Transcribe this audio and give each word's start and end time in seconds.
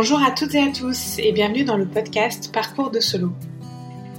Bonjour 0.00 0.22
à 0.22 0.30
toutes 0.30 0.54
et 0.54 0.62
à 0.62 0.70
tous 0.70 1.18
et 1.18 1.32
bienvenue 1.32 1.64
dans 1.64 1.76
le 1.76 1.84
podcast 1.84 2.52
Parcours 2.52 2.92
de 2.92 3.00
solo. 3.00 3.32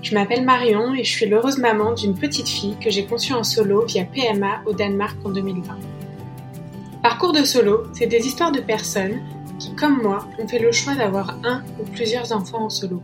Je 0.02 0.14
m'appelle 0.14 0.44
Marion 0.44 0.94
et 0.94 1.06
je 1.06 1.10
suis 1.10 1.26
l'heureuse 1.26 1.58
maman 1.58 1.94
d'une 1.94 2.16
petite 2.16 2.50
fille 2.50 2.76
que 2.84 2.90
j'ai 2.90 3.06
conçue 3.06 3.32
en 3.32 3.46
solo 3.46 3.86
via 3.86 4.04
PMA 4.04 4.62
au 4.66 4.74
Danemark 4.74 5.16
en 5.24 5.30
2020. 5.30 5.78
Parcours 7.02 7.32
de 7.32 7.46
solo, 7.46 7.84
c'est 7.94 8.08
des 8.08 8.28
histoires 8.28 8.52
de 8.52 8.60
personnes 8.60 9.22
qui, 9.58 9.74
comme 9.74 10.02
moi, 10.02 10.28
ont 10.38 10.50
fait 10.50 10.60
le 10.60 10.74
choix 10.74 10.96
d'avoir 10.96 11.38
un 11.46 11.64
ou 11.80 11.86
plusieurs 11.94 12.34
enfants 12.34 12.66
en 12.66 12.70
solo. 12.70 13.02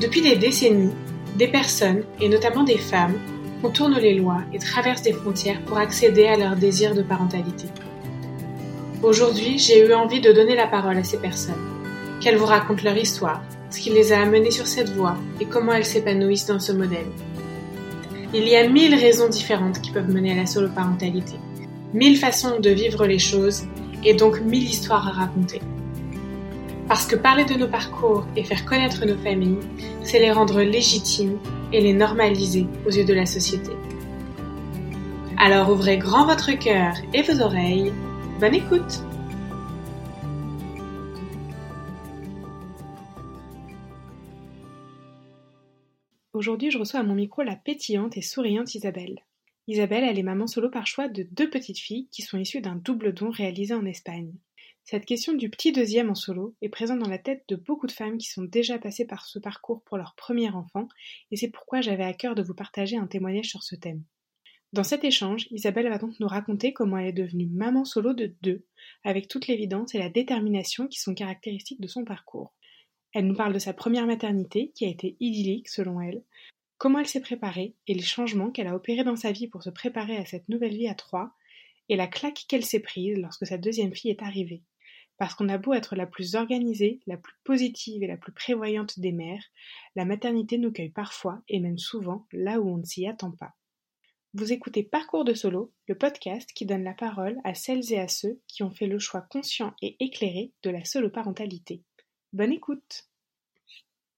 Depuis 0.00 0.22
des 0.22 0.34
décennies, 0.34 0.90
des 1.36 1.46
personnes, 1.46 2.02
et 2.20 2.28
notamment 2.28 2.64
des 2.64 2.78
femmes, 2.78 3.14
contournent 3.62 4.00
les 4.00 4.14
lois 4.14 4.40
et 4.52 4.58
traversent 4.58 5.02
des 5.02 5.12
frontières 5.12 5.60
pour 5.66 5.78
accéder 5.78 6.26
à 6.26 6.36
leur 6.36 6.56
désir 6.56 6.96
de 6.96 7.02
parentalité. 7.02 7.68
Aujourd'hui, 9.04 9.58
j'ai 9.58 9.86
eu 9.86 9.92
envie 9.92 10.22
de 10.22 10.32
donner 10.32 10.56
la 10.56 10.66
parole 10.66 10.96
à 10.96 11.04
ces 11.04 11.18
personnes, 11.18 11.60
qu'elles 12.22 12.38
vous 12.38 12.46
racontent 12.46 12.82
leur 12.82 12.96
histoire, 12.96 13.42
ce 13.68 13.78
qui 13.78 13.90
les 13.90 14.14
a 14.14 14.22
amenées 14.22 14.50
sur 14.50 14.66
cette 14.66 14.94
voie 14.94 15.18
et 15.42 15.44
comment 15.44 15.74
elles 15.74 15.84
s'épanouissent 15.84 16.46
dans 16.46 16.58
ce 16.58 16.72
modèle. 16.72 17.04
Il 18.32 18.48
y 18.48 18.56
a 18.56 18.66
mille 18.66 18.94
raisons 18.94 19.28
différentes 19.28 19.82
qui 19.82 19.90
peuvent 19.90 20.08
mener 20.08 20.32
à 20.32 20.36
la 20.36 20.46
soloparentalité, 20.46 21.34
mille 21.92 22.16
façons 22.16 22.60
de 22.60 22.70
vivre 22.70 23.04
les 23.04 23.18
choses 23.18 23.64
et 24.06 24.14
donc 24.14 24.40
mille 24.40 24.64
histoires 24.64 25.06
à 25.06 25.10
raconter. 25.10 25.60
Parce 26.88 27.04
que 27.04 27.16
parler 27.16 27.44
de 27.44 27.56
nos 27.56 27.68
parcours 27.68 28.24
et 28.36 28.44
faire 28.44 28.64
connaître 28.64 29.04
nos 29.04 29.18
familles, 29.18 29.60
c'est 30.02 30.18
les 30.18 30.32
rendre 30.32 30.62
légitimes 30.62 31.36
et 31.74 31.82
les 31.82 31.92
normaliser 31.92 32.66
aux 32.86 32.90
yeux 32.90 33.04
de 33.04 33.12
la 33.12 33.26
société. 33.26 33.72
Alors 35.36 35.68
ouvrez 35.68 35.98
grand 35.98 36.24
votre 36.24 36.52
cœur 36.52 36.94
et 37.12 37.20
vos 37.20 37.42
oreilles 37.42 37.92
Bonne 38.40 38.56
écoute 38.56 39.00
Aujourd'hui, 46.32 46.72
je 46.72 46.78
reçois 46.78 46.98
à 46.98 47.02
mon 47.04 47.14
micro 47.14 47.42
la 47.42 47.54
pétillante 47.54 48.16
et 48.16 48.22
souriante 48.22 48.74
Isabelle. 48.74 49.20
Isabelle, 49.68 50.02
elle 50.02 50.18
est 50.18 50.24
maman 50.24 50.48
solo 50.48 50.68
par 50.68 50.88
choix 50.88 51.06
de 51.08 51.22
deux 51.30 51.48
petites 51.48 51.78
filles 51.78 52.08
qui 52.10 52.22
sont 52.22 52.36
issues 52.36 52.60
d'un 52.60 52.74
double 52.74 53.14
don 53.14 53.30
réalisé 53.30 53.72
en 53.72 53.86
Espagne. 53.86 54.32
Cette 54.82 55.06
question 55.06 55.32
du 55.32 55.48
petit 55.48 55.70
deuxième 55.70 56.10
en 56.10 56.16
solo 56.16 56.56
est 56.60 56.68
présente 56.68 56.98
dans 56.98 57.08
la 57.08 57.18
tête 57.18 57.44
de 57.48 57.54
beaucoup 57.54 57.86
de 57.86 57.92
femmes 57.92 58.18
qui 58.18 58.28
sont 58.28 58.42
déjà 58.42 58.80
passées 58.80 59.06
par 59.06 59.26
ce 59.26 59.38
parcours 59.38 59.84
pour 59.84 59.96
leur 59.96 60.16
premier 60.16 60.50
enfant, 60.50 60.88
et 61.30 61.36
c'est 61.36 61.50
pourquoi 61.50 61.82
j'avais 61.82 62.04
à 62.04 62.12
cœur 62.12 62.34
de 62.34 62.42
vous 62.42 62.54
partager 62.54 62.96
un 62.96 63.06
témoignage 63.06 63.48
sur 63.48 63.62
ce 63.62 63.76
thème. 63.76 64.02
Dans 64.74 64.82
cet 64.82 65.04
échange, 65.04 65.46
Isabelle 65.52 65.88
va 65.88 65.98
donc 65.98 66.18
nous 66.18 66.26
raconter 66.26 66.72
comment 66.72 66.98
elle 66.98 67.06
est 67.06 67.12
devenue 67.12 67.46
maman 67.46 67.84
solo 67.84 68.12
de 68.12 68.34
deux, 68.42 68.66
avec 69.04 69.28
toute 69.28 69.46
l'évidence 69.46 69.94
et 69.94 70.00
la 70.00 70.08
détermination 70.08 70.88
qui 70.88 70.98
sont 70.98 71.14
caractéristiques 71.14 71.80
de 71.80 71.86
son 71.86 72.04
parcours. 72.04 72.52
Elle 73.12 73.28
nous 73.28 73.36
parle 73.36 73.52
de 73.52 73.60
sa 73.60 73.72
première 73.72 74.08
maternité, 74.08 74.72
qui 74.74 74.84
a 74.84 74.88
été 74.88 75.16
idyllique 75.20 75.68
selon 75.68 76.00
elle, 76.00 76.24
comment 76.76 76.98
elle 76.98 77.06
s'est 77.06 77.20
préparée 77.20 77.76
et 77.86 77.94
les 77.94 78.02
changements 78.02 78.50
qu'elle 78.50 78.66
a 78.66 78.74
opérés 78.74 79.04
dans 79.04 79.14
sa 79.14 79.30
vie 79.30 79.46
pour 79.46 79.62
se 79.62 79.70
préparer 79.70 80.16
à 80.16 80.26
cette 80.26 80.48
nouvelle 80.48 80.76
vie 80.76 80.88
à 80.88 80.96
trois, 80.96 81.30
et 81.88 81.94
la 81.94 82.08
claque 82.08 82.44
qu'elle 82.48 82.64
s'est 82.64 82.80
prise 82.80 83.16
lorsque 83.16 83.46
sa 83.46 83.58
deuxième 83.58 83.94
fille 83.94 84.10
est 84.10 84.24
arrivée. 84.24 84.64
Parce 85.18 85.36
qu'on 85.36 85.50
a 85.50 85.56
beau 85.58 85.74
être 85.74 85.94
la 85.94 86.08
plus 86.08 86.34
organisée, 86.34 86.98
la 87.06 87.16
plus 87.16 87.36
positive 87.44 88.02
et 88.02 88.08
la 88.08 88.16
plus 88.16 88.32
prévoyante 88.32 88.98
des 88.98 89.12
mères, 89.12 89.44
la 89.94 90.04
maternité 90.04 90.58
nous 90.58 90.72
cueille 90.72 90.90
parfois, 90.90 91.44
et 91.46 91.60
même 91.60 91.78
souvent, 91.78 92.26
là 92.32 92.58
où 92.58 92.68
on 92.68 92.78
ne 92.78 92.84
s'y 92.84 93.06
attend 93.06 93.30
pas. 93.30 93.54
Vous 94.36 94.52
écoutez 94.52 94.82
Parcours 94.82 95.22
de 95.22 95.32
Solo, 95.32 95.72
le 95.86 95.96
podcast 95.96 96.50
qui 96.56 96.66
donne 96.66 96.82
la 96.82 96.92
parole 96.92 97.38
à 97.44 97.54
celles 97.54 97.92
et 97.92 98.00
à 98.00 98.08
ceux 98.08 98.40
qui 98.48 98.64
ont 98.64 98.70
fait 98.72 98.88
le 98.88 98.98
choix 98.98 99.20
conscient 99.20 99.74
et 99.80 99.94
éclairé 100.00 100.50
de 100.64 100.70
la 100.70 100.84
solo-parentalité. 100.84 101.84
Bonne 102.32 102.50
écoute 102.50 103.04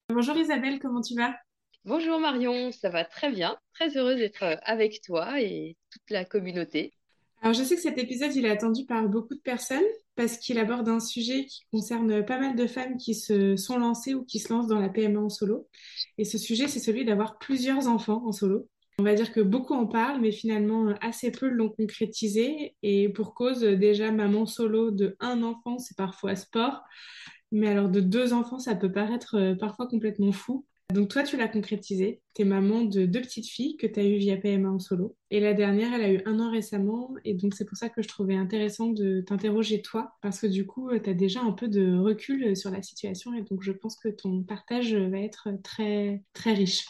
Bonjour 0.08 0.34
Isabelle, 0.38 0.78
comment 0.78 1.02
tu 1.02 1.16
vas? 1.16 1.36
Bonjour 1.84 2.18
Marion, 2.18 2.72
ça 2.72 2.88
va 2.88 3.04
très 3.04 3.30
bien. 3.30 3.58
Très 3.74 3.94
heureuse 3.98 4.16
d'être 4.16 4.42
euh, 4.42 4.56
avec 4.62 5.02
toi 5.02 5.38
et 5.42 5.76
toute 5.90 6.08
la 6.08 6.24
communauté. 6.24 6.94
Alors 7.42 7.52
je 7.52 7.62
sais 7.62 7.74
que 7.74 7.82
cet 7.82 7.98
épisode 7.98 8.34
il 8.34 8.46
est 8.46 8.50
attendu 8.50 8.86
par 8.86 9.06
beaucoup 9.10 9.34
de 9.34 9.40
personnes 9.40 9.84
parce 10.14 10.38
qu'il 10.38 10.58
aborde 10.58 10.88
un 10.88 10.98
sujet 10.98 11.44
qui 11.44 11.66
concerne 11.70 12.24
pas 12.24 12.38
mal 12.38 12.56
de 12.56 12.66
femmes 12.66 12.96
qui 12.96 13.14
se 13.14 13.56
sont 13.56 13.76
lancées 13.76 14.14
ou 14.14 14.24
qui 14.24 14.38
se 14.38 14.50
lancent 14.50 14.68
dans 14.68 14.80
la 14.80 14.88
PMA 14.88 15.20
en 15.20 15.28
solo. 15.28 15.68
Et 16.16 16.24
ce 16.24 16.38
sujet 16.38 16.68
c'est 16.68 16.80
celui 16.80 17.04
d'avoir 17.04 17.36
plusieurs 17.36 17.86
enfants 17.86 18.22
en 18.24 18.32
solo. 18.32 18.66
On 18.98 19.04
va 19.04 19.14
dire 19.14 19.30
que 19.30 19.40
beaucoup 19.40 19.74
en 19.74 19.86
parlent, 19.86 20.22
mais 20.22 20.32
finalement 20.32 20.94
assez 21.02 21.30
peu 21.30 21.48
l'ont 21.48 21.68
concrétisé. 21.68 22.74
Et 22.82 23.10
pour 23.10 23.34
cause, 23.34 23.60
déjà, 23.60 24.10
maman 24.10 24.46
solo 24.46 24.90
de 24.90 25.16
un 25.20 25.42
enfant, 25.42 25.78
c'est 25.78 25.96
parfois 25.96 26.34
sport. 26.34 26.82
Mais 27.52 27.68
alors 27.68 27.90
de 27.90 28.00
deux 28.00 28.32
enfants, 28.32 28.58
ça 28.58 28.74
peut 28.74 28.90
paraître 28.90 29.36
euh, 29.36 29.54
parfois 29.54 29.86
complètement 29.86 30.32
fou. 30.32 30.64
Donc 30.94 31.10
toi, 31.10 31.24
tu 31.24 31.36
l'as 31.36 31.48
concrétisé. 31.48 32.22
Tu 32.34 32.42
es 32.42 32.44
maman 32.46 32.84
de 32.84 33.04
deux 33.06 33.20
petites 33.20 33.48
filles 33.48 33.76
que 33.76 33.86
tu 33.86 34.00
as 34.00 34.04
eues 34.04 34.16
via 34.16 34.36
PMA 34.38 34.70
en 34.70 34.78
solo. 34.78 35.16
Et 35.30 35.40
la 35.40 35.52
dernière, 35.52 35.92
elle 35.92 36.02
a 36.02 36.12
eu 36.12 36.22
un 36.24 36.40
an 36.40 36.50
récemment. 36.50 37.14
Et 37.24 37.34
donc 37.34 37.54
c'est 37.54 37.66
pour 37.66 37.76
ça 37.76 37.90
que 37.90 38.02
je 38.02 38.08
trouvais 38.08 38.36
intéressant 38.36 38.88
de 38.88 39.20
t'interroger 39.20 39.82
toi. 39.82 40.12
Parce 40.22 40.40
que 40.40 40.46
du 40.46 40.64
coup, 40.66 40.90
tu 40.98 41.10
as 41.10 41.14
déjà 41.14 41.40
un 41.42 41.52
peu 41.52 41.68
de 41.68 41.98
recul 41.98 42.56
sur 42.56 42.70
la 42.70 42.82
situation. 42.82 43.34
Et 43.34 43.42
donc 43.42 43.62
je 43.62 43.72
pense 43.72 43.96
que 43.96 44.08
ton 44.08 44.42
partage 44.42 44.94
va 44.94 45.18
être 45.18 45.48
très, 45.62 46.22
très 46.32 46.54
riche. 46.54 46.86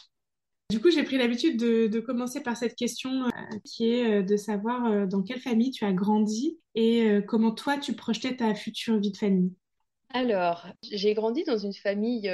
Du 0.69 0.81
coup, 0.81 0.91
j'ai 0.91 1.03
pris 1.03 1.17
l'habitude 1.17 1.57
de, 1.57 1.99
commencer 2.01 2.43
par 2.43 2.57
cette 2.57 2.75
question 2.75 3.23
euh, 3.23 3.29
qui 3.63 3.89
est 3.89 4.19
euh, 4.19 4.21
de 4.21 4.35
savoir 4.35 4.85
euh, 4.85 5.05
dans 5.05 5.23
quelle 5.23 5.39
famille 5.39 5.71
tu 5.71 5.85
as 5.85 5.93
grandi 5.93 6.59
et 6.75 7.19
comment 7.27 7.51
toi 7.51 7.77
tu 7.77 7.93
projetais 7.93 8.35
ta 8.35 8.53
future 8.53 8.99
vie 8.99 9.11
de 9.11 9.17
famille. 9.17 9.51
Alors, 10.13 10.67
j'ai 10.83 11.15
grandi 11.15 11.43
dans 11.43 11.57
une 11.57 11.73
famille, 11.73 12.31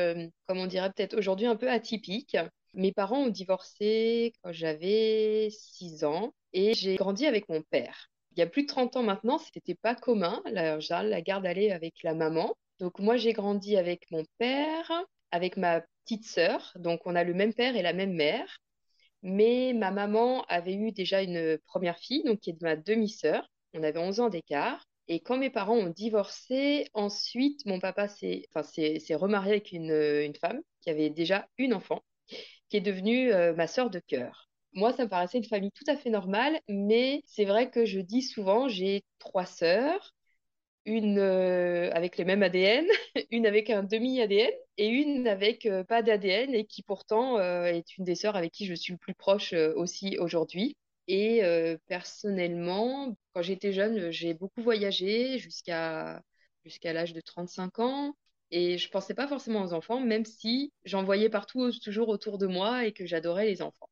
comme 0.48 0.58
on 0.58 0.68
dirait 0.68 0.92
peut-être 0.92 1.18
aujourd'hui, 1.18 1.46
un 1.46 1.56
peu 1.56 1.70
atypique. 1.72 2.36
Mes 2.74 2.92
parents 2.92 3.22
ont 3.24 3.30
divorcé 3.30 4.34
quand 4.42 4.52
j'avais 4.52 5.48
6 5.50 6.04
ans 6.04 6.34
et 6.52 6.74
j'ai 6.74 6.96
grandi 6.96 7.26
avec 7.26 7.48
mon 7.48 7.62
père. 7.62 8.10
Il 8.36 8.40
y 8.40 8.42
a 8.42 8.48
plus 8.48 8.64
de 8.64 8.68
30 8.68 8.98
ans 8.98 9.04
maintenant, 9.04 9.38
ce 9.38 9.50
n'était 9.56 9.76
pas 9.76 9.96
commun. 9.96 10.42
La, 10.52 10.78
la 10.78 11.22
garde 11.22 11.46
allait 11.46 11.72
avec 11.72 12.04
la 12.04 12.14
maman. 12.14 12.54
Donc 12.80 13.00
moi, 13.00 13.16
j'ai 13.16 13.32
grandi 13.32 13.78
avec 13.78 14.12
mon 14.12 14.24
père, 14.40 14.92
avec 15.32 15.56
ma 15.56 15.84
petite 16.04 16.26
sœur, 16.26 16.74
donc 16.76 17.02
on 17.06 17.16
a 17.16 17.24
le 17.24 17.34
même 17.34 17.54
père 17.54 17.76
et 17.76 17.82
la 17.82 17.94
même 17.94 18.14
mère. 18.14 18.58
Mais 19.24 19.74
ma 19.74 19.92
maman 19.92 20.44
avait 20.50 20.74
eu 20.76 20.92
déjà 20.92 21.22
une 21.22 21.58
première 21.66 21.98
fille, 21.98 22.24
donc 22.24 22.42
qui 22.42 22.52
est 22.52 22.62
ma 22.62 22.76
demi-sœur. 22.76 23.48
On 23.74 23.84
avait 23.84 24.00
11 24.00 24.20
ans 24.20 24.30
d'écart. 24.30 24.86
Et 25.08 25.20
quand 25.22 25.38
mes 25.38 25.50
parents 25.50 25.78
ont 25.78 25.90
divorcé, 25.90 26.88
ensuite, 26.94 27.66
mon 27.66 27.80
papa 27.80 28.08
s'est 28.08 28.44
enfin, 28.56 29.18
remarié 29.18 29.52
avec 29.54 29.72
une, 29.72 30.34
femme 30.40 30.62
qui 30.82 30.90
avait 30.90 31.10
déjà 31.10 31.48
une 31.58 31.74
enfant, 31.74 32.04
qui 32.70 32.78
est 32.78 32.82
devenue 32.82 33.32
euh, 33.34 33.54
ma 33.54 33.68
sœur 33.68 33.90
de 33.90 34.00
cœur. 34.00 34.50
Moi, 34.74 34.94
ça 34.94 35.04
me 35.04 35.10
paraissait 35.10 35.38
une 35.38 35.44
famille 35.46 35.72
tout 35.72 35.84
à 35.88 35.96
fait 35.98 36.10
normale, 36.10 36.60
mais 36.68 37.22
c'est 37.26 37.46
vrai 37.46 37.70
que 37.70 37.86
je 37.86 38.00
dis 38.00 38.22
souvent, 38.24 38.68
j'ai 38.68 39.04
trois 39.20 39.46
sœurs, 39.46 40.14
une 40.86 41.18
euh, 41.20 41.90
avec 41.94 42.18
les 42.18 42.26
mêmes 42.26 42.44
ADN, 42.44 42.86
une 43.32 43.46
avec 43.46 43.70
un 43.70 43.84
demi-ADN 43.84 44.52
et 44.78 44.88
une 44.88 45.28
avec 45.28 45.66
euh, 45.66 45.84
pas 45.84 46.02
d'ADN 46.02 46.54
et 46.54 46.66
qui 46.66 46.84
pourtant 46.84 47.38
euh, 47.40 47.66
est 47.66 47.98
une 47.98 48.04
des 48.04 48.16
sœurs 48.16 48.36
avec 48.36 48.52
qui 48.52 48.66
je 48.66 48.74
suis 48.74 48.94
le 48.94 49.00
plus 49.00 49.14
proche 49.16 49.54
aussi 49.54 50.18
aujourd'hui. 50.20 50.76
Et 51.08 51.42
personnellement, 51.88 53.14
quand 53.34 53.42
j'étais 53.42 53.74
jeune, 53.74 54.12
j'ai 54.12 54.34
beaucoup 54.34 54.62
voyagé 54.62 55.38
jusqu'à 55.38 56.22
jusqu'à 56.64 56.94
l'âge 56.94 57.12
de 57.14 57.20
35 57.20 57.80
ans 57.80 58.16
et 58.52 58.78
je 58.78 58.90
pensais 58.90 59.14
pas 59.14 59.28
forcément 59.28 59.64
aux 59.64 59.74
enfants, 59.74 60.00
même 60.00 60.24
si 60.26 60.72
j'en 60.86 61.04
voyais 61.04 61.30
partout 61.30 61.72
toujours 61.84 62.08
autour 62.10 62.38
de 62.38 62.48
moi 62.48 62.86
et 62.86 62.94
que 62.94 63.06
j'adorais 63.06 63.46
les 63.46 63.62
enfants. 63.62 63.90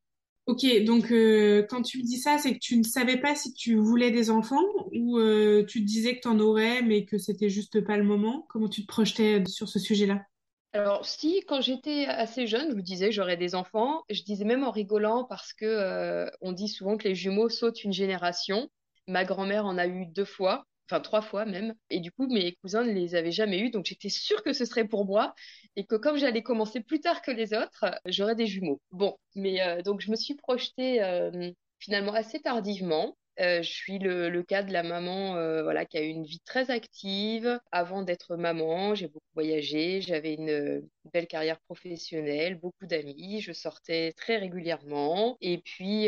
Ok, 0.48 0.66
donc 0.86 1.12
euh, 1.12 1.66
quand 1.70 1.82
tu 1.84 2.00
me 2.00 2.04
dis 2.04 2.18
ça, 2.18 2.38
c'est 2.38 2.54
que 2.54 2.60
tu 2.60 2.78
ne 2.78 2.84
savais 2.84 3.18
pas 3.18 3.36
si 3.36 3.54
tu 3.54 3.76
voulais 3.76 4.12
des 4.12 4.30
enfants 4.30 4.62
ou 4.92 5.18
euh, 5.20 5.64
tu 5.66 5.82
te 5.82 5.86
disais 5.86 6.16
que 6.16 6.22
tu 6.22 6.28
en 6.28 6.40
aurais 6.40 6.82
mais 6.82 7.06
que 7.06 7.18
c'était 7.18 7.50
juste 7.50 7.82
pas 7.82 7.96
le 7.98 8.04
moment? 8.04 8.46
Comment 8.50 8.68
tu 8.68 8.82
te 8.82 8.88
projetais 8.88 9.44
sur 9.46 9.70
ce 9.70 9.80
sujet-là? 9.80 10.26
Alors 10.74 11.06
si, 11.06 11.42
quand 11.48 11.62
j'étais 11.62 12.06
assez 12.06 12.48
jeune, 12.48 12.72
je 12.72 12.76
me 12.76 12.82
disais 12.82 13.12
j'aurais 13.12 13.38
des 13.38 13.56
enfants. 13.56 14.04
Je 14.10 14.24
disais 14.24 14.46
même 14.46 14.64
en 14.64 14.72
rigolant 14.72 15.26
parce 15.26 15.54
que 15.54 15.66
euh, 15.66 16.30
on 16.42 16.54
dit 16.54 16.68
souvent 16.70 16.98
que 16.98 17.08
les 17.08 17.16
jumeaux 17.16 17.50
sautent 17.50 17.84
une 17.84 17.94
génération. 17.94 18.70
Ma 19.08 19.26
grand-mère 19.26 19.66
en 19.66 19.78
a 19.78 19.88
eu 19.88 20.06
deux 20.06 20.26
fois 20.26 20.66
enfin 20.92 21.02
trois 21.02 21.22
fois 21.22 21.46
même. 21.46 21.74
Et 21.90 22.00
du 22.00 22.12
coup, 22.12 22.28
mes 22.28 22.54
cousins 22.62 22.84
ne 22.84 22.92
les 22.92 23.16
avaient 23.16 23.32
jamais 23.32 23.60
eus, 23.60 23.70
donc 23.70 23.86
j'étais 23.86 24.10
sûre 24.10 24.44
que 24.44 24.54
ce 24.54 24.66
serait 24.66 24.88
pour 24.88 25.06
moi 25.06 25.34
et 25.76 25.86
que 25.86 25.96
comme 25.96 26.18
j'allais 26.18 26.44
commencer 26.44 26.82
plus 26.82 27.00
tard 27.00 27.22
que 27.22 27.32
les 27.32 27.54
autres, 27.54 27.86
j'aurais 28.06 28.36
des 28.36 28.48
jumeaux. 28.48 28.82
Bon, 28.92 29.16
mais 29.36 29.62
euh, 29.62 29.82
donc 29.82 30.02
je 30.02 30.12
me 30.12 30.16
suis 30.16 30.36
projetée 30.36 31.02
euh, 31.02 31.52
finalement 31.80 32.14
assez 32.14 32.40
tardivement. 32.40 33.16
Euh, 33.40 33.62
je 33.62 33.70
suis 33.70 33.98
le, 33.98 34.44
cas 34.44 34.62
de 34.62 34.74
la 34.74 34.84
maman 34.84 35.34
voilà, 35.64 35.86
qui 35.86 35.98
a 35.98 36.02
eu 36.02 36.10
une 36.10 36.26
vie 36.26 36.42
très 36.42 36.70
active. 36.70 37.60
Avant 37.72 38.02
d'être 38.02 38.36
maman, 38.36 38.94
j'ai 38.94 39.08
beaucoup 39.08 39.26
voyagé, 39.34 40.02
j'avais 40.02 40.34
une 40.34 40.86
belle 41.14 41.28
carrière 41.28 41.60
professionnelle, 41.62 42.56
beaucoup 42.60 42.86
d'amis, 42.86 43.40
je 43.40 43.54
sortais 43.54 44.12
très 44.18 44.38
régulièrement. 44.38 45.38
Et 45.40 45.60
puis, 45.60 46.08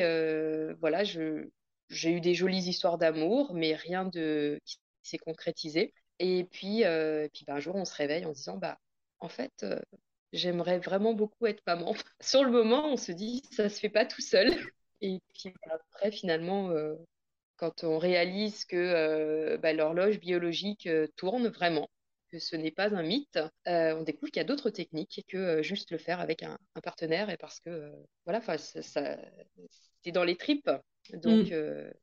voilà, 0.80 1.06
je, 1.06 1.48
j'ai 1.94 2.12
eu 2.12 2.22
des 2.22 2.34
jolies 2.34 2.68
histoires 2.70 2.98
d'amour, 2.98 3.54
mais 3.54 3.76
rien 3.76 4.06
de 4.06 4.60
qui 4.66 4.78
s'est 5.04 5.18
concrétisé. 5.18 5.94
Et 6.20 6.46
puis, 6.46 6.84
puis 7.34 7.46
bah, 7.46 7.56
un 7.56 7.60
jour, 7.60 7.76
on 7.76 7.86
se 7.86 7.96
réveille 7.96 8.26
en 8.26 8.34
se 8.34 8.40
disant, 8.40 8.58
bah, 8.58 8.78
en 9.20 9.30
fait, 9.30 9.66
j'aimerais 10.34 10.80
vraiment 10.80 11.14
beaucoup 11.14 11.48
être 11.48 11.64
maman. 11.68 11.94
Sur 12.22 12.44
le 12.44 12.52
moment, 12.52 12.88
on 12.88 12.98
se 12.98 13.12
dit, 13.12 13.44
ça 13.52 13.70
se 13.70 13.80
fait 13.80 13.90
pas 13.90 14.06
tout 14.06 14.22
seul. 14.22 14.54
Et 15.02 15.20
puis 15.34 15.54
après, 15.70 16.12
finalement, 16.12 16.74
quand 17.58 17.84
on 17.84 17.98
réalise 17.98 18.66
que 18.66 19.58
bah, 19.58 19.74
l'horloge 19.74 20.20
biologique 20.20 20.90
tourne 21.16 21.48
vraiment, 21.48 21.90
que 22.32 22.40
ce 22.40 22.56
n'est 22.56 22.72
pas 22.72 22.96
un 22.96 23.04
mythe, 23.04 23.40
on 23.66 24.04
découvre 24.04 24.32
qu'il 24.32 24.40
y 24.40 24.46
a 24.46 24.48
d'autres 24.48 24.70
techniques 24.70 25.26
que 25.28 25.62
juste 25.62 25.92
le 25.92 25.98
faire 25.98 26.20
avec 26.20 26.44
un, 26.44 26.58
partenaire 26.84 27.30
et 27.30 27.38
parce 27.38 27.60
que 27.60 27.92
voilà, 28.26 28.42
ça, 28.42 28.58
c'est 30.02 30.12
dans 30.12 30.24
les 30.24 30.36
tripes. 30.36 30.70
Donc, 31.12 31.52
mmh. 31.52 31.94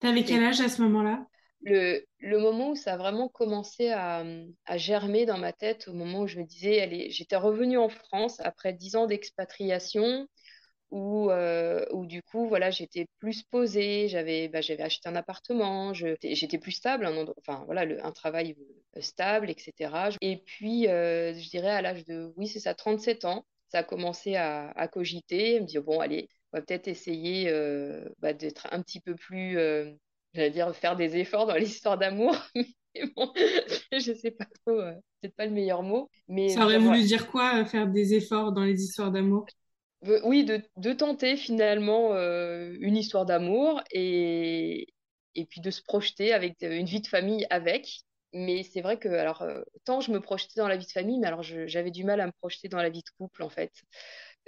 T'avais 0.00 0.24
quel 0.24 0.42
âge 0.42 0.60
à 0.60 0.68
ce 0.68 0.82
moment-là? 0.82 1.26
Le, 1.62 2.04
le, 2.18 2.38
moment 2.38 2.70
où 2.70 2.76
ça 2.76 2.92
a 2.92 2.96
vraiment 2.98 3.28
commencé 3.28 3.88
à, 3.88 4.22
à, 4.66 4.76
germer 4.76 5.24
dans 5.24 5.38
ma 5.38 5.54
tête, 5.54 5.88
au 5.88 5.94
moment 5.94 6.20
où 6.20 6.26
je 6.26 6.38
me 6.38 6.44
disais, 6.44 6.82
allez, 6.82 7.08
j'étais 7.10 7.36
revenue 7.36 7.78
en 7.78 7.88
France 7.88 8.38
après 8.40 8.74
dix 8.74 8.96
ans 8.96 9.06
d'expatriation, 9.06 10.28
où, 10.90 11.30
euh, 11.30 11.84
où, 11.92 12.06
du 12.06 12.22
coup, 12.22 12.46
voilà, 12.48 12.70
j'étais 12.70 13.06
plus 13.18 13.42
posée, 13.42 14.08
j'avais 14.08 14.48
bah, 14.48 14.60
j'avais 14.60 14.82
acheté 14.82 15.08
un 15.08 15.16
appartement, 15.16 15.92
j'étais 15.92 16.58
plus 16.58 16.72
stable, 16.72 17.06
un 17.06 17.26
enfin 17.38 17.64
voilà, 17.66 17.84
le, 17.84 18.04
un 18.04 18.12
travail 18.12 18.56
euh, 18.96 19.00
stable, 19.00 19.50
etc. 19.50 20.16
Et 20.20 20.36
puis, 20.36 20.88
euh, 20.88 21.34
je 21.34 21.48
dirais 21.50 21.70
à 21.70 21.82
l'âge 21.82 22.04
de, 22.04 22.32
oui, 22.36 22.46
c'est 22.46 22.60
ça, 22.60 22.74
37 22.74 23.24
ans, 23.24 23.44
ça 23.68 23.78
a 23.78 23.82
commencé 23.82 24.36
à, 24.36 24.70
à 24.70 24.86
cogiter, 24.86 25.60
me 25.60 25.66
dire, 25.66 25.82
bon, 25.82 25.98
allez, 26.00 26.28
on 26.54 26.58
va 26.58 26.62
peut-être 26.62 26.86
essayer 26.86 27.50
bah, 28.20 28.32
d'être 28.32 28.68
un 28.70 28.80
petit 28.80 29.00
peu 29.00 29.16
plus, 29.16 29.58
j'allais 30.34 30.50
dire, 30.50 30.72
faire 30.74 30.94
des 30.94 31.16
efforts 31.16 31.46
dans 31.46 31.56
l'histoire 31.56 31.98
d'amour. 31.98 32.36
Mais 32.94 33.10
bon, 33.16 33.32
je 33.92 34.14
sais 34.14 34.30
pas 34.30 34.46
trop, 34.64 34.80
c'est 35.20 35.34
pas 35.34 35.46
le 35.46 35.50
meilleur 35.50 35.82
mot. 35.82 36.08
Mais 36.28 36.50
ça 36.50 36.64
aurait 36.64 36.78
voulu 36.78 37.02
dire 37.02 37.26
quoi, 37.26 37.64
faire 37.64 37.88
des 37.88 38.14
efforts 38.14 38.52
dans 38.52 38.62
les 38.62 38.84
histoires 38.84 39.10
d'amour? 39.10 39.46
Oui, 40.22 40.44
de, 40.44 40.92
tenter 40.92 41.36
finalement 41.36 42.12
euh, 42.12 42.76
une 42.78 42.96
histoire 42.96 43.26
d'amour 43.26 43.82
et, 43.90 44.86
et 45.34 45.44
puis 45.46 45.60
de 45.60 45.70
se 45.70 45.82
projeter 45.82 46.32
avec 46.32 46.58
une 46.62 46.86
vie 46.86 47.00
de 47.00 47.08
famille 47.08 47.46
avec. 47.50 48.04
Mais 48.34 48.64
c'est 48.64 48.80
vrai 48.80 48.98
que, 48.98 49.08
alors, 49.08 49.42
euh, 49.42 49.62
tant 49.84 50.00
je 50.00 50.10
me 50.10 50.20
projetais 50.20 50.60
dans 50.60 50.68
la 50.68 50.76
vie 50.76 50.86
de 50.86 50.90
famille, 50.90 51.18
mais 51.18 51.28
alors 51.28 51.42
j'avais 51.42 51.92
du 51.92 52.04
mal 52.04 52.20
à 52.20 52.26
me 52.26 52.32
projeter 52.32 52.68
dans 52.68 52.82
la 52.82 52.90
vie 52.90 53.02
de 53.02 53.10
couple 53.16 53.42
en 53.42 53.48
fait. 53.48 53.72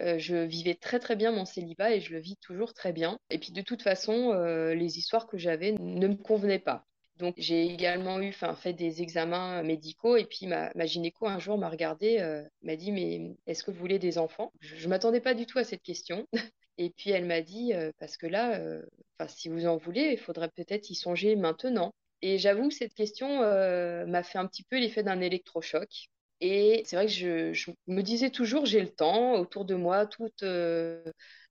Euh, 0.00 0.19
je 0.19 0.37
vivais 0.37 0.75
très 0.75 0.98
très 0.98 1.16
bien 1.16 1.32
mon 1.32 1.44
célibat 1.44 1.93
et 1.94 2.00
je 2.00 2.12
le 2.12 2.20
vis 2.20 2.37
toujours 2.37 2.75
très 2.75 2.93
bien. 2.93 3.19
Et 3.31 3.38
puis 3.38 3.52
de 3.52 3.62
toute 3.62 3.82
façon, 3.82 4.32
les 4.72 4.98
histoires 4.98 5.26
que 5.26 5.38
j'avais 5.38 5.72
ne 5.72 6.08
me 6.08 6.16
convenaient 6.16 6.58
pas. 6.58 6.87
Donc 7.19 7.34
j'ai 7.38 7.64
également 7.66 8.20
eu, 8.20 8.32
fait 8.32 8.75
des 8.75 9.00
examens 9.00 9.62
médicaux 9.62 10.16
et 10.16 10.25
puis 10.25 10.46
ma, 10.46 10.70
gynéco 10.87 11.26
un 11.26 11.38
jour 11.38 11.56
m'a 11.56 11.70
regardé, 11.70 12.19
euh, 12.20 12.43
m'a 12.62 12.76
dit 12.76 12.93
mais 12.93 13.34
est-ce 13.46 13.64
que 13.64 13.70
vous 13.70 13.78
voulez 13.78 13.98
des 13.98 14.19
enfants? 14.19 14.52
Je, 14.60 14.84
ne 14.84 14.90
m'attendais 14.90 15.20
pas 15.20 15.34
du 15.34 15.46
tout 15.46 15.58
à 15.58 15.64
cette 15.64 15.82
question. 15.82 16.26
Et 16.78 16.90
puis 16.90 17.08
elle 17.10 17.25
m'a 17.25 17.40
dit 17.40 17.72
euh, 17.72 17.90
parce 17.99 18.19
que 18.19 18.26
là, 18.26 18.58
euh, 18.58 18.82
si 19.28 19.49
vous 19.49 19.66
en 19.66 19.78
voulez, 19.78 20.10
il 20.12 20.19
faudrait 20.19 20.50
peut-être 20.50 20.90
y 20.90 20.94
songer 20.94 21.37
maintenant. 21.37 21.94
Et 22.20 22.37
j'avoue 22.37 22.69
que 22.69 22.75
cette 22.75 22.94
question 22.94 23.40
m'a 23.40 24.22
fait 24.22 24.38
un 24.38 24.46
petit 24.46 24.62
peu 24.62 24.78
l'effet 24.78 25.02
d'un 25.02 25.20
électrochoc. 25.20 26.08
Et 26.41 26.83
c'est 26.85 26.97
vrai 26.97 27.06
que 27.06 27.12
je, 27.12 27.71
me 27.87 28.03
disais 28.03 28.31
toujours, 28.31 28.67
j'ai 28.67 28.81
le 28.81 28.91
temps, 28.91 29.35
autour 29.35 29.65
de 29.65 29.75
moi, 29.75 30.06
toutes 30.06 30.43
euh, 30.43 31.03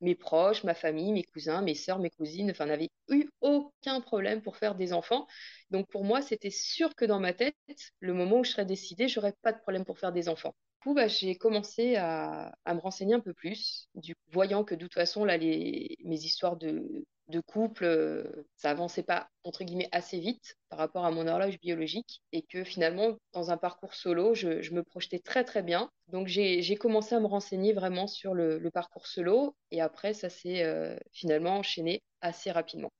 mes 0.02 0.14
proches, 0.16 0.64
ma 0.64 0.76
famille, 0.76 1.12
mes 1.12 1.24
cousins, 1.24 1.62
mes 1.64 1.74
sœurs, 1.76 2.00
mes 2.00 2.12
cousines, 2.12 2.52
enfin, 2.52 2.68
n'avaient 2.68 2.92
eu 3.10 3.28
aucun 3.42 4.00
problème 4.02 4.42
pour 4.42 4.58
faire 4.58 4.76
des 4.76 4.94
enfants. 4.94 5.26
Donc 5.72 5.90
pour 5.90 6.04
moi, 6.04 6.22
c'était 6.22 6.52
sûr 6.52 6.96
que 6.96 7.06
dans 7.06 7.20
ma 7.20 7.34
tête, 7.34 7.56
le 8.00 8.14
moment 8.14 8.40
où 8.40 8.44
je 8.44 8.52
serais 8.52 8.66
décidée, 8.66 9.08
j'aurais 9.08 9.34
pas 9.42 9.54
de 9.54 9.60
problème 9.60 9.86
pour 9.86 9.98
faire 10.00 10.12
des 10.12 10.30
enfants. 10.30 10.56
Coup, 10.86 10.94
bah, 10.94 11.08
j'ai 11.08 11.34
commencé 11.34 11.96
à, 11.96 12.54
me 12.68 12.80
renseigner 12.80 13.16
un 13.16 13.20
peu 13.20 13.34
plus, 13.34 13.90
voyant 14.32 14.64
que 14.64 14.76
de 14.76 14.82
toute 14.82 14.94
façon, 14.94 15.26
là, 15.26 15.36
mes 15.40 15.98
histoires 16.04 16.58
de, 16.58 17.04
couple, 17.48 17.86
euh, 17.86 18.24
ça 18.56 18.70
avançait 18.70 19.02
pas 19.02 19.28
entre 19.44 19.64
guillemets 19.64 19.90
assez 19.92 20.20
vite 20.20 20.58
par 20.70 20.78
rapport 20.78 21.04
à 21.04 21.10
mon 21.10 21.26
horloge 21.26 21.60
biologique 21.60 22.22
et 22.34 22.44
que 22.44 22.64
finalement 22.64 23.18
dans 23.34 23.50
un 23.50 23.58
parcours 23.58 23.96
solo, 23.96 24.36
je, 24.36 24.72
me 24.72 24.84
projetais 24.84 25.18
très 25.18 25.44
très 25.44 25.64
bien. 25.64 25.90
Donc 26.10 26.28
j'ai 26.28 26.76
commencé 26.76 27.16
à 27.16 27.20
me 27.20 27.26
renseigner 27.26 27.74
vraiment 27.74 28.06
sur 28.06 28.36
le, 28.36 28.70
parcours 28.72 29.08
solo 29.08 29.56
et 29.72 29.82
après 29.82 30.14
ça 30.14 30.30
s'est 30.30 30.62
euh, 30.62 30.96
finalement 31.14 31.58
enchaîné 31.58 32.04
assez 32.22 32.52
rapidement. 32.52 32.92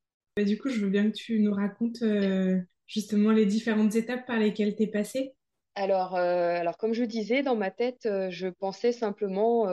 Du 0.44 0.58
coup, 0.58 0.70
je 0.70 0.80
veux 0.80 0.90
bien 0.90 1.12
que 1.12 1.16
tu 1.16 1.40
nous 1.40 1.54
racontes 1.54 2.02
euh, 2.02 2.60
justement 2.88 3.30
les 3.30 3.46
différentes 3.46 3.94
étapes 3.94 4.26
par 4.26 4.40
lesquelles 4.40 4.76
tu 4.76 4.84
es 4.84 4.88
passée. 4.88 5.36
Alors, 5.76 6.16
alors, 6.16 6.78
comme 6.78 6.94
je 6.94 7.04
disais, 7.04 7.44
dans 7.44 7.56
ma 7.56 7.70
tête, 7.72 8.04
je 8.30 8.48
pensais 8.48 8.92
simplement 8.92 9.68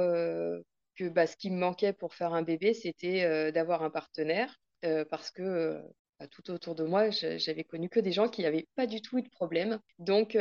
que 0.96 1.08
bah, 1.08 1.26
ce 1.26 1.36
qui 1.36 1.50
me 1.50 1.58
manquait 1.58 1.92
pour 1.92 2.14
faire 2.14 2.34
un 2.34 2.42
bébé, 2.42 2.74
c'était 2.74 3.24
euh, 3.24 3.50
d'avoir 3.50 3.82
un 3.82 3.90
partenaire, 3.90 4.56
euh, 4.84 5.04
parce 5.08 5.30
que 5.30 5.42
euh, 5.42 5.82
tout 6.30 6.50
autour 6.50 6.74
de 6.74 6.84
moi, 6.84 7.10
j'avais 7.10 7.64
connu 7.64 7.88
que 7.88 8.00
des 8.00 8.12
gens 8.12 8.28
qui 8.28 8.42
n'avaient 8.42 8.66
pas 8.76 8.86
du 8.86 9.00
tout 9.00 9.18
eu 9.18 9.22
de 9.22 9.28
problème. 9.28 9.78
Donc, 9.98 10.36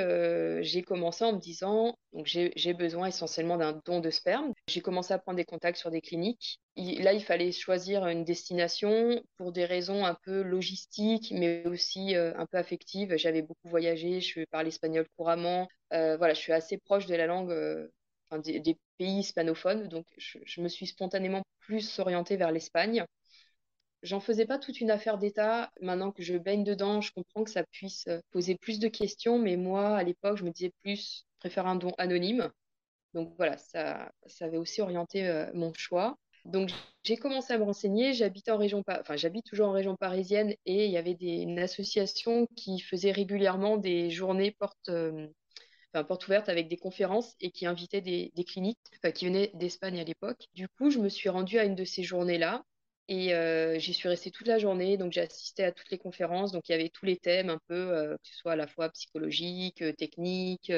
j'ai 0.61 0.81
commencé 0.83 1.23
en 1.23 1.33
me 1.33 1.39
disant, 1.39 1.95
donc 2.13 2.27
j'ai 2.27 2.73
besoin 2.73 3.07
essentiellement 3.07 3.57
d'un 3.57 3.81
don 3.85 3.99
de 3.99 4.09
sperme. 4.09 4.53
J'ai 4.67 4.81
commencé 4.81 5.13
à 5.13 5.19
prendre 5.19 5.37
des 5.37 5.45
contacts 5.45 5.77
sur 5.77 5.91
des 5.91 6.01
cliniques. 6.01 6.59
là, 6.75 7.13
il 7.13 7.23
fallait 7.23 7.51
choisir 7.51 8.07
une 8.07 8.23
destination 8.23 9.21
pour 9.37 9.51
des 9.51 9.65
raisons 9.65 10.05
un 10.05 10.15
peu 10.23 10.41
logistiques, 10.41 11.31
mais 11.31 11.65
aussi 11.67 12.15
un 12.15 12.45
peu 12.45 12.57
affectives. 12.57 13.15
J'avais 13.17 13.41
beaucoup 13.41 13.69
voyagé, 13.69 14.21
je 14.21 14.43
parlais 14.51 14.69
espagnol 14.69 15.05
couramment. 15.17 15.67
voilà, 15.91 16.33
je 16.33 16.39
suis 16.39 16.53
assez 16.53 16.77
proche 16.77 17.05
de 17.05 17.15
la 17.15 17.27
langue 17.27 17.89
des, 18.39 18.77
pays 18.97 19.19
hispanophones. 19.19 19.87
Donc, 19.87 20.05
je, 20.17 20.61
me 20.61 20.67
suis 20.67 20.87
spontanément 20.87 21.43
plus 21.59 21.99
orientée 21.99 22.37
vers 22.37 22.51
l'Espagne. 22.51 23.05
J'en 24.03 24.19
faisais 24.19 24.45
pas 24.45 24.57
toute 24.57 24.81
une 24.81 24.91
affaire 24.91 25.17
d'État. 25.17 25.71
Maintenant 25.81 26.11
que 26.11 26.23
je 26.23 26.37
baigne 26.37 26.63
dedans, 26.63 27.01
je 27.01 27.11
comprends 27.11 27.43
que 27.43 27.51
ça 27.51 27.63
puisse 27.63 28.07
poser 28.31 28.55
plus 28.55 28.79
de 28.79 28.87
questions. 28.87 29.37
Mais 29.37 29.57
moi, 29.57 29.95
à 29.95 30.03
l'époque, 30.03 30.37
je 30.37 30.43
me 30.43 30.51
disais 30.51 30.71
plus, 30.81 31.25
je 31.25 31.39
préfère 31.39 31.67
un 31.67 31.75
don 31.75 31.91
anonyme. 31.97 32.49
Donc 33.13 33.33
voilà, 33.37 33.57
ça, 33.57 34.11
ça 34.25 34.45
avait 34.45 34.57
aussi 34.57 34.81
orienté 34.81 35.27
euh, 35.27 35.51
mon 35.53 35.73
choix. 35.73 36.17
Donc 36.45 36.71
j'ai 37.03 37.17
commencé 37.17 37.53
à 37.53 37.57
me 37.57 37.63
renseigner. 37.63 38.13
J'habite 38.13 38.49
en 38.49 38.57
région, 38.57 38.83
enfin 38.87 39.15
j'habite 39.15 39.45
toujours 39.45 39.67
en 39.69 39.73
région 39.73 39.95
parisienne 39.95 40.55
et 40.65 40.85
il 40.85 40.91
y 40.91 40.97
avait 40.97 41.13
des, 41.13 41.37
une 41.41 41.59
association 41.59 42.47
qui 42.55 42.79
faisait 42.79 43.11
régulièrement 43.11 43.77
des 43.77 44.09
journées 44.09 44.51
portes 44.51 44.89
euh, 44.89 45.27
porte 46.07 46.27
ouverte 46.27 46.49
avec 46.49 46.67
des 46.69 46.77
conférences 46.77 47.35
et 47.41 47.51
qui 47.51 47.65
invitait 47.65 48.01
des, 48.01 48.31
cliniques 48.47 48.79
qui 49.13 49.25
venaient 49.25 49.51
d'Espagne 49.55 49.99
à 49.99 50.03
l'époque. 50.03 50.47
Du 50.53 50.69
coup, 50.69 50.89
je 50.89 50.99
me 50.99 51.09
suis 51.09 51.29
rendue 51.29 51.59
à 51.59 51.65
une 51.65 51.75
de 51.75 51.83
ces 51.83 52.03
journées-là 52.03 52.63
et 53.11 53.33
euh, 53.33 53.77
j'y 53.77 53.93
suis 53.93 54.07
restée 54.07 54.31
toute 54.31 54.47
la 54.47 54.57
journée. 54.57 54.95
Donc, 54.95 55.11
j'ai 55.11 55.19
assisté 55.19 55.65
à 55.65 55.73
toutes 55.73 55.91
les 55.91 55.97
conférences. 55.97 56.53
Donc, 56.53 56.69
il 56.69 56.71
y 56.71 56.75
avait 56.75 56.87
tous 56.87 57.05
les 57.05 57.17
thèmes 57.17 57.49
un 57.49 57.59
peu, 57.67 57.75
euh, 57.75 58.15
que 58.15 58.29
ce 58.29 58.37
soit 58.37 58.53
à 58.53 58.55
la 58.55 58.67
fois 58.67 58.87
psychologique, 58.89 59.81
euh, 59.81 59.91
technique, 59.91 60.71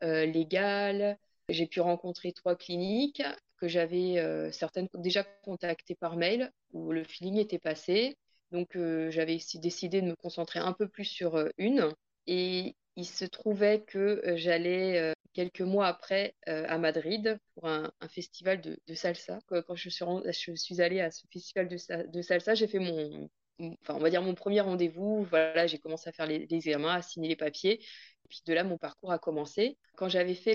légal. 0.00 1.18
J'ai 1.50 1.66
pu 1.66 1.80
rencontrer 1.80 2.32
trois 2.32 2.56
cliniques 2.56 3.22
que 3.58 3.68
j'avais 3.68 4.16
certaines 4.52 4.88
déjà 4.94 5.22
contactées 5.44 5.94
par 5.94 6.16
mail 6.16 6.50
où 6.72 6.92
le 6.92 7.04
feeling 7.04 7.36
était 7.36 7.58
passé. 7.58 8.16
Donc, 8.52 8.76
j'avais 9.10 9.38
décidé 9.54 10.00
de 10.00 10.08
me 10.08 10.16
concentrer 10.16 10.58
un 10.58 10.72
peu 10.72 10.88
plus 10.88 11.04
sur 11.04 11.46
une. 11.58 11.92
Et 12.26 12.74
il 12.96 13.06
se 13.06 13.24
trouvait 13.26 13.82
que 13.82 14.22
j'allais 14.36 15.14
quelques 15.36 15.60
mois 15.60 15.86
après 15.86 16.34
euh, 16.48 16.64
à 16.66 16.78
Madrid 16.78 17.38
pour 17.54 17.68
un, 17.68 17.92
festival 18.08 18.62
de, 18.62 18.94
salsa. 18.94 19.38
Quand 19.46 19.74
je 19.74 19.90
suis, 19.90 20.04
je 20.32 20.54
suis 20.54 20.80
allée 20.80 21.02
à 21.02 21.10
ce 21.10 21.26
festival 21.30 21.68
de, 21.68 22.22
salsa, 22.22 22.54
j'ai 22.54 22.66
fait 22.66 22.78
mon, 22.78 23.28
enfin, 23.60 23.94
on 23.94 23.98
va 23.98 24.10
dire 24.10 24.22
mon 24.22 24.34
premier 24.34 24.60
rendez-vous. 24.60 25.26
Voilà, 25.30 25.66
j'ai 25.66 25.78
commencé 25.78 26.08
à 26.08 26.12
faire 26.12 26.26
les, 26.26 26.46
examens, 26.50 26.94
à 26.94 27.02
signer 27.02 27.28
les 27.28 27.36
papiers. 27.36 27.80
Et 27.82 28.28
puis 28.28 28.40
de 28.46 28.52
là, 28.52 28.64
mon 28.64 28.78
parcours 28.78 29.12
a 29.12 29.18
commencé. 29.18 29.78
Quand 29.96 30.08
j'avais 30.08 30.34
fait 30.34 30.54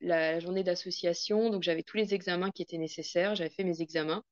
la, 0.00 0.40
journée 0.40 0.62
d'association, 0.62 1.50
donc 1.50 1.62
j'avais 1.62 1.82
tous 1.82 1.96
les 1.96 2.14
examens 2.14 2.50
qui 2.50 2.62
étaient 2.62 2.78
nécessaires. 2.78 3.34
J'avais 3.34 3.50
fait 3.50 3.64
mes 3.64 3.80
examens. 3.82 4.22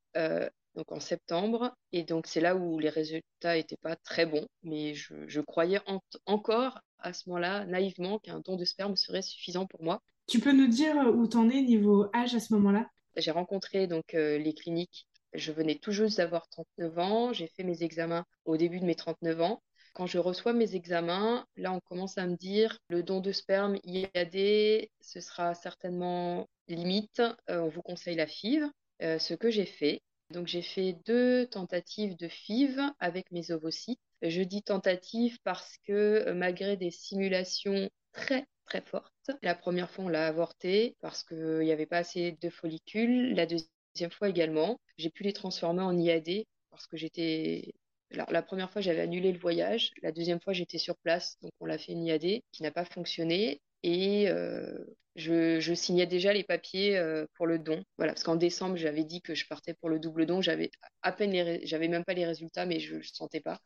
donc 0.75 0.91
en 0.91 1.01
septembre. 1.01 1.75
Et 1.93 2.03
donc 2.05 2.27
c'est 2.27 2.41
là 2.41 2.57
où 2.57 2.79
les 2.79 2.91
résultats 2.91 3.55
n'étaient 3.55 3.77
pas 3.77 3.97
très 3.97 4.27
bons, 4.27 4.47
mais 4.63 4.95
je, 4.95 5.41
croyais 5.41 5.81
encore 6.27 6.81
à 6.99 7.13
ce 7.13 7.29
moment-là, 7.29 7.67
naïvement, 7.67 8.19
qu'un 8.19 8.41
don 8.41 8.57
de 8.57 8.65
sperme 8.65 8.97
serait 8.97 9.23
suffisant 9.23 9.67
pour 9.67 9.83
moi. 9.83 10.03
Tu 10.27 10.41
peux 10.41 10.53
nous 10.53 10.69
dire 10.69 10.97
où 11.15 11.27
t'en 11.27 11.51
es 11.51 11.61
niveau 11.61 12.07
âge 12.15 12.35
à 12.35 12.41
ce 12.41 12.55
moment-là? 12.55 12.89
J'ai 13.17 13.31
rencontré 13.31 13.87
donc 13.87 14.15
euh, 14.15 14.39
les 14.39 14.55
cliniques. 14.55 15.07
Je 15.35 15.53
venais 15.53 15.75
tout 15.75 15.93
juste 15.93 16.19
d'avoir 16.19 16.49
39 16.49 16.99
ans. 16.99 17.33
J'ai 17.33 17.49
fait 17.49 17.65
mes 17.65 17.83
examens 17.83 18.25
au 18.45 18.57
début 18.57 18.81
de 18.81 18.85
mes 18.85 18.95
39 18.95 19.41
ans. 19.41 19.63
Quand 19.95 20.07
je 20.07 20.19
reçois 20.19 20.53
mes 20.53 20.75
examens, 20.75 21.47
là, 21.57 21.73
on 21.73 21.81
commence 21.81 22.19
à 22.19 22.27
me 22.27 22.37
dire 22.37 22.79
le 22.89 23.03
don 23.03 23.21
de 23.21 23.33
sperme 23.33 23.79
IAD, 23.85 24.89
ce 25.01 25.21
sera 25.21 25.55
certainement 25.55 26.49
limite. 26.69 27.23
Euh, 27.51 27.61
on 27.61 27.69
vous 27.69 27.83
conseille 27.83 28.17
la 28.17 28.27
FIV, 28.27 28.65
euh, 29.03 29.19
ce 29.19 29.35
que 29.35 29.51
j'ai 29.51 29.67
fait. 29.67 30.03
Donc 30.31 30.47
j'ai 30.47 30.63
fait 30.63 30.97
deux 31.07 31.47
tentatives 31.47 32.17
de 32.17 32.29
FIV 32.29 32.81
avec 32.99 33.31
mes 33.31 33.51
ovocytes. 33.51 34.01
Je 34.23 34.43
dis 34.43 34.63
tentative 34.63 35.39
parce 35.45 35.77
que 35.87 35.93
euh, 36.27 36.35
malgré 36.35 36.77
des 36.77 36.91
simulations 36.91 37.89
très 38.13 38.47
très 38.65 38.81
fortes, 38.81 39.31
la 39.43 39.55
première 39.55 39.91
fois 39.91 40.07
on 40.07 40.09
l'a 40.09 40.27
avorté 40.27 40.97
parce 41.03 41.23
qu'il 41.23 41.61
n'y 41.61 41.73
avait 41.73 41.87
pas 41.87 41.99
assez 41.99 42.33
de 42.41 42.51
follicules. 42.51 43.35
La 43.35 43.47
deuxième 43.47 43.69
fois 44.13 44.29
également, 44.29 44.81
j'ai 44.99 45.11
pu 45.11 45.23
les 45.23 45.33
transformer 45.33 45.83
en 45.83 45.97
IAD 45.97 46.45
parce 46.71 46.87
que 46.87 46.97
j'étais 46.97 47.75
la 48.11 48.43
première 48.43 48.71
fois, 48.71 48.81
j'avais 48.81 49.01
annulé 49.01 49.33
le 49.33 49.39
voyage. 49.39 49.91
La 50.03 50.13
deuxième 50.13 50.41
fois, 50.41 50.53
j'étais 50.53 50.79
sur 50.79 50.97
place. 50.97 51.37
Donc, 51.43 51.53
on 51.61 51.67
l'a 51.67 51.79
fait 51.79 51.93
une 51.93 52.05
IAD 52.05 52.43
qui 52.53 52.63
n'a 52.63 52.71
pas 52.71 52.85
fonctionné. 52.85 53.61
Et 53.83 54.29
euh, 54.29 54.79
je, 55.17 55.75
signais 55.75 56.07
déjà 56.07 56.33
les 56.33 56.45
papiers 56.45 56.97
euh, 56.97 57.27
pour 57.35 57.47
le 57.47 57.59
don. 57.59 57.83
Voilà, 57.99 58.13
parce 58.13 58.23
qu'en 58.23 58.37
décembre, 58.37 58.77
j'avais 58.77 59.05
dit 59.05 59.21
que 59.21 59.35
je 59.35 59.47
partais 59.47 59.75
pour 59.75 59.89
le 59.89 59.99
double 59.99 60.27
don. 60.27 60.41
J'avais 60.41 60.71
à 61.03 61.13
peine 61.13 61.33
les, 61.33 61.67
j'avais 61.67 61.89
même 61.89 62.05
pas 62.05 62.15
les 62.15 62.27
résultats, 62.27 62.67
mais 62.67 62.81
je 62.81 62.97
ne 62.97 63.03
sentais 63.03 63.41
pas. 63.41 63.61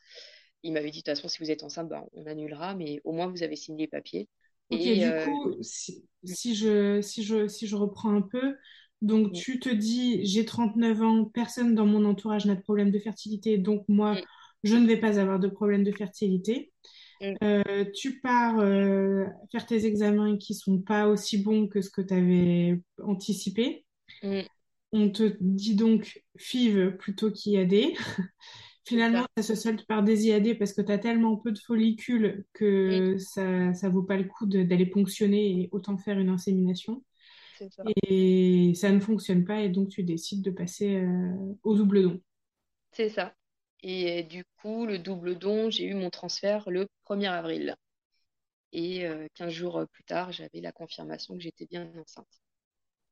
Il 0.62 0.73
m'avait 0.73 0.90
dit 0.90 0.99
de 0.99 1.02
toute 1.02 1.14
façon, 1.14 1.28
si 1.28 1.38
vous 1.38 1.50
êtes 1.50 1.62
enceinte, 1.62 1.88
ben, 1.88 2.04
on 2.14 2.26
annulera, 2.26 2.75
mais 2.75 3.00
au 3.04 3.12
moins 3.12 3.28
vous 3.28 3.42
avez 3.42 3.54
signé 3.54 3.85
les 3.85 3.88
papiers. 3.88 4.28
Ok, 4.70 4.80
du 4.80 5.02
euh, 5.02 5.25
coup, 5.25 5.56
si, 5.62 6.02
je, 6.54 7.00
si, 7.00 7.23
je, 7.23 7.47
si 7.49 7.66
je 7.66 7.76
reprends 7.76 8.14
un 8.14 8.23
peu, 8.23 8.56
donc 9.02 9.32
tu 9.32 9.60
te 9.60 9.68
dis, 9.68 10.24
j'ai 10.24 10.44
39 10.44 11.02
ans, 11.02 11.24
personne 11.24 11.74
dans 11.74 11.86
mon 11.86 12.04
entourage 12.04 12.46
n'a 12.46 12.54
de 12.54 12.62
problème 12.62 12.90
de 12.90 12.98
fertilité, 12.98 13.58
donc 13.58 13.84
moi, 13.88 14.16
je 14.64 14.76
ne 14.76 14.86
vais 14.86 14.96
pas 14.96 15.20
avoir 15.20 15.38
de 15.38 15.48
problème 15.48 15.84
de 15.84 15.92
fertilité. 15.92 16.72
Mm. 17.20 17.34
Euh, 17.42 17.84
tu 17.94 18.20
pars 18.20 18.58
euh, 18.58 19.24
faire 19.52 19.66
tes 19.66 19.86
examens 19.86 20.36
qui 20.36 20.54
sont 20.54 20.80
pas 20.80 21.08
aussi 21.08 21.42
bons 21.42 21.68
que 21.68 21.80
ce 21.80 21.90
que 21.90 22.02
tu 22.02 22.14
avais 22.14 22.80
anticipé. 23.02 23.84
Mm. 24.22 24.40
On 24.92 25.10
te 25.10 25.36
dit 25.40 25.74
donc 25.74 26.22
FIV 26.36 26.96
plutôt 26.96 27.30
qu'IAD. 27.30 27.74
Finalement, 28.84 29.26
ça. 29.36 29.42
se 29.42 29.54
solde 29.54 29.84
par 29.84 30.02
des 30.02 30.28
IAD 30.28 30.58
parce 30.58 30.72
que 30.72 30.80
tu 30.80 30.90
as 30.90 30.96
tellement 30.96 31.36
peu 31.36 31.52
de 31.52 31.58
follicules 31.58 32.46
que 32.54 33.18
ça 33.18 33.44
ne 33.44 33.88
vaut 33.90 34.02
pas 34.02 34.16
le 34.16 34.24
coup 34.24 34.46
d'aller 34.46 34.86
ponctionner 34.86 35.60
et 35.60 35.68
autant 35.72 35.98
faire 35.98 36.18
une 36.18 36.30
insémination. 36.30 37.04
Et 38.08 38.72
ça 38.74 38.90
ne 38.90 39.00
fonctionne 39.00 39.44
pas 39.44 39.60
et 39.60 39.68
donc 39.68 39.88
tu 39.88 40.02
décides 40.02 40.42
de 40.42 40.50
passer 40.50 40.96
euh, 40.96 41.34
au 41.62 41.76
double 41.76 42.02
don. 42.02 42.20
C'est 42.92 43.08
ça. 43.08 43.34
Et 43.82 44.24
du 44.24 44.44
coup, 44.60 44.86
le 44.86 44.98
double 44.98 45.38
don, 45.38 45.70
j'ai 45.70 45.84
eu 45.84 45.94
mon 45.94 46.10
transfert 46.10 46.68
le 46.70 46.88
1er 47.08 47.30
avril. 47.30 47.76
Et 48.72 49.06
15 49.34 49.48
euh, 49.48 49.50
jours 49.50 49.84
plus 49.92 50.04
tard, 50.04 50.32
j'avais 50.32 50.60
la 50.60 50.72
confirmation 50.72 51.34
que 51.34 51.40
j'étais 51.40 51.66
bien 51.66 51.90
enceinte. 51.98 52.26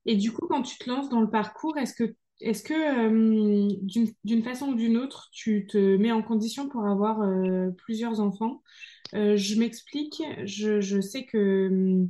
Et 0.05 0.15
du 0.15 0.31
coup, 0.31 0.47
quand 0.47 0.61
tu 0.61 0.77
te 0.77 0.89
lances 0.89 1.09
dans 1.09 1.21
le 1.21 1.29
parcours, 1.29 1.77
est-ce 1.77 1.93
que, 1.93 2.15
est-ce 2.39 2.63
que 2.63 2.73
euh, 2.73 3.67
d'une 4.23 4.43
façon 4.43 4.69
ou 4.69 4.75
d'une 4.75 4.97
autre, 4.97 5.29
tu 5.31 5.65
te 5.67 5.97
mets 5.97 6.11
en 6.11 6.21
condition 6.21 6.69
pour 6.69 6.85
avoir 6.85 7.21
euh, 7.21 7.71
plusieurs 7.77 8.19
enfants? 8.19 8.61
Je 9.13 9.57
m'explique, 9.57 10.21
je, 10.43 10.81
je, 10.81 10.99
sais 10.99 11.25
que 11.25 12.05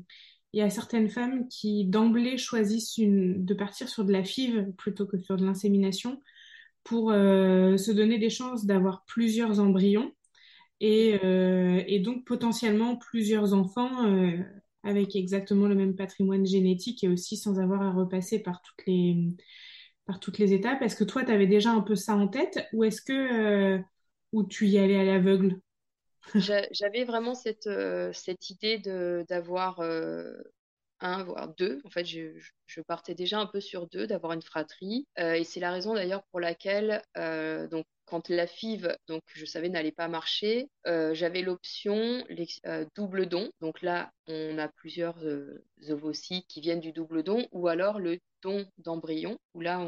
il 0.58 0.62
y 0.62 0.64
a 0.64 0.72
certaines 0.72 1.08
femmes 1.08 1.48
qui 1.50 1.86
d'emblée 1.86 2.40
choisissent 2.40 2.96
de 2.98 3.54
partir 3.54 3.88
sur 3.90 4.04
de 4.04 4.12
la 4.12 4.24
FIV 4.24 4.72
plutôt 4.76 5.06
que 5.06 5.20
sur 5.20 5.38
de 5.38 5.46
l'insémination 5.46 6.20
pour 6.84 7.12
euh, 7.12 7.78
se 7.78 7.92
donner 7.92 8.18
des 8.18 8.32
chances 8.32 8.66
d'avoir 8.66 9.06
plusieurs 9.06 9.60
embryons 9.60 10.12
et, 10.80 11.20
euh, 11.24 11.84
donc 12.00 12.26
potentiellement 12.26 12.96
plusieurs 12.96 13.54
enfants 13.54 14.08
euh, 14.08 14.40
avec 14.82 15.16
exactement 15.16 15.68
le 15.68 15.76
même 15.76 15.96
patrimoine 15.96 16.48
génétique 16.48 17.04
et 17.04 17.08
aussi 17.08 17.38
sans 17.38 17.60
avoir 17.60 17.84
à 17.84 17.92
repasser 17.92 18.40
par 18.40 18.64
toutes 18.64 18.84
les, 18.88 19.16
par 20.08 20.20
toutes 20.20 20.40
les 20.40 20.54
étapes. 20.54 20.82
Est-ce 20.82 20.96
que 20.96 21.04
toi, 21.04 21.24
tu 21.24 21.32
avais 21.32 21.46
déjà 21.46 21.70
un 21.70 21.82
peu 21.82 21.94
ça 21.96 22.16
en 22.16 22.28
tête 22.28 22.68
ou 22.74 22.84
est-ce 22.84 23.04
que 23.04 23.80
ou 24.32 24.44
tu 24.44 24.66
y 24.66 24.80
allais 24.80 24.98
à 24.98 25.04
l'aveugle? 25.04 25.62
J'avais 26.36 27.04
vraiment 27.04 27.36
cette, 27.36 27.70
cette 28.14 28.50
idée 28.50 28.80
d'avoir 29.30 29.82
un, 31.00 31.24
voire 31.24 31.50
deux. 31.56 31.82
En 31.86 31.90
fait, 31.90 32.06
je, 32.06 32.82
partais 32.88 33.16
déjà 33.16 33.40
un 33.40 33.46
peu 33.46 33.60
sur 33.60 33.88
deux, 33.88 34.08
d'avoir 34.08 34.34
une 34.34 34.42
fratrie. 34.42 35.08
Euh, 35.20 35.34
et 35.34 35.44
c'est 35.44 35.60
la 35.60 35.72
raison 35.72 35.94
d'ailleurs 35.94 36.24
pour 36.32 36.40
laquelle, 36.40 37.02
euh, 37.18 37.68
donc, 37.68 37.86
quand 38.08 38.30
la 38.30 38.48
FIV, 38.48 38.98
donc 39.08 39.22
je 39.34 39.46
savais 39.46 39.70
n'allait 39.70 39.92
pas 39.92 40.08
marcher, 40.08 40.70
euh, 40.88 41.14
j'avais 41.14 41.42
l'option 41.42 42.24
double 42.96 43.28
don. 43.28 43.52
Donc 43.62 43.82
là, 43.82 44.12
on 44.28 44.58
a 44.58 44.68
plusieurs 44.68 45.18
ovocytes 45.90 46.48
qui 46.48 46.62
viennent 46.62 46.80
du 46.80 46.94
double 46.94 47.22
don, 47.22 47.48
ou 47.52 47.68
alors 47.68 48.00
le 48.00 48.20
don 48.42 48.66
d'embryons, 48.78 49.38
où 49.54 49.62
là, 49.62 49.80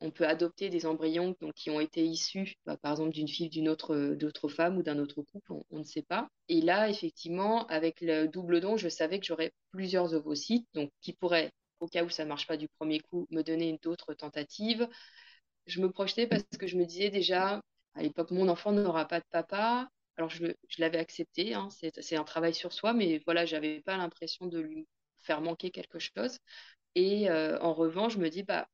on, 0.00 0.10
peut 0.10 0.26
adopter 0.26 0.70
des 0.70 0.86
embryons 0.86 1.34
donc, 1.40 1.54
qui 1.54 1.70
ont 1.70 1.80
été 1.80 2.04
issus, 2.04 2.54
bah, 2.64 2.76
par 2.76 2.92
exemple, 2.92 3.12
d'une 3.12 3.28
fille 3.28 3.48
d'une 3.48 3.68
autre, 3.68 4.16
femme 4.48 4.78
ou 4.78 4.82
d'un 4.82 4.98
autre 4.98 5.22
couple, 5.22 5.52
on, 5.70 5.78
ne 5.78 5.84
sait 5.84 6.02
pas. 6.02 6.28
Et 6.48 6.60
là, 6.60 6.88
effectivement, 6.88 7.66
avec 7.66 8.00
le 8.00 8.26
double 8.26 8.60
don, 8.60 8.76
je 8.76 8.88
savais 8.88 9.18
que 9.18 9.26
j'aurais 9.26 9.52
plusieurs 9.70 10.14
ovocytes, 10.14 10.66
donc 10.74 10.90
qui 11.00 11.12
pourraient, 11.12 11.52
au 11.80 11.88
cas 11.88 12.04
où 12.04 12.08
ça 12.08 12.24
ne 12.24 12.28
marche 12.28 12.46
pas 12.46 12.56
du 12.56 12.68
premier 12.68 13.00
coup, 13.00 13.26
me 13.30 13.42
donner 13.42 13.78
d'autres 13.82 14.14
tentatives. 14.14 14.88
Je 15.66 15.80
me 15.80 15.90
projetais 15.90 16.26
parce 16.26 16.44
que 16.58 16.66
je 16.66 16.76
me 16.76 16.84
disais 16.84 17.10
déjà, 17.10 17.60
à 17.94 18.02
l'époque, 18.02 18.30
mon 18.30 18.48
enfant 18.48 18.72
n'aura 18.72 19.06
pas 19.06 19.20
de 19.20 19.26
papa. 19.30 19.88
Alors, 20.16 20.30
je, 20.30 20.46
l'avais 20.78 20.98
accepté, 20.98 21.54
hein, 21.54 21.68
c'est 21.70 22.16
un 22.16 22.24
travail 22.24 22.54
sur 22.54 22.72
soi, 22.72 22.94
mais 22.94 23.20
voilà, 23.26 23.44
j'avais 23.44 23.80
pas 23.80 23.96
l'impression 23.96 24.46
de 24.46 24.58
lui 24.58 24.86
faire 25.18 25.40
manquer 25.40 25.70
quelque 25.70 25.98
chose. 25.98 26.38
Et 26.94 27.28
euh, 27.30 27.58
en 27.60 27.74
revanche, 27.74 28.14
je 28.14 28.18
me 28.18 28.30
dis, 28.30 28.42
bah, 28.42 28.66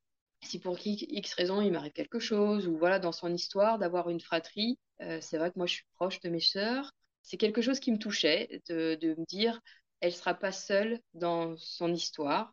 si 0.43 0.59
pour 0.59 0.77
X 0.85 1.35
raison 1.35 1.61
il 1.61 1.73
m'arrive 1.73 1.93
quelque 1.93 2.19
chose, 2.19 2.69
ou 2.69 2.77
voilà, 2.77 2.99
dans 2.99 3.13
son 3.13 3.33
histoire, 3.33 3.79
d'avoir 3.79 4.11
une 4.11 4.21
fratrie, 4.21 4.79
euh, 5.01 5.19
c'est 5.21 5.39
vrai 5.39 5.51
que 5.51 5.59
moi 5.59 5.67
je 5.67 5.75
suis 5.75 5.87
proche 5.95 6.21
de 6.21 6.29
mes 6.29 6.41
sœurs, 6.41 6.93
c'est 7.23 7.37
quelque 7.37 7.63
chose 7.63 7.81
qui 7.81 7.93
me 7.93 7.99
touchait, 7.99 8.61
de, 8.69 9.15
me 9.19 9.25
dire, 9.27 9.61
elle 10.01 10.13
sera 10.13 10.35
pas 10.35 10.53
seule 10.53 11.01
dans 11.15 11.57
son 11.57 11.93
histoire, 11.93 12.53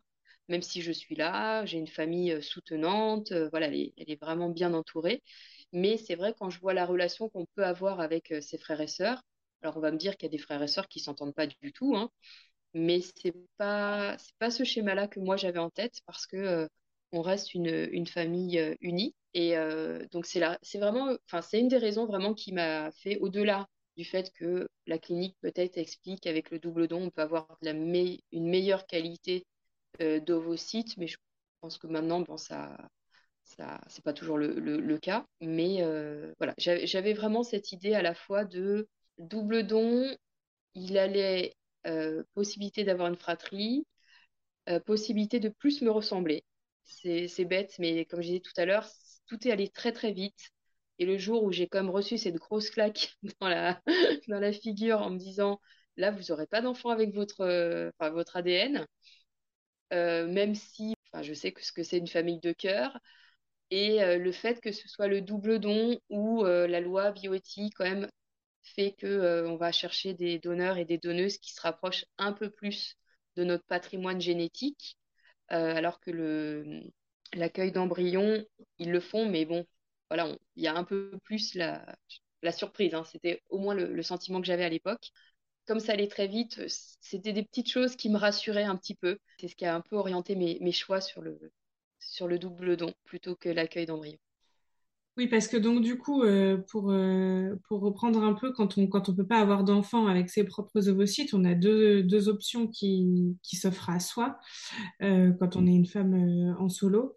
même 0.50 0.62
si 0.62 0.82
je 0.82 0.92
suis 0.92 1.14
là, 1.16 1.64
j'ai 1.66 1.78
une 1.78 1.86
famille 1.88 2.32
euh, 2.32 2.42
soutenante, 2.42 3.32
voilà, 3.50 3.68
elle 3.68 3.76
est, 3.76 4.20
vraiment 4.20 4.50
bien 4.50 4.74
entourée. 4.74 5.22
Mais 5.72 5.96
c'est 5.96 6.16
vrai, 6.16 6.34
quand 6.38 6.50
je 6.50 6.60
vois 6.60 6.74
la 6.74 6.86
relation 6.86 7.28
qu'on 7.28 7.46
peut 7.54 7.64
avoir 7.64 8.00
avec 8.00 8.34
ses 8.42 8.58
frères 8.58 8.80
et 8.80 8.88
sœurs, 8.88 9.22
alors 9.62 9.76
on 9.76 9.80
va 9.80 9.92
me 9.92 9.98
dire 9.98 10.16
qu'il 10.16 10.26
y 10.26 10.30
a 10.30 10.36
des 10.36 10.38
frères 10.38 10.62
et 10.62 10.68
sœurs 10.68 10.88
qui 10.88 11.00
s'entendent 11.00 11.34
pas 11.34 11.46
du 11.46 11.72
tout, 11.72 11.96
hein, 11.96 12.10
mais 12.74 13.00
c'est 13.00 13.34
pas 13.56 14.16
c'est 14.18 14.36
pas 14.38 14.50
ce 14.50 14.64
schéma-là 14.64 15.08
que 15.08 15.20
moi 15.20 15.36
j'avais 15.36 15.58
en 15.58 15.70
tête 15.70 16.00
parce 16.06 16.26
que 16.26 16.36
euh, 16.36 16.68
on 17.12 17.22
reste 17.22 17.54
une, 17.54 18.06
famille 18.06 18.58
euh, 18.58 18.74
unie 18.80 19.14
et 19.34 19.56
euh, 19.56 20.06
donc 20.12 20.26
c'est 20.26 20.40
là 20.40 20.58
c'est 20.62 20.78
vraiment 20.78 21.16
enfin 21.26 21.42
c'est 21.42 21.60
une 21.60 21.68
des 21.68 21.78
raisons 21.78 22.06
vraiment 22.06 22.34
qui 22.34 22.52
m'a 22.52 22.90
fait 22.92 23.18
au-delà 23.18 23.66
du 23.96 24.04
fait 24.04 24.32
que 24.32 24.68
la 24.86 24.98
clinique 24.98 25.36
peut-être 25.40 25.78
explique 25.78 26.20
qu'avec 26.22 26.50
le 26.50 26.58
double 26.58 26.88
don 26.88 27.04
on 27.04 27.10
peut 27.10 27.22
avoir 27.22 27.58
une 27.62 28.48
meilleure 28.48 28.86
qualité 28.86 29.44
d'ovocytes 29.98 30.96
mais 30.96 31.06
je 31.06 31.16
pense 31.60 31.76
que 31.78 31.86
maintenant 31.86 32.20
bon 32.20 32.36
ça 32.36 32.76
ça 33.42 33.80
c'est 33.88 34.04
pas 34.04 34.12
toujours 34.12 34.38
le, 34.38 34.58
le, 34.58 34.98
cas 34.98 35.26
mais 35.40 35.82
voilà 36.38 36.54
j'avais 36.58 37.12
vraiment 37.12 37.42
cette 37.42 37.72
idée 37.72 37.94
à 37.94 38.02
la 38.02 38.14
fois 38.14 38.44
de 38.44 38.88
double 39.18 39.66
don 39.66 40.16
il 40.74 40.98
allait 40.98 41.54
euh, 41.86 42.22
possibilité 42.34 42.84
d'avoir 42.84 43.08
une 43.08 43.16
fratrie, 43.16 43.86
euh, 44.68 44.80
possibilité 44.80 45.40
de 45.40 45.48
plus 45.48 45.82
me 45.82 45.90
ressembler. 45.90 46.44
C'est 46.84 47.44
bête, 47.44 47.76
mais 47.78 48.04
comme 48.06 48.20
je 48.20 48.28
disais 48.28 48.40
tout 48.40 48.52
à 48.56 48.64
l'heure, 48.66 48.86
tout 49.26 49.46
est 49.46 49.52
allé 49.52 49.68
très 49.68 49.92
très 49.92 50.12
vite. 50.12 50.50
Et 50.98 51.06
le 51.06 51.18
jour 51.18 51.44
où 51.44 51.52
j'ai 51.52 51.68
comme 51.68 51.88
reçu 51.90 52.18
cette 52.18 52.36
grosse 52.36 52.70
claque 52.70 53.16
dans 53.40 53.48
la, 53.48 53.80
dans 54.28 54.40
la 54.40 54.52
figure 54.52 55.00
en 55.02 55.10
me 55.10 55.18
disant 55.18 55.60
là, 55.96 56.10
vous 56.10 56.22
n'aurez 56.28 56.46
pas 56.46 56.60
d'enfant 56.62 56.90
avec 56.90 57.14
votre, 57.14 57.42
euh, 57.42 57.90
votre 58.00 58.36
ADN, 58.36 58.86
même 59.92 60.54
si 60.54 60.94
je 61.22 61.34
sais 61.34 61.52
que 61.52 61.64
ce 61.64 61.72
que 61.72 61.82
c'est 61.82 61.98
une 61.98 62.06
famille 62.06 62.40
de 62.40 62.52
cœur, 62.52 62.98
et 63.70 63.98
le 64.18 64.32
fait 64.32 64.60
que 64.60 64.72
ce 64.72 64.88
soit 64.88 65.08
le 65.08 65.20
double 65.20 65.58
don 65.60 65.98
ou 66.10 66.44
la 66.44 66.80
loi 66.80 67.12
bioéthique 67.12 67.74
quand 67.76 67.84
même 67.84 68.08
fait 68.62 68.92
que 68.92 69.06
euh, 69.06 69.48
on 69.48 69.56
va 69.56 69.72
chercher 69.72 70.14
des 70.14 70.38
donneurs 70.38 70.78
et 70.78 70.84
des 70.84 70.98
donneuses 70.98 71.38
qui 71.38 71.52
se 71.52 71.60
rapprochent 71.60 72.04
un 72.18 72.32
peu 72.32 72.50
plus 72.50 72.96
de 73.36 73.44
notre 73.44 73.64
patrimoine 73.64 74.20
génétique, 74.20 74.98
euh, 75.52 75.74
alors 75.74 76.00
que 76.00 76.10
le 76.10 76.82
l'accueil 77.34 77.70
d'embryons, 77.72 78.44
ils 78.78 78.90
le 78.90 79.00
font, 79.00 79.28
mais 79.28 79.44
bon, 79.44 79.64
voilà, 80.08 80.36
il 80.56 80.64
y 80.64 80.66
a 80.66 80.74
un 80.74 80.82
peu 80.82 81.12
plus 81.22 81.54
la, 81.54 81.86
la 82.42 82.50
surprise. 82.52 82.92
Hein. 82.94 83.04
C'était 83.04 83.42
au 83.50 83.58
moins 83.58 83.74
le, 83.74 84.02
sentiment 84.02 84.40
que 84.40 84.46
j'avais 84.48 84.64
à 84.64 84.68
l'époque. 84.68 85.12
Comme 85.70 85.78
ça 85.78 85.92
allait 85.92 86.08
très 86.08 86.26
vite, 86.26 86.60
c'était 86.66 87.32
des 87.32 87.44
petites 87.44 87.70
choses 87.70 87.94
qui 87.94 88.10
me 88.10 88.18
rassuraient 88.18 88.64
un 88.64 88.74
petit 88.74 88.96
peu. 88.96 89.18
C'est 89.38 89.46
ce 89.46 89.54
qui 89.54 89.64
a 89.64 89.72
un 89.72 89.80
peu 89.80 89.94
orienté 89.94 90.34
mes, 90.34 90.72
choix 90.72 91.00
sur 91.00 91.22
le, 91.22 91.38
sur 92.00 92.26
le 92.26 92.40
double 92.40 92.76
don 92.76 92.92
plutôt 93.04 93.36
que 93.36 93.48
l'accueil 93.48 93.86
d'embryons. 93.86 94.18
Oui, 95.16 95.28
parce 95.28 95.46
que 95.46 95.56
donc 95.56 95.80
du 95.80 95.96
coup, 95.96 96.24
euh, 96.24 96.56
pour, 96.72 96.90
euh, 96.90 97.54
pour 97.68 97.82
reprendre 97.82 98.24
un 98.24 98.32
peu, 98.34 98.52
quand 98.52 98.78
on 98.78 98.88
quand 98.88 99.10
on 99.10 99.14
peut 99.14 99.28
pas 99.28 99.38
avoir 99.38 99.62
d'enfant 99.62 100.08
avec 100.08 100.28
ses 100.28 100.42
propres 100.42 100.88
ovocytes, 100.88 101.34
on 101.34 101.44
a 101.44 101.54
deux, 101.54 102.02
deux 102.02 102.28
options 102.28 102.66
qui, 102.66 103.38
qui 103.44 103.54
s'offrent 103.54 103.90
à 103.90 104.00
soi 104.00 104.40
euh, 105.02 105.30
quand 105.38 105.54
on 105.54 105.68
est 105.68 105.72
une 105.72 105.86
femme 105.86 106.56
en 106.58 106.68
solo. 106.68 107.16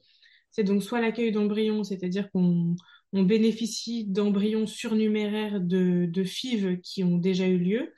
C'est 0.52 0.64
donc 0.64 0.84
soit 0.84 1.02
l'accueil 1.02 1.32
d'embryons, 1.32 1.84
c'est-à-dire 1.84 2.30
qu'on 2.30 2.76
on 3.14 3.24
bénéficie 3.24 4.06
d'embryons 4.06 4.68
surnuméraires 4.68 5.60
de, 5.60 6.06
de 6.06 6.24
FIV 6.24 6.82
qui 6.82 7.04
ont 7.04 7.18
déjà 7.18 7.48
eu 7.48 7.58
lieu, 7.58 7.94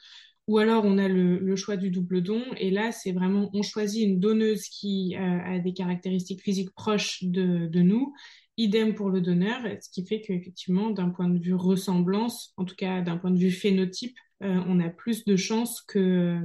ou 0.48 0.58
alors 0.60 0.86
on 0.86 0.98
a 0.98 1.08
le, 1.08 1.56
choix 1.56 1.78
du 1.78 1.90
double 1.90 2.22
don, 2.22 2.44
et 2.58 2.70
là 2.70 2.92
c'est 2.92 3.12
vraiment 3.12 3.50
on 3.54 3.62
choisit 3.62 4.08
une 4.08 4.20
donneuse 4.20 4.64
qui 4.64 5.16
euh, 5.16 5.40
a 5.44 5.60
des 5.60 5.74
caractéristiques 5.74 6.42
physiques 6.42 6.74
proches 6.76 7.24
de, 7.24 7.82
nous, 7.82 8.14
idem 8.58 8.94
pour 8.94 9.10
le 9.10 9.22
donneur, 9.22 9.62
ce 9.82 9.90
qui 9.90 10.06
fait 10.06 10.22
qu'effectivement 10.22 10.92
d'un 10.92 11.10
point 11.10 11.30
de 11.30 11.40
vue 11.40 11.56
ressemblance, 11.56 12.54
en 12.58 12.66
tout 12.66 12.76
cas 12.76 13.02
d'un 13.02 13.18
point 13.18 13.32
de 13.32 13.40
vue 13.40 13.52
phénotype, 13.52 14.18
euh, 14.44 14.60
on 14.68 14.82
a 14.82 14.90
plus 14.90 15.24
de 15.24 15.38
chances 15.38 15.82
que, 15.82 16.38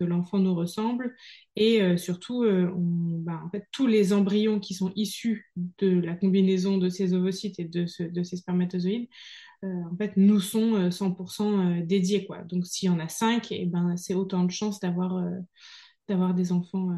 l'enfant 0.00 0.38
nous 0.38 0.54
ressemble. 0.54 1.14
Et 1.54 1.80
euh, 1.80 1.96
surtout, 1.96 2.44
bah, 2.74 3.40
tous 3.72 3.86
les 3.86 4.12
embryons 4.12 4.58
qui 4.58 4.74
sont 4.74 4.92
issus 4.96 5.50
de 5.78 6.00
la 6.00 6.14
combinaison 6.14 6.76
de 6.76 6.88
ces 6.88 7.14
ovocytes 7.14 7.58
et 7.58 7.64
de 7.64 7.86
ces 7.86 8.36
spermatozoïdes, 8.36 9.08
en 9.62 9.96
fait, 9.96 10.16
nous 10.16 10.40
sont 10.40 10.90
100% 10.90 11.84
dédiés. 11.86 12.26
Quoi. 12.26 12.42
Donc, 12.44 12.66
s'il 12.66 12.88
y 12.88 12.92
en 12.92 12.98
a 12.98 13.08
5, 13.08 13.52
et 13.52 13.62
eh 13.62 13.66
ben, 13.66 13.96
c'est 13.96 14.14
autant 14.14 14.44
de 14.44 14.50
chances 14.50 14.80
d'avoir 14.80 15.22
d'avoir 16.08 16.34
des 16.34 16.52
enfants 16.52 16.90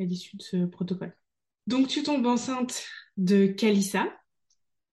à 0.00 0.04
l'issue 0.04 0.36
de 0.36 0.42
ce 0.42 0.64
protocole. 0.66 1.16
Donc, 1.66 1.88
tu 1.88 2.02
tombes 2.02 2.26
enceinte 2.26 2.84
de 3.16 3.46
Kalissa. 3.46 4.06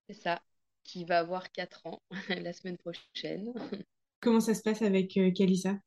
C'est 0.08 0.14
ça, 0.14 0.40
qui 0.84 1.04
va 1.04 1.18
avoir 1.18 1.50
4 1.52 1.86
ans 1.86 2.02
la 2.28 2.52
semaine 2.52 2.78
prochaine. 2.78 3.52
Comment 4.20 4.40
ça 4.40 4.54
se 4.54 4.62
passe 4.62 4.82
avec 4.82 5.16
euh, 5.16 5.30
Kalissa? 5.30 5.78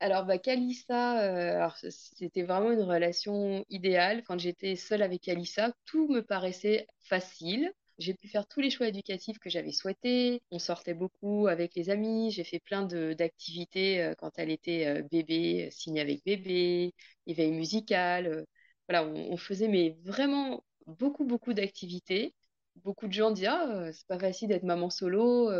Alors, 0.00 0.24
bah, 0.24 0.38
Kalissa, 0.38 1.22
euh, 1.22 1.68
c'était 1.90 2.42
vraiment 2.42 2.72
une 2.72 2.82
relation 2.82 3.64
idéale. 3.68 4.22
Quand 4.24 4.38
j'étais 4.38 4.76
seule 4.76 5.02
avec 5.02 5.22
Kalissa, 5.22 5.72
tout 5.84 6.08
me 6.08 6.20
paraissait 6.20 6.86
facile. 7.00 7.72
J'ai 8.00 8.14
pu 8.14 8.28
faire 8.28 8.48
tous 8.48 8.60
les 8.60 8.70
choix 8.70 8.88
éducatifs 8.88 9.38
que 9.38 9.50
j'avais 9.50 9.72
souhaités. 9.72 10.42
On 10.50 10.58
sortait 10.58 10.94
beaucoup 10.94 11.46
avec 11.48 11.74
les 11.76 11.90
amis. 11.90 12.32
J'ai 12.32 12.44
fait 12.44 12.60
plein 12.60 12.84
d'activités 12.84 14.02
euh, 14.02 14.14
quand 14.18 14.32
elle 14.38 14.50
était 14.50 15.02
bébé, 15.04 15.70
signe 15.70 16.00
avec 16.00 16.24
bébé, 16.24 16.94
éveil 17.26 17.52
musical. 17.52 18.44
voilà, 18.88 19.06
on, 19.06 19.36
faisait 19.36 19.68
mais 19.68 19.96
vraiment 20.04 20.64
beaucoup, 20.86 21.24
beaucoup 21.24 21.52
d'activités. 21.54 22.34
Beaucoup 22.76 23.06
de 23.06 23.12
gens 23.12 23.30
disent 23.30 23.46
Ah, 23.48 23.92
c'est 23.92 24.06
pas 24.08 24.18
facile 24.18 24.48
d'être 24.48 24.64
maman 24.64 24.90
solo 24.90 25.50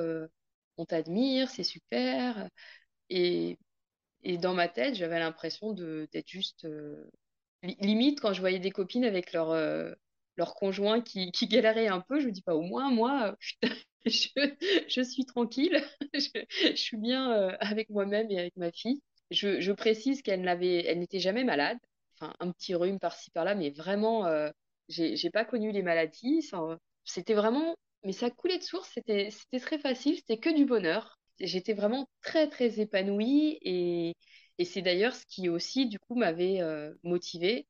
on 0.81 0.87
t'admire, 0.87 1.51
c'est 1.51 1.63
super. 1.65 2.49
Et, 3.11 3.59
et, 4.23 4.39
dans 4.39 4.55
ma 4.55 4.69
tête, 4.69 4.95
j'avais 4.95 5.19
l'impression 5.19 5.73
d'être 5.73 6.29
juste. 6.29 6.65
Euh, 6.65 7.09
limite, 7.63 8.21
quand 8.21 8.33
je 8.33 8.41
voyais 8.41 8.59
des 8.61 8.71
copines 8.71 9.05
avec 9.05 9.33
leur, 9.33 9.51
euh, 9.51 9.93
leur 10.41 10.55
conjoint 10.55 11.01
qui, 11.01 11.31
qui 11.33 11.49
un 11.57 12.01
peu, 12.01 12.21
je 12.21 12.27
me 12.27 12.33
dis 12.33 12.43
pas, 12.43 12.55
au 12.55 12.63
moins, 12.63 12.91
moi, 12.91 13.37
je, 14.07 14.29
je, 14.89 15.03
suis 15.03 15.25
tranquille, 15.25 15.83
je, 16.15 16.75
suis 16.75 16.97
bien 16.97 17.33
euh, 17.33 17.57
avec 17.61 17.91
moi-même 17.91 18.31
et 18.31 18.39
avec 18.39 18.57
ma 18.57 18.73
fille. 18.73 19.01
Je, 19.31 19.73
précise 19.73 20.23
qu'elle 20.23 20.43
n'avait, 20.43 20.85
elle 20.87 20.99
n'était 20.99 21.21
jamais 21.21 21.45
malade, 21.45 21.79
enfin 22.15 22.35
un 22.41 22.51
petit 22.51 22.75
rhume 22.75 22.99
par-ci 22.99 23.31
par-là, 23.31 23.55
mais 23.55 23.71
vraiment, 23.71 24.27
j'ai 24.89 25.31
pas 25.31 25.45
connu 25.45 25.71
les 25.71 25.83
maladies. 25.83 26.51
C'était 27.05 27.35
vraiment 27.35 27.77
mais 28.05 28.13
ça 28.13 28.31
coulait 28.31 28.59
de 28.59 28.63
source, 28.63 28.91
c'était 28.95 29.31
très 29.61 29.79
facile, 29.79 30.17
c'était 30.17 30.39
que 30.39 30.55
du 30.55 30.65
bonheur. 30.65 31.19
J'étais 31.39 31.75
vraiment 31.75 32.09
très 32.23 32.49
très 32.49 32.81
épanouie 32.81 33.59
et, 33.63 34.17
et 34.59 34.65
c'est 34.65 34.83
d'ailleurs 34.83 35.15
ce 35.15 35.27
qui 35.27 35.49
aussi 35.49 35.87
du 35.87 35.99
coup 35.99 36.15
m'avait 36.15 36.61
euh, 36.61 36.93
motivée 37.03 37.67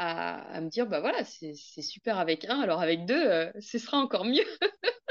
à, 0.00 0.40
à, 0.56 0.60
me 0.62 0.70
dire 0.70 0.86
bah 0.86 1.00
voilà 1.00 1.24
c'est 1.24 1.54
super 1.54 2.18
avec 2.18 2.46
un, 2.46 2.58
alors 2.60 2.80
avec 2.80 3.04
deux 3.04 3.22
euh, 3.22 3.52
ce 3.60 3.78
sera 3.78 3.98
encore 3.98 4.24
mieux. 4.24 4.46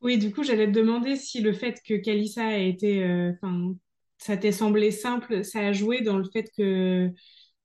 oui, 0.00 0.16
du 0.16 0.32
coup 0.32 0.42
j'allais 0.42 0.66
te 0.66 0.72
demander 0.72 1.14
si 1.16 1.42
le 1.42 1.52
fait 1.52 1.82
que 1.86 1.94
Kalissa 1.94 2.46
a 2.46 2.56
été, 2.56 3.04
euh, 3.04 3.32
enfin 3.34 3.74
ça 4.16 4.38
t'ait 4.38 4.50
semblé 4.50 4.90
simple, 4.90 5.44
ça 5.44 5.60
a 5.60 5.72
joué 5.72 6.00
dans 6.00 6.16
le 6.16 6.24
fait 6.24 6.50
que 6.56 7.10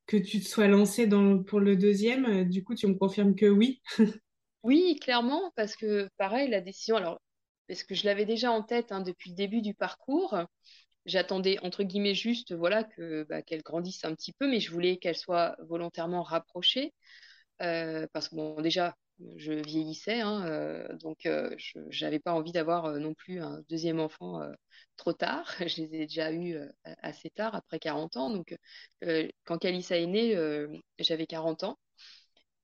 que 0.05 0.17
tu 0.17 0.41
te 0.41 0.47
sois 0.47 0.67
lancée 0.67 1.07
dans, 1.07 1.41
pour 1.41 1.61
le 1.61 1.77
deuxième. 1.77 2.43
Du 2.43 2.63
coup 2.65 2.75
tu 2.75 2.87
me 2.87 2.95
confirmes 2.95 3.35
que 3.35 3.45
oui. 3.45 3.81
Oui, 4.63 4.99
clairement, 5.01 5.51
parce 5.55 5.75
que 5.75 6.07
pareil, 6.17 6.47
la 6.47 6.61
décision, 6.61 6.95
alors, 6.95 7.19
parce 7.67 7.81
que 7.83 7.95
je 7.95 8.05
l'avais 8.05 8.25
déjà 8.25 8.51
en 8.51 8.61
tête 8.61 8.91
hein, 8.91 9.01
depuis 9.01 9.31
le 9.31 9.35
début 9.35 9.63
du 9.63 9.73
parcours, 9.73 10.37
j'attendais 11.05 11.57
entre 11.63 11.83
guillemets 11.83 12.15
juste 12.15 12.53
voilà 12.53 12.83
que 12.83 13.23
bah, 13.23 13.41
qu'elle 13.41 13.61
grandisse 13.63 14.05
un 14.05 14.15
petit 14.15 14.33
peu, 14.33 14.49
mais 14.49 14.59
je 14.59 14.71
voulais 14.71 14.97
qu'elle 14.97 15.17
soit 15.17 15.55
volontairement 15.59 16.23
rapprochée, 16.23 16.93
euh, 17.61 18.07
parce 18.13 18.29
que 18.29 18.35
bon, 18.35 18.59
déjà, 18.61 18.95
je 19.37 19.53
vieillissais, 19.53 20.21
hein, 20.21 20.45
euh, 20.47 20.97
donc 20.97 21.25
euh, 21.27 21.53
je 21.57 22.05
n'avais 22.05 22.19
pas 22.19 22.33
envie 22.33 22.51
d'avoir 22.51 22.91
non 22.99 23.13
plus 23.13 23.39
un 23.41 23.61
deuxième 23.69 23.99
enfant 23.99 24.41
trop 24.97 25.13
tard. 25.13 25.45
Je 25.69 25.81
les 25.81 25.95
ai 25.95 26.07
déjà 26.07 26.31
eus 26.33 26.57
assez 26.83 27.29
tard, 27.29 27.55
après 27.55 27.79
40 27.79 28.17
ans. 28.17 28.29
Donc, 28.29 28.55
quand 29.45 29.57
Calissa 29.59 29.97
est 29.97 30.07
née, 30.07 30.35
j'avais 30.99 31.27
40 31.27 31.63
ans. 31.63 31.77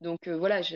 Donc 0.01 0.27
euh, 0.27 0.37
voilà, 0.37 0.61
je 0.61 0.75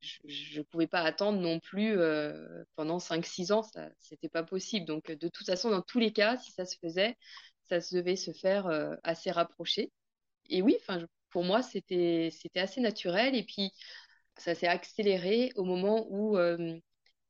ne 0.00 0.62
pouvais 0.62 0.86
pas 0.86 1.00
attendre 1.00 1.38
non 1.40 1.60
plus 1.60 1.98
euh, 1.98 2.64
pendant 2.74 2.98
5-6 2.98 3.52
ans, 3.52 3.62
ça 3.62 3.90
c'était 3.98 4.30
pas 4.30 4.42
possible. 4.42 4.86
Donc 4.86 5.10
de 5.10 5.28
toute 5.28 5.46
façon, 5.46 5.70
dans 5.70 5.82
tous 5.82 5.98
les 5.98 6.12
cas, 6.12 6.38
si 6.38 6.52
ça 6.52 6.64
se 6.64 6.76
faisait, 6.78 7.16
ça 7.68 7.78
devait 7.94 8.16
se 8.16 8.32
faire 8.32 8.66
euh, 8.66 8.94
assez 9.04 9.30
rapproché. 9.30 9.92
Et 10.48 10.62
oui, 10.62 10.76
pour 11.30 11.44
moi, 11.44 11.62
c'était 11.62 12.30
c'était 12.32 12.60
assez 12.60 12.80
naturel. 12.80 13.34
Et 13.34 13.44
puis 13.44 13.72
ça 14.38 14.54
s'est 14.54 14.68
accéléré 14.68 15.52
au 15.56 15.64
moment 15.64 16.06
où 16.10 16.38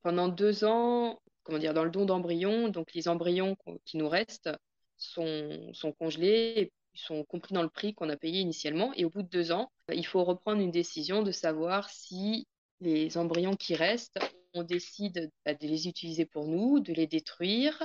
pendant 0.02 0.28
deux 0.28 0.64
ans, 0.64 1.20
comment 1.42 1.58
dire, 1.58 1.74
dans 1.74 1.84
le 1.84 1.90
don 1.90 2.04
d'embryons, 2.04 2.68
donc 2.68 2.92
les 2.94 3.08
embryons 3.08 3.56
qui 3.84 3.96
nous 3.96 4.08
restent 4.08 4.50
sont, 4.96 5.70
sont 5.72 5.92
congelés 5.92 6.72
sont 6.94 7.24
compris 7.24 7.54
dans 7.54 7.62
le 7.62 7.68
prix 7.68 7.94
qu'on 7.94 8.08
a 8.08 8.16
payé 8.16 8.40
initialement. 8.40 8.92
Et 8.94 9.04
au 9.04 9.10
bout 9.10 9.22
de 9.22 9.28
deux 9.28 9.52
ans, 9.52 9.70
il 9.92 10.06
faut 10.06 10.24
reprendre 10.24 10.60
une 10.60 10.70
décision 10.70 11.22
de 11.22 11.32
savoir 11.32 11.90
si 11.90 12.46
les 12.80 13.16
embryons 13.16 13.56
qui 13.56 13.74
restent, 13.74 14.18
on 14.54 14.62
décide 14.62 15.30
bah, 15.44 15.54
de 15.54 15.66
les 15.66 15.88
utiliser 15.88 16.26
pour 16.26 16.46
nous, 16.46 16.80
de 16.80 16.92
les 16.92 17.06
détruire, 17.06 17.82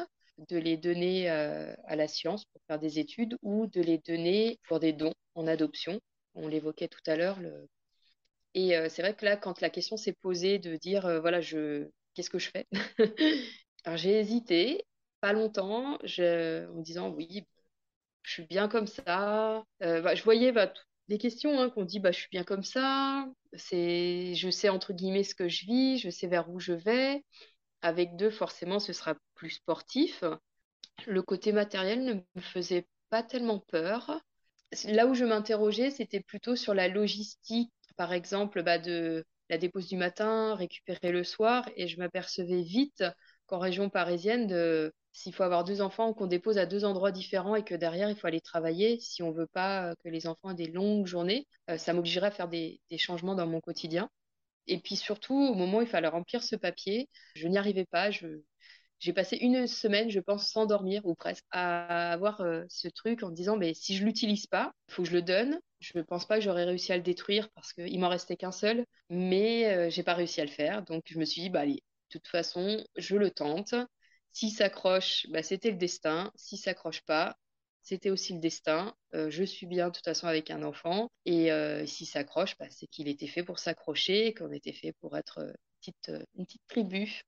de 0.50 0.58
les 0.58 0.78
donner 0.78 1.30
euh, 1.30 1.74
à 1.86 1.96
la 1.96 2.08
science 2.08 2.46
pour 2.46 2.62
faire 2.68 2.80
des 2.80 3.00
études 3.00 3.38
ou 3.42 3.68
de 3.68 3.82
les 3.82 3.98
donner 3.98 4.60
pour 4.68 4.80
des 4.80 4.94
dons 4.94 5.14
en 5.36 5.48
adoption. 5.48 6.00
On 6.36 6.48
l'évoquait 6.48 6.88
tout 6.88 7.02
à 7.08 7.16
l'heure. 7.16 7.40
Et 8.54 8.76
euh, 8.76 8.90
c'est 8.90 9.02
vrai 9.02 9.16
que 9.16 9.26
là, 9.26 9.38
quand 9.38 9.62
la 9.62 9.70
question 9.70 9.98
s'est 9.98 10.14
posée 10.14 10.60
de 10.60 10.76
dire, 10.76 11.06
euh, 11.06 11.20
voilà, 11.20 11.42
je, 11.42 11.88
qu'est-ce 12.14 12.30
que 12.30 12.40
je 12.40 12.50
fais? 12.50 12.68
Alors 13.84 13.98
j'ai 13.98 14.20
hésité, 14.20 14.84
pas 15.22 15.34
longtemps, 15.34 15.96
en 15.96 16.00
me 16.04 16.82
disant, 16.82 17.10
oui, 17.10 17.46
je 18.28 18.34
suis 18.34 18.46
bien 18.46 18.68
comme 18.68 18.88
ça. 18.88 19.64
Euh, 19.82 20.02
bah, 20.02 20.14
je 20.14 20.24
voyais 20.24 20.52
bah, 20.52 20.74
des 21.08 21.18
questions 21.18 21.60
hein, 21.62 21.70
qu'on 21.70 21.86
dit 21.86 22.02
bah, 22.02 22.12
je 22.12 22.20
suis 22.20 22.30
bien 22.30 22.44
comme 22.44 22.64
ça. 22.64 23.26
C'est, 23.54 24.36
je 24.36 24.50
sais 24.50 24.68
entre 24.68 24.92
guillemets 24.92 25.24
ce 25.24 25.34
que 25.34 25.48
je 25.48 25.66
vis, 25.66 25.98
je 25.98 26.10
sais 26.10 26.28
vers 26.28 26.50
où 26.50 26.60
je 26.60 26.74
vais. 26.74 27.24
Avec 27.82 28.18
deux, 28.18 28.30
forcément, 28.30 28.80
ce 28.80 28.92
sera 28.92 29.16
plus 29.36 29.52
sportif. 29.52 30.26
Le 31.06 31.22
côté 31.22 31.54
matériel 31.54 32.04
ne 32.04 32.14
me 32.16 32.42
faisait 32.42 32.86
pas 33.10 33.24
tellement 33.24 33.60
peur. 33.60 34.20
Là 34.84 35.08
où 35.08 35.14
je 35.14 35.24
m'interrogeais, 35.24 35.90
c'était 35.90 36.20
plutôt 36.20 36.58
sur 36.58 36.74
la 36.74 36.90
logistique, 36.90 37.72
par 37.96 38.12
exemple, 38.12 38.62
bah, 38.62 38.78
de 38.78 39.26
la 39.50 39.58
dépose 39.58 39.88
du 39.88 39.96
matin, 39.96 40.56
récupérer 40.56 41.14
le 41.14 41.24
soir, 41.24 41.70
et 41.78 41.88
je 41.88 41.98
m'apercevais 41.98 42.62
vite 42.64 43.06
qu'en 43.46 43.60
région 43.60 43.90
parisienne, 43.90 44.48
de 44.48 44.92
s'il 45.18 45.34
faut 45.34 45.44
avoir 45.44 45.64
deux 45.64 45.82
enfants 45.82 46.14
qu'on 46.14 46.28
dépose 46.28 46.60
à 46.60 46.68
deux 46.68 46.86
endroits 46.86 47.12
différents 47.12 47.56
et 47.56 47.64
que 47.64 47.74
derrière 47.74 48.08
il 48.08 48.16
faut 48.16 48.28
aller 48.28 48.40
travailler, 48.40 49.00
si 49.00 49.24
on 49.24 49.32
veut 49.32 49.48
pas 49.48 49.96
que 50.04 50.10
les 50.10 50.28
enfants 50.28 50.52
aient 50.52 50.56
des 50.56 50.68
longues 50.68 51.08
journées, 51.08 51.48
euh, 51.72 51.78
ça 51.80 51.94
m'obligerait 51.94 52.28
à 52.28 52.32
faire 52.32 52.48
des, 52.48 52.80
changements 52.98 53.34
dans 53.34 53.48
mon 53.48 53.60
quotidien. 53.60 54.12
Et 54.68 54.80
puis 54.80 54.96
surtout, 54.96 55.34
au 55.34 55.56
moment 55.56 55.80
où 55.80 55.82
il 55.82 55.88
fallait 55.88 56.08
remplir 56.08 56.44
ce 56.44 56.56
papier, 56.56 57.10
je 57.36 57.48
n'y 57.48 57.58
arrivais 57.58 57.86
pas. 57.86 58.12
j'ai 58.12 59.14
passé 59.14 59.38
une 59.38 59.66
semaine, 59.66 60.12
je 60.12 60.20
pense, 60.20 60.50
sans 60.52 60.68
dormir 60.68 61.04
ou 61.06 61.16
presque, 61.16 61.46
à 61.50 62.12
avoir 62.12 62.42
euh, 62.42 62.64
ce 62.70 62.88
truc 62.88 63.24
en 63.24 63.32
disant, 63.32 63.58
mais 63.58 63.74
si 63.74 63.96
je 63.96 64.06
l'utilise 64.06 64.46
pas, 64.46 64.72
il 64.90 64.94
faut 64.94 65.02
que 65.02 65.10
je 65.10 65.16
le 65.16 65.24
donne. 65.24 65.60
Je 65.80 65.94
ne 65.96 66.04
pense 66.04 66.28
pas 66.28 66.36
que 66.36 66.44
j'aurais 66.44 66.66
réussi 66.66 66.94
à 66.94 66.98
le 66.98 67.04
détruire 67.04 67.50
parce 67.56 67.74
qu'il 67.74 68.00
m'en 68.00 68.10
restait 68.10 68.38
qu'un 68.38 68.52
seul, 68.52 68.86
mais 69.10 69.66
euh, 69.66 69.90
j'ai 69.90 70.04
pas 70.04 70.14
réussi 70.14 70.42
à 70.42 70.46
le 70.46 70.52
faire. 70.52 70.84
Donc 70.84 71.04
je 71.08 71.18
me 71.18 71.26
suis 71.26 71.42
dit, 71.42 71.50
bah 71.50 71.62
allez, 71.62 71.74
de 71.76 72.20
toute 72.20 72.28
façon, 72.28 72.84
je 72.98 73.16
le 73.16 73.32
tente. 73.32 73.74
S'il 74.34 74.52
s'accroche, 74.52 75.26
bah, 75.30 75.44
c'était 75.44 75.72
le 75.72 75.78
destin. 75.78 76.32
S'il 76.36 76.58
s'accroche 76.60 77.02
pas, 77.02 77.38
c'était 77.88 78.10
aussi 78.10 78.34
le 78.34 78.42
destin. 78.42 78.94
Euh, 79.14 79.30
je 79.30 79.46
suis 79.46 79.66
bien 79.66 79.88
de 79.88 79.94
toute 79.94 80.04
façon 80.04 80.28
avec 80.28 80.52
un 80.52 80.62
enfant. 80.64 81.10
Et 81.26 81.54
euh, 81.54 81.86
s'il 81.86 82.06
s'accroche, 82.06 82.58
bah, 82.58 82.66
c'est 82.70 82.88
qu'il 82.88 83.08
était 83.08 83.28
fait 83.28 83.44
pour 83.44 83.60
s'accrocher, 83.60 84.34
qu'on 84.34 84.52
était 84.52 84.74
fait 84.74 84.92
pour 85.00 85.16
être 85.16 85.40
euh, 85.40 85.54
petite, 85.80 86.12
une 86.36 86.46
petite 86.46 86.68
tribu. 86.68 87.22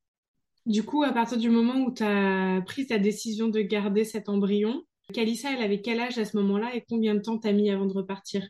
Du 0.65 0.83
coup, 0.83 1.03
à 1.03 1.13
partir 1.13 1.37
du 1.37 1.49
moment 1.49 1.75
où 1.75 1.93
tu 1.93 2.03
as 2.03 2.61
pris 2.65 2.85
ta 2.87 2.97
décision 2.97 3.47
de 3.47 3.61
garder 3.61 4.03
cet 4.03 4.27
embryon, 4.27 4.83
Kalissa, 5.13 5.53
elle 5.53 5.63
avait 5.63 5.79
quel 5.79 6.01
âge 6.01 6.17
à 6.17 6.25
ce 6.25 6.35
moment-là 6.35 6.75
et 6.75 6.83
combien 6.87 7.15
de 7.15 7.21
temps 7.21 7.37
t'as 7.37 7.53
mis 7.53 7.71
avant 7.71 7.85
de 7.85 7.93
repartir? 7.93 8.45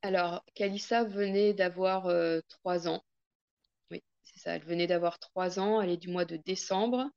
Alors, 0.00 0.42
Kalissa 0.54 1.04
venait 1.04 1.52
d'avoir 1.52 2.10
trois 2.48 2.88
ans. 2.88 3.02
ça. 4.36 4.56
Elle 4.56 4.64
venait 4.64 4.86
d'avoir 4.86 5.18
trois 5.18 5.60
ans, 5.60 5.82
elle 5.82 5.90
est 5.90 5.98
du 5.98 6.08
mois 6.08 6.24
de 6.24 6.38
décembre. 6.38 7.10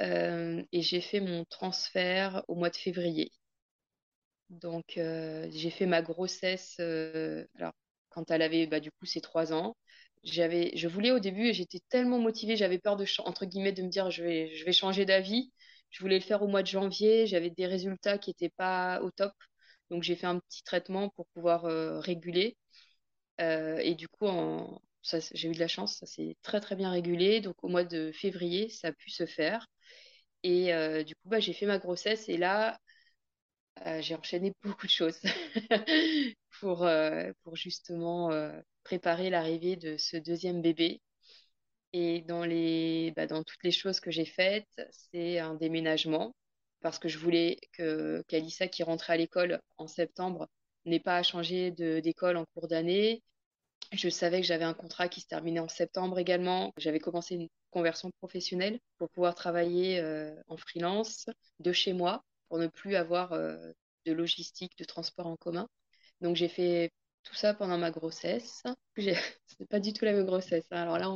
Et 0.00 0.82
j'ai 0.82 1.00
fait 1.00 1.20
mon 1.20 1.44
transfert 1.46 2.44
au 2.48 2.54
mois 2.56 2.70
de 2.70 2.76
février. 2.76 3.32
Donc, 4.50 4.92
j'ai 4.96 5.70
fait 5.70 5.86
ma 5.86 6.02
grossesse 6.02 6.78
alors, 6.80 7.72
quand 8.10 8.30
elle 8.30 8.42
avait 8.42 8.66
bah, 8.66 8.80
du 8.80 8.90
coup 8.90 9.06
ses 9.06 9.20
trois 9.20 9.52
ans. 9.52 9.76
J'avais, 10.24 10.72
je 10.76 10.88
voulais 10.88 11.12
au 11.12 11.20
début 11.20 11.46
et 11.48 11.52
j'étais 11.54 11.80
tellement 11.88 12.18
motivée, 12.18 12.56
j'avais 12.56 12.78
peur 12.78 12.96
de, 12.96 13.06
entre 13.24 13.46
guillemets, 13.46 13.72
de 13.72 13.82
me 13.82 13.88
dire 13.88 14.10
je 14.10 14.22
vais, 14.24 14.54
je 14.54 14.64
vais 14.64 14.72
changer 14.72 15.04
d'avis. 15.04 15.52
Je 15.90 16.00
voulais 16.00 16.18
le 16.18 16.24
faire 16.24 16.42
au 16.42 16.48
mois 16.48 16.62
de 16.62 16.66
janvier, 16.66 17.26
j'avais 17.26 17.50
des 17.50 17.66
résultats 17.66 18.18
qui 18.18 18.30
n'étaient 18.30 18.50
pas 18.50 19.00
au 19.02 19.10
top. 19.10 19.32
Donc 19.90 20.02
j'ai 20.02 20.16
fait 20.16 20.26
un 20.26 20.38
petit 20.40 20.62
traitement 20.64 21.08
pour 21.10 21.26
pouvoir 21.28 21.62
réguler. 22.02 22.56
et 23.38 23.94
du 23.94 24.08
coup, 24.08 24.26
j'ai 25.02 25.48
eu 25.48 25.52
de 25.52 25.58
la 25.60 25.68
chance, 25.68 25.96
ça 25.98 26.06
s'est 26.06 26.36
très 26.42 26.60
très 26.60 26.76
bien 26.76 26.90
régulé. 26.90 27.40
Donc 27.40 27.56
au 27.64 27.68
mois 27.68 27.84
de 27.84 28.12
février, 28.12 28.68
ça 28.70 28.88
a 28.88 28.92
pu 28.92 29.10
se 29.10 29.26
faire. 29.26 29.66
Et 30.44 30.72
du 31.04 31.14
coup, 31.16 31.28
bah, 31.30 31.40
j'ai 31.40 31.52
fait 31.54 31.66
ma 31.66 31.78
grossesse 31.78 32.28
et 32.28 32.36
là, 32.38 32.78
euh, 33.86 34.00
j'ai 34.02 34.14
enchaîné 34.14 34.52
beaucoup 34.62 34.86
de 34.86 34.90
choses 34.90 35.20
pour, 36.60 36.84
euh, 36.84 37.30
pour 37.42 37.56
justement 37.56 38.30
euh, 38.32 38.60
préparer 38.84 39.30
l'arrivée 39.30 39.76
de 39.76 39.96
ce 39.96 40.16
deuxième 40.16 40.62
bébé. 40.62 41.00
Et 41.92 42.22
dans, 42.22 42.44
les, 42.44 43.12
bah, 43.16 43.26
dans 43.26 43.42
toutes 43.44 43.64
les 43.64 43.70
choses 43.72 44.00
que 44.00 44.10
j'ai 44.10 44.26
faites, 44.26 44.68
c'est 45.12 45.38
un 45.38 45.54
déménagement 45.54 46.34
parce 46.82 46.98
que 46.98 47.08
je 47.08 47.18
voulais 47.18 47.58
que 47.72 48.22
Kalissa, 48.28 48.68
qui 48.68 48.82
rentrait 48.82 49.14
à 49.14 49.16
l'école 49.16 49.60
en 49.78 49.86
septembre, 49.88 50.48
n'ait 50.84 51.00
pas 51.00 51.16
à 51.18 51.22
changer 51.22 51.70
d'école 51.72 52.36
en 52.36 52.44
cours 52.54 52.68
d'année. 52.68 53.22
Je 53.92 54.08
savais 54.08 54.40
que 54.40 54.46
j'avais 54.46 54.64
un 54.64 54.74
contrat 54.74 55.08
qui 55.08 55.20
se 55.20 55.26
terminait 55.26 55.60
en 55.60 55.68
septembre 55.68 56.18
également. 56.18 56.72
J'avais 56.76 57.00
commencé 57.00 57.34
une 57.36 57.48
conversion 57.70 58.10
professionnelle 58.20 58.78
pour 58.98 59.08
pouvoir 59.10 59.34
travailler 59.34 60.02
en 60.48 60.56
freelance 60.56 61.26
de 61.60 61.72
chez 61.72 61.92
moi 61.92 62.22
pour 62.48 62.58
ne 62.58 62.66
plus 62.66 62.96
avoir 62.96 63.32
euh, 63.32 63.72
de 64.06 64.12
logistique, 64.12 64.76
de 64.78 64.84
transport 64.84 65.26
en 65.26 65.36
commun. 65.36 65.68
Donc 66.20 66.36
j'ai 66.36 66.48
fait 66.48 66.90
tout 67.22 67.34
ça 67.34 67.54
pendant 67.54 67.78
ma 67.78 67.90
grossesse. 67.90 68.62
n'est 68.96 69.66
pas 69.68 69.80
du 69.80 69.92
tout 69.92 70.04
la 70.04 70.12
même 70.12 70.26
grossesse. 70.26 70.66
Hein. 70.70 70.82
Alors 70.82 70.98
là, 70.98 71.10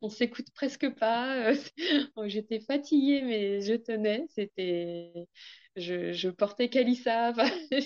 on 0.00 0.08
s'écoute 0.10 0.50
presque 0.54 0.88
pas. 0.94 1.52
J'étais 2.26 2.60
fatiguée, 2.60 3.22
mais 3.22 3.60
je 3.60 3.74
tenais. 3.74 4.26
C'était, 4.28 5.28
je, 5.76 6.12
je 6.12 6.28
portais 6.28 6.68
Calissa 6.68 7.32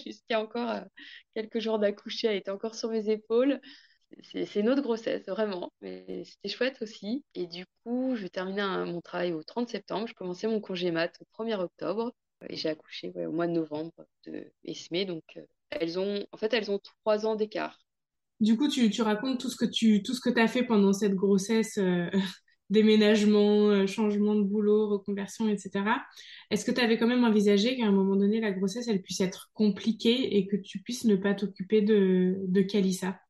jusqu'à 0.04 0.40
encore 0.40 0.70
euh, 0.70 0.80
quelques 1.34 1.60
jours 1.60 1.78
d'accoucher. 1.78 2.28
Elle 2.28 2.36
était 2.36 2.50
encore 2.50 2.74
sur 2.74 2.90
mes 2.90 3.10
épaules. 3.10 3.60
C'est 4.22 4.60
une 4.60 4.68
autre 4.68 4.82
grossesse, 4.82 5.26
vraiment. 5.26 5.72
Mais 5.80 6.24
c'était 6.24 6.48
chouette 6.48 6.82
aussi. 6.82 7.24
Et 7.34 7.46
du 7.46 7.64
coup, 7.82 8.14
je 8.16 8.26
terminais 8.26 8.62
mon 8.84 9.00
travail 9.00 9.32
au 9.32 9.42
30 9.42 9.68
septembre. 9.68 10.06
Je 10.08 10.14
commençais 10.14 10.46
mon 10.46 10.60
congé 10.60 10.90
mat 10.90 11.12
au 11.20 11.42
1er 11.42 11.60
octobre. 11.60 12.12
Et 12.48 12.56
j'ai 12.56 12.70
accouché 12.70 13.12
au 13.26 13.32
mois 13.32 13.46
de 13.46 13.52
novembre 13.52 13.92
de 14.26 14.46
Esme. 14.64 15.04
Donc, 15.04 15.24
euh, 15.36 15.42
elles 15.70 15.98
ont, 15.98 16.24
en 16.32 16.36
fait, 16.36 16.52
elles 16.54 16.70
ont 16.70 16.80
trois 17.02 17.26
ans 17.26 17.36
d'écart. 17.36 17.78
Du 18.40 18.56
coup, 18.56 18.68
tu, 18.68 18.88
tu, 18.90 19.02
racontes 19.02 19.38
tout 19.38 19.50
ce 19.50 19.56
que 19.56 19.70
tu 19.70 20.02
tout 20.02 20.14
ce 20.14 20.20
que 20.20 20.38
as 20.38 20.48
fait 20.48 20.62
pendant 20.62 20.94
cette 20.94 21.14
grossesse, 21.14 21.76
euh, 21.76 22.08
déménagement, 22.70 23.68
euh, 23.68 23.86
changement 23.86 24.34
de 24.34 24.42
boulot, 24.42 24.88
reconversion, 24.88 25.48
etc. 25.48 25.84
Est-ce 26.50 26.64
que 26.64 26.70
tu 26.70 26.80
avais 26.80 26.96
quand 26.96 27.06
même 27.06 27.24
envisagé 27.24 27.76
qu'à 27.76 27.84
un 27.84 27.92
moment 27.92 28.16
donné, 28.16 28.40
la 28.40 28.52
grossesse, 28.52 28.88
elle 28.88 29.02
puisse 29.02 29.20
être 29.20 29.50
compliquée 29.52 30.38
et 30.38 30.46
que 30.46 30.56
tu 30.56 30.80
puisses 30.80 31.04
ne 31.04 31.16
pas 31.16 31.34
t'occuper 31.34 31.82
de, 31.82 32.36
de 32.46 32.62
Kalissa? 32.62 33.20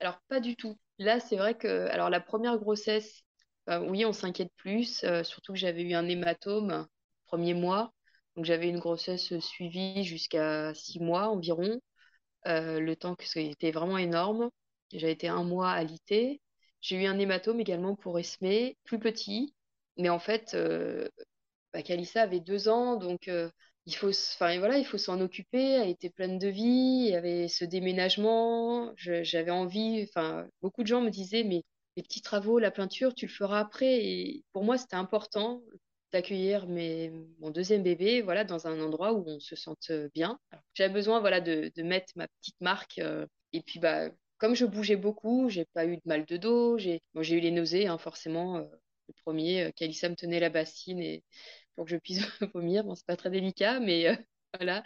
Alors, 0.00 0.20
pas 0.28 0.40
du 0.40 0.56
tout. 0.56 0.78
Là, 0.98 1.20
c'est 1.20 1.36
vrai 1.36 1.56
que 1.56 1.86
alors 1.88 2.10
la 2.10 2.20
première 2.20 2.58
grossesse, 2.58 3.22
oui, 3.68 4.04
on 4.04 4.12
s'inquiète 4.12 4.52
plus, 4.56 5.04
surtout 5.24 5.52
que 5.52 5.58
j'avais 5.58 5.82
eu 5.82 5.94
un 5.94 6.08
hématome 6.08 6.86
premier 7.26 7.54
mois. 7.54 7.92
Donc 8.36 8.44
j'avais 8.44 8.68
une 8.68 8.78
grossesse 8.80 9.38
suivie 9.40 10.02
jusqu'à 10.04 10.72
six 10.74 10.98
mois 11.00 11.28
environ, 11.28 11.80
euh, 12.48 12.80
le 12.80 12.96
temps 12.96 13.14
que 13.16 13.26
c'était 13.26 13.72
vraiment 13.72 13.98
énorme. 13.98 14.50
J'ai 14.92 15.10
été 15.10 15.28
un 15.28 15.44
mois 15.44 15.70
alité. 15.72 16.40
J'ai 16.82 16.96
eu 17.02 17.06
un 17.06 17.18
hématome 17.18 17.60
également 17.60 17.96
pour 17.96 18.18
Esme, 18.18 18.72
plus 18.84 18.98
petit, 19.00 19.54
mais 19.98 20.10
en 20.10 20.18
fait, 20.20 20.54
euh, 20.54 21.08
bah, 21.72 21.80
avait 22.16 22.40
deux 22.40 22.68
ans, 22.68 22.96
donc 22.96 23.28
euh, 23.28 23.50
il 23.86 23.94
faut, 23.94 24.10
enfin 24.10 24.58
voilà, 24.58 24.78
il 24.78 24.84
faut 24.86 24.98
s'en 24.98 25.20
occuper. 25.20 25.72
Elle 25.72 25.88
était 25.90 26.10
pleine 26.10 26.38
de 26.38 26.48
vie, 26.48 27.04
il 27.06 27.10
y 27.10 27.14
avait 27.14 27.48
ce 27.48 27.64
déménagement. 27.64 28.92
J'avais 28.96 29.50
envie, 29.50 30.06
enfin 30.08 30.46
beaucoup 30.62 30.82
de 30.82 30.88
gens 30.88 31.00
me 31.00 31.10
disaient, 31.10 31.44
mais 31.44 31.62
les 31.96 32.02
petits 32.02 32.22
travaux, 32.22 32.58
la 32.58 32.70
peinture, 32.70 33.14
tu 33.14 33.26
le 33.26 33.32
feras 33.32 33.60
après. 33.60 34.04
Et 34.04 34.44
pour 34.52 34.64
moi, 34.64 34.78
c'était 34.78 34.96
important 34.96 35.62
d'accueillir 36.12 36.66
mon 36.66 37.50
deuxième 37.50 37.82
bébé 37.82 38.20
voilà 38.22 38.44
dans 38.44 38.66
un 38.66 38.80
endroit 38.80 39.12
où 39.12 39.24
on 39.26 39.40
se 39.40 39.56
sente 39.56 39.92
bien. 40.14 40.38
J'avais 40.74 40.92
besoin 40.92 41.20
voilà 41.20 41.40
de, 41.40 41.70
mettre 41.82 42.12
ma 42.16 42.28
petite 42.28 42.60
marque 42.60 42.98
euh, 42.98 43.26
et 43.52 43.62
puis 43.62 43.78
bah 43.78 44.10
comme 44.38 44.54
je 44.54 44.64
bougeais 44.64 44.96
beaucoup, 44.96 45.48
j'ai 45.50 45.66
pas 45.66 45.86
eu 45.86 45.96
de 45.96 46.02
mal 46.06 46.24
de 46.24 46.36
dos, 46.36 46.78
j'ai 46.78 47.02
bon, 47.14 47.22
j'ai 47.22 47.36
eu 47.36 47.40
les 47.40 47.50
nausées 47.50 47.86
hein, 47.86 47.98
forcément 47.98 48.56
euh, 48.56 48.64
le 49.08 49.14
premier 49.24 49.64
euh, 49.64 49.70
Kalissa 49.72 50.08
me 50.08 50.16
tenait 50.16 50.40
la 50.40 50.50
bassine 50.50 51.00
et 51.00 51.22
pour 51.76 51.84
que 51.84 51.90
je 51.90 51.96
puisse 51.96 52.20
vomir, 52.54 52.84
bon 52.84 52.94
c'est 52.94 53.06
pas 53.06 53.16
très 53.16 53.30
délicat 53.30 53.80
mais 53.80 54.18
voilà. 54.54 54.82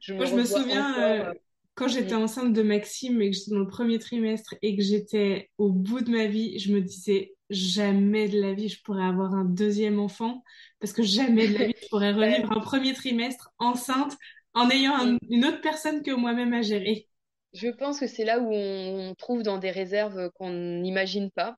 Je 0.00 0.12
me, 0.12 0.18
Moi, 0.18 0.26
je 0.26 0.34
me 0.34 0.44
souviens 0.44 1.34
quand 1.76 1.88
j'étais 1.88 2.14
enceinte 2.14 2.54
de 2.54 2.62
Maxime 2.62 3.20
et 3.20 3.30
que 3.30 3.36
j'étais 3.36 3.50
dans 3.50 3.58
le 3.58 3.66
premier 3.66 3.98
trimestre 3.98 4.54
et 4.62 4.76
que 4.76 4.82
j'étais 4.82 5.50
au 5.58 5.70
bout 5.70 6.00
de 6.00 6.10
ma 6.10 6.26
vie, 6.26 6.58
je 6.58 6.72
me 6.72 6.80
disais 6.80 7.34
jamais 7.50 8.28
de 8.28 8.40
la 8.40 8.54
vie 8.54 8.68
je 8.68 8.82
pourrais 8.82 9.04
avoir 9.04 9.34
un 9.34 9.44
deuxième 9.44 10.00
enfant 10.00 10.42
parce 10.80 10.92
que 10.92 11.02
jamais 11.02 11.48
de 11.48 11.58
la 11.58 11.66
vie 11.66 11.74
je 11.80 11.88
pourrais 11.88 12.12
revivre 12.12 12.50
un 12.50 12.60
premier 12.60 12.94
trimestre 12.94 13.50
enceinte 13.58 14.16
en 14.54 14.70
ayant 14.70 15.18
une 15.28 15.44
autre 15.44 15.60
personne 15.60 16.02
que 16.02 16.10
moi-même 16.10 16.54
à 16.54 16.62
gérer. 16.62 17.08
Je 17.52 17.68
pense 17.68 18.00
que 18.00 18.06
c'est 18.06 18.24
là 18.24 18.40
où 18.40 18.50
on 18.52 19.14
trouve 19.14 19.42
dans 19.42 19.58
des 19.58 19.70
réserves 19.70 20.30
qu'on 20.30 20.50
n'imagine 20.50 21.30
pas 21.30 21.56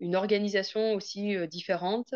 une 0.00 0.16
organisation 0.16 0.94
aussi 0.94 1.36
euh, 1.36 1.46
différente, 1.46 2.14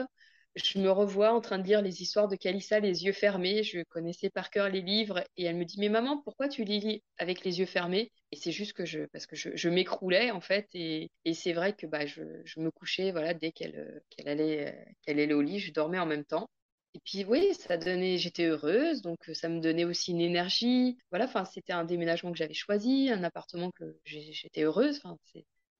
je 0.54 0.78
me 0.78 0.90
revois 0.90 1.32
en 1.32 1.40
train 1.40 1.58
de 1.58 1.64
lire 1.64 1.82
les 1.82 2.02
histoires 2.02 2.28
de 2.28 2.36
Calissa 2.36 2.80
les 2.80 3.04
yeux 3.04 3.12
fermés. 3.12 3.62
Je 3.62 3.82
connaissais 3.84 4.30
par 4.30 4.50
cœur 4.50 4.68
les 4.68 4.82
livres 4.82 5.24
et 5.36 5.44
elle 5.44 5.56
me 5.56 5.64
dit 5.64 5.80
Mais 5.80 5.88
maman, 5.88 6.18
pourquoi 6.22 6.48
tu 6.48 6.64
les 6.64 6.78
lis 6.78 7.02
avec 7.18 7.44
les 7.44 7.60
yeux 7.60 7.66
fermés? 7.66 8.12
Et 8.32 8.36
c'est 8.36 8.52
juste 8.52 8.72
que 8.74 8.84
je, 8.84 9.00
parce 9.12 9.26
que 9.26 9.36
je, 9.36 9.68
m'écroulais 9.68 10.30
en 10.30 10.40
fait. 10.40 10.68
Et, 10.74 11.10
c'est 11.34 11.52
vrai 11.52 11.74
que 11.74 11.86
bah, 11.86 12.06
je, 12.06 12.22
me 12.58 12.70
couchais 12.70 13.12
voilà, 13.12 13.34
dès 13.34 13.52
qu'elle 13.52 14.02
allait, 14.26 14.86
qu'elle 15.02 15.20
allait 15.20 15.34
au 15.34 15.42
lit, 15.42 15.58
je 15.58 15.72
dormais 15.72 15.98
en 15.98 16.06
même 16.06 16.24
temps. 16.24 16.48
Et 16.94 17.00
puis 17.04 17.24
oui, 17.24 17.54
ça 17.54 17.78
donnait, 17.78 18.18
j'étais 18.18 18.44
heureuse, 18.44 19.00
donc 19.00 19.18
ça 19.32 19.48
me 19.48 19.60
donnait 19.60 19.84
aussi 19.84 20.10
une 20.10 20.20
énergie. 20.20 20.98
Voilà, 21.10 21.24
enfin, 21.24 21.46
c'était 21.46 21.72
un 21.72 21.84
déménagement 21.84 22.32
que 22.32 22.38
j'avais 22.38 22.52
choisi, 22.52 23.08
un 23.10 23.24
appartement 23.24 23.70
que 23.70 23.96
j'étais 24.04 24.62
heureuse. 24.62 24.98
Enfin, 24.98 25.16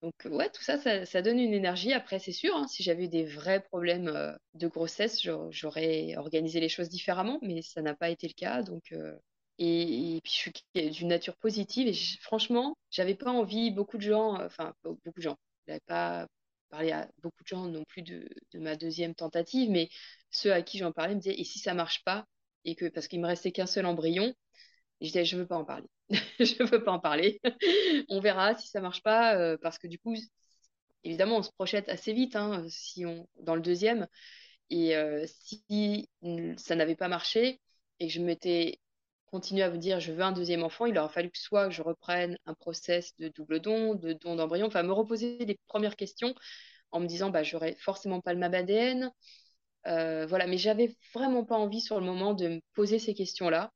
donc 0.02 0.14
ouais, 0.24 0.50
tout 0.50 0.62
ça, 0.62 0.78
ça, 1.06 1.22
donne 1.22 1.38
une 1.38 1.54
énergie. 1.54 1.92
Après, 1.92 2.18
c'est 2.18 2.32
sûr, 2.32 2.56
hein, 2.56 2.66
si 2.66 2.82
j'avais 2.82 3.04
eu 3.04 3.08
des 3.08 3.24
vrais 3.24 3.60
problèmes 3.62 4.08
euh, 4.08 4.32
de 4.54 4.66
grossesse, 4.66 5.22
j'aurais 5.50 6.16
organisé 6.16 6.58
les 6.58 6.68
choses 6.68 6.88
différemment, 6.88 7.38
mais 7.42 7.62
ça 7.62 7.82
n'a 7.82 7.94
pas 7.94 8.10
été 8.10 8.26
le 8.26 8.34
cas. 8.34 8.62
Donc 8.62 8.90
euh, 8.92 9.16
et, 9.58 10.20
puis 10.24 10.32
je 10.32 10.38
suis 10.38 10.90
d'une 10.90 11.08
nature 11.08 11.36
positive 11.36 11.86
et 11.86 11.94
franchement, 12.20 12.76
j'avais 12.90 13.14
pas 13.14 13.30
envie. 13.30 13.70
Beaucoup 13.70 13.96
de 13.96 14.02
gens, 14.02 14.40
euh, 14.40 14.46
enfin 14.46 14.74
beaucoup 14.82 15.18
de 15.18 15.22
gens, 15.22 15.36
n'avais 15.68 15.80
pas 15.86 16.26
parlé 16.70 16.90
à 16.90 17.08
beaucoup 17.22 17.42
de 17.44 17.48
gens 17.48 17.66
non 17.66 17.84
plus 17.84 18.02
de, 18.02 18.28
de 18.52 18.58
ma 18.58 18.76
deuxième 18.76 19.14
tentative, 19.14 19.70
mais 19.70 19.88
ceux 20.30 20.52
à 20.52 20.62
qui 20.62 20.78
j'en 20.78 20.90
parlais 20.92 21.14
me 21.14 21.20
disaient 21.20 21.38
et 21.38 21.44
si 21.44 21.58
ça 21.60 21.74
marche 21.74 22.02
pas? 22.04 22.26
Et 22.64 22.74
que 22.74 22.86
parce 22.86 23.08
qu'il 23.08 23.20
me 23.20 23.26
restait 23.26 23.52
qu'un 23.52 23.66
seul 23.66 23.86
embryon, 23.86 24.34
je 25.02 25.08
disais 25.08 25.24
je 25.24 25.36
veux 25.36 25.46
pas 25.46 25.58
en 25.58 25.64
parler. 25.64 25.88
je 26.40 26.62
veux 26.64 26.82
pas 26.84 26.92
en 26.92 27.00
parler. 27.00 27.40
on 28.08 28.20
verra 28.20 28.54
si 28.56 28.68
ça 28.68 28.80
marche 28.80 29.02
pas, 29.02 29.36
euh, 29.36 29.56
parce 29.60 29.78
que 29.78 29.86
du 29.86 29.98
coup, 29.98 30.14
évidemment, 31.04 31.38
on 31.38 31.42
se 31.42 31.50
projette 31.52 31.88
assez 31.88 32.12
vite 32.12 32.36
hein, 32.36 32.64
si 32.68 33.04
on, 33.06 33.28
dans 33.40 33.54
le 33.54 33.62
deuxième. 33.62 34.06
Et 34.70 34.96
euh, 34.96 35.26
si 35.28 36.08
ça 36.56 36.74
n'avait 36.76 36.96
pas 36.96 37.08
marché 37.08 37.60
et 38.00 38.06
que 38.06 38.12
je 38.12 38.20
m'étais 38.20 38.78
continué 39.26 39.62
à 39.62 39.70
vous 39.70 39.76
dire 39.78 40.00
je 40.00 40.12
veux 40.12 40.22
un 40.22 40.32
deuxième 40.32 40.62
enfant, 40.62 40.86
il 40.86 40.98
aurait 40.98 41.12
fallu 41.12 41.30
que 41.30 41.38
soit 41.38 41.70
je 41.70 41.82
reprenne 41.82 42.38
un 42.46 42.54
process 42.54 43.14
de 43.18 43.28
double 43.28 43.60
don, 43.60 43.94
de 43.94 44.12
don 44.14 44.36
d'embryon, 44.36 44.66
enfin 44.66 44.82
me 44.82 44.92
reposer 44.92 45.38
les 45.38 45.58
premières 45.68 45.96
questions 45.96 46.34
en 46.90 47.00
me 47.00 47.06
disant 47.06 47.30
bah 47.30 47.42
j'aurais 47.42 47.76
forcément 47.76 48.20
pas 48.20 48.32
le 48.34 48.38
même 48.40 48.54
ADN. 48.54 49.10
Euh, 49.86 50.26
voilà, 50.26 50.46
mais 50.46 50.58
j'avais 50.58 50.96
vraiment 51.14 51.44
pas 51.44 51.56
envie 51.56 51.80
sur 51.80 51.98
le 51.98 52.06
moment 52.06 52.34
de 52.34 52.48
me 52.48 52.60
poser 52.74 52.98
ces 52.98 53.14
questions-là. 53.14 53.72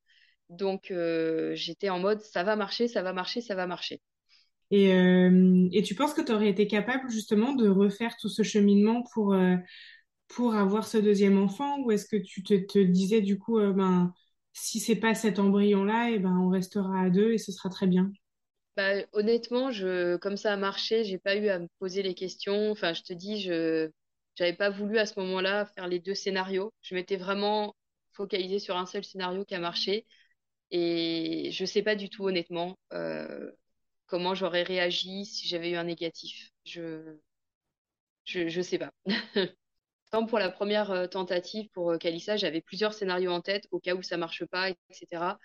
Donc, 0.49 0.91
euh, 0.91 1.55
j'étais 1.55 1.89
en 1.89 1.99
mode, 1.99 2.21
ça 2.21 2.45
va 2.45 2.57
marcher, 2.57 2.89
ça 2.89 3.03
va 3.03 3.13
marcher, 3.13 3.41
ça 3.41 3.55
va 3.55 3.67
marcher. 3.67 4.01
Et, 4.71 4.93
euh, 4.95 5.69
et 5.73 5.83
tu 5.83 5.95
penses 5.95 6.15
que 6.15 6.23
tu 6.23 6.33
aurais 6.33 6.49
été 6.49 6.67
capable 6.67 7.11
justement 7.11 7.53
de 7.55 7.69
refaire 7.69 8.17
tout 8.21 8.29
ce 8.29 8.43
cheminement 8.43 9.05
pour, 9.13 9.35
euh, 9.35 9.57
pour 10.29 10.55
avoir 10.55 10.87
ce 10.87 10.99
deuxième 10.99 11.39
enfant? 11.39 11.81
Ou 11.81 11.93
est-ce 11.93 12.07
que 12.07 12.17
tu 12.17 12.43
te, 12.43 12.55
te, 12.55 12.79
disais 12.79 13.21
du 13.21 13.39
coup, 13.39 13.61
ben, 13.61 14.13
si 14.53 14.81
c'est 14.81 14.97
pas 14.97 15.15
cet 15.15 15.39
embryon-là, 15.39 16.11
et 16.11 16.15
eh 16.15 16.19
ben, 16.19 16.37
on 16.37 16.49
restera 16.49 17.03
à 17.03 17.11
deux 17.11 17.33
et 17.33 17.39
ce 17.39 17.53
sera 17.53 17.69
très 17.69 17.87
bien? 17.87 18.11
Bah, 18.77 18.93
honnêtement, 19.13 19.71
je, 19.71 20.17
comme 20.17 20.37
ça 20.37 20.53
a 20.53 20.57
marché, 20.57 21.05
j'ai 21.05 21.19
pas 21.19 21.37
eu 21.37 21.49
à 21.49 21.59
me 21.59 21.69
poser 21.79 22.03
les 22.03 22.15
questions. 22.15 22.71
Enfin, 22.73 22.93
je 22.93 23.03
te 23.03 23.13
dis, 23.15 23.41
je 23.41 23.91
n'avais 24.39 24.53
pas 24.53 24.69
voulu 24.69 24.99
à 24.99 25.07
ce 25.07 25.19
moment-là 25.21 25.65
faire 25.75 25.89
les 25.89 25.99
deux 25.99 26.15
scénarios. 26.15 26.73
Je 26.83 26.95
m'étais 26.95 27.17
vraiment 27.17 27.75
focalisée 28.13 28.59
sur 28.59 28.77
un 28.77 28.87
seul 28.87 29.05
scénario 29.05 29.45
qui 29.45 29.55
a 29.55 29.61
marché. 29.61 30.07
Et 30.71 31.51
je 31.53 31.65
sais 31.65 31.83
pas 31.83 31.97
du 31.97 32.11
tout, 32.11 32.27
honnêtement, 32.27 32.79
euh, 32.93 33.51
comment 34.07 34.35
j'aurais 34.35 34.63
réagi 34.65 35.25
si 35.27 35.49
j'avais 35.49 35.71
eu 35.73 35.77
un 35.77 35.85
négatif. 35.85 36.51
Je, 36.65 37.19
je, 38.25 38.49
je 38.49 38.61
sais 38.61 38.79
pas. 38.79 38.91
Tant 40.11 40.27
pour 40.27 40.39
la 40.39 40.51
première 40.51 40.91
euh, 40.93 41.07
tentative 41.07 41.69
pour 41.73 41.93
euh, 41.93 41.99
Kalissa, 41.99 42.37
j'avais 42.37 42.61
plusieurs 42.61 42.95
scénarios 42.95 43.33
en 43.33 43.41
tête 43.41 43.67
au 43.73 43.81
cas 43.81 43.95
où 43.95 44.03
ça 44.03 44.17
marche 44.17 44.45
pas, 44.47 44.71
etc. 44.71 45.39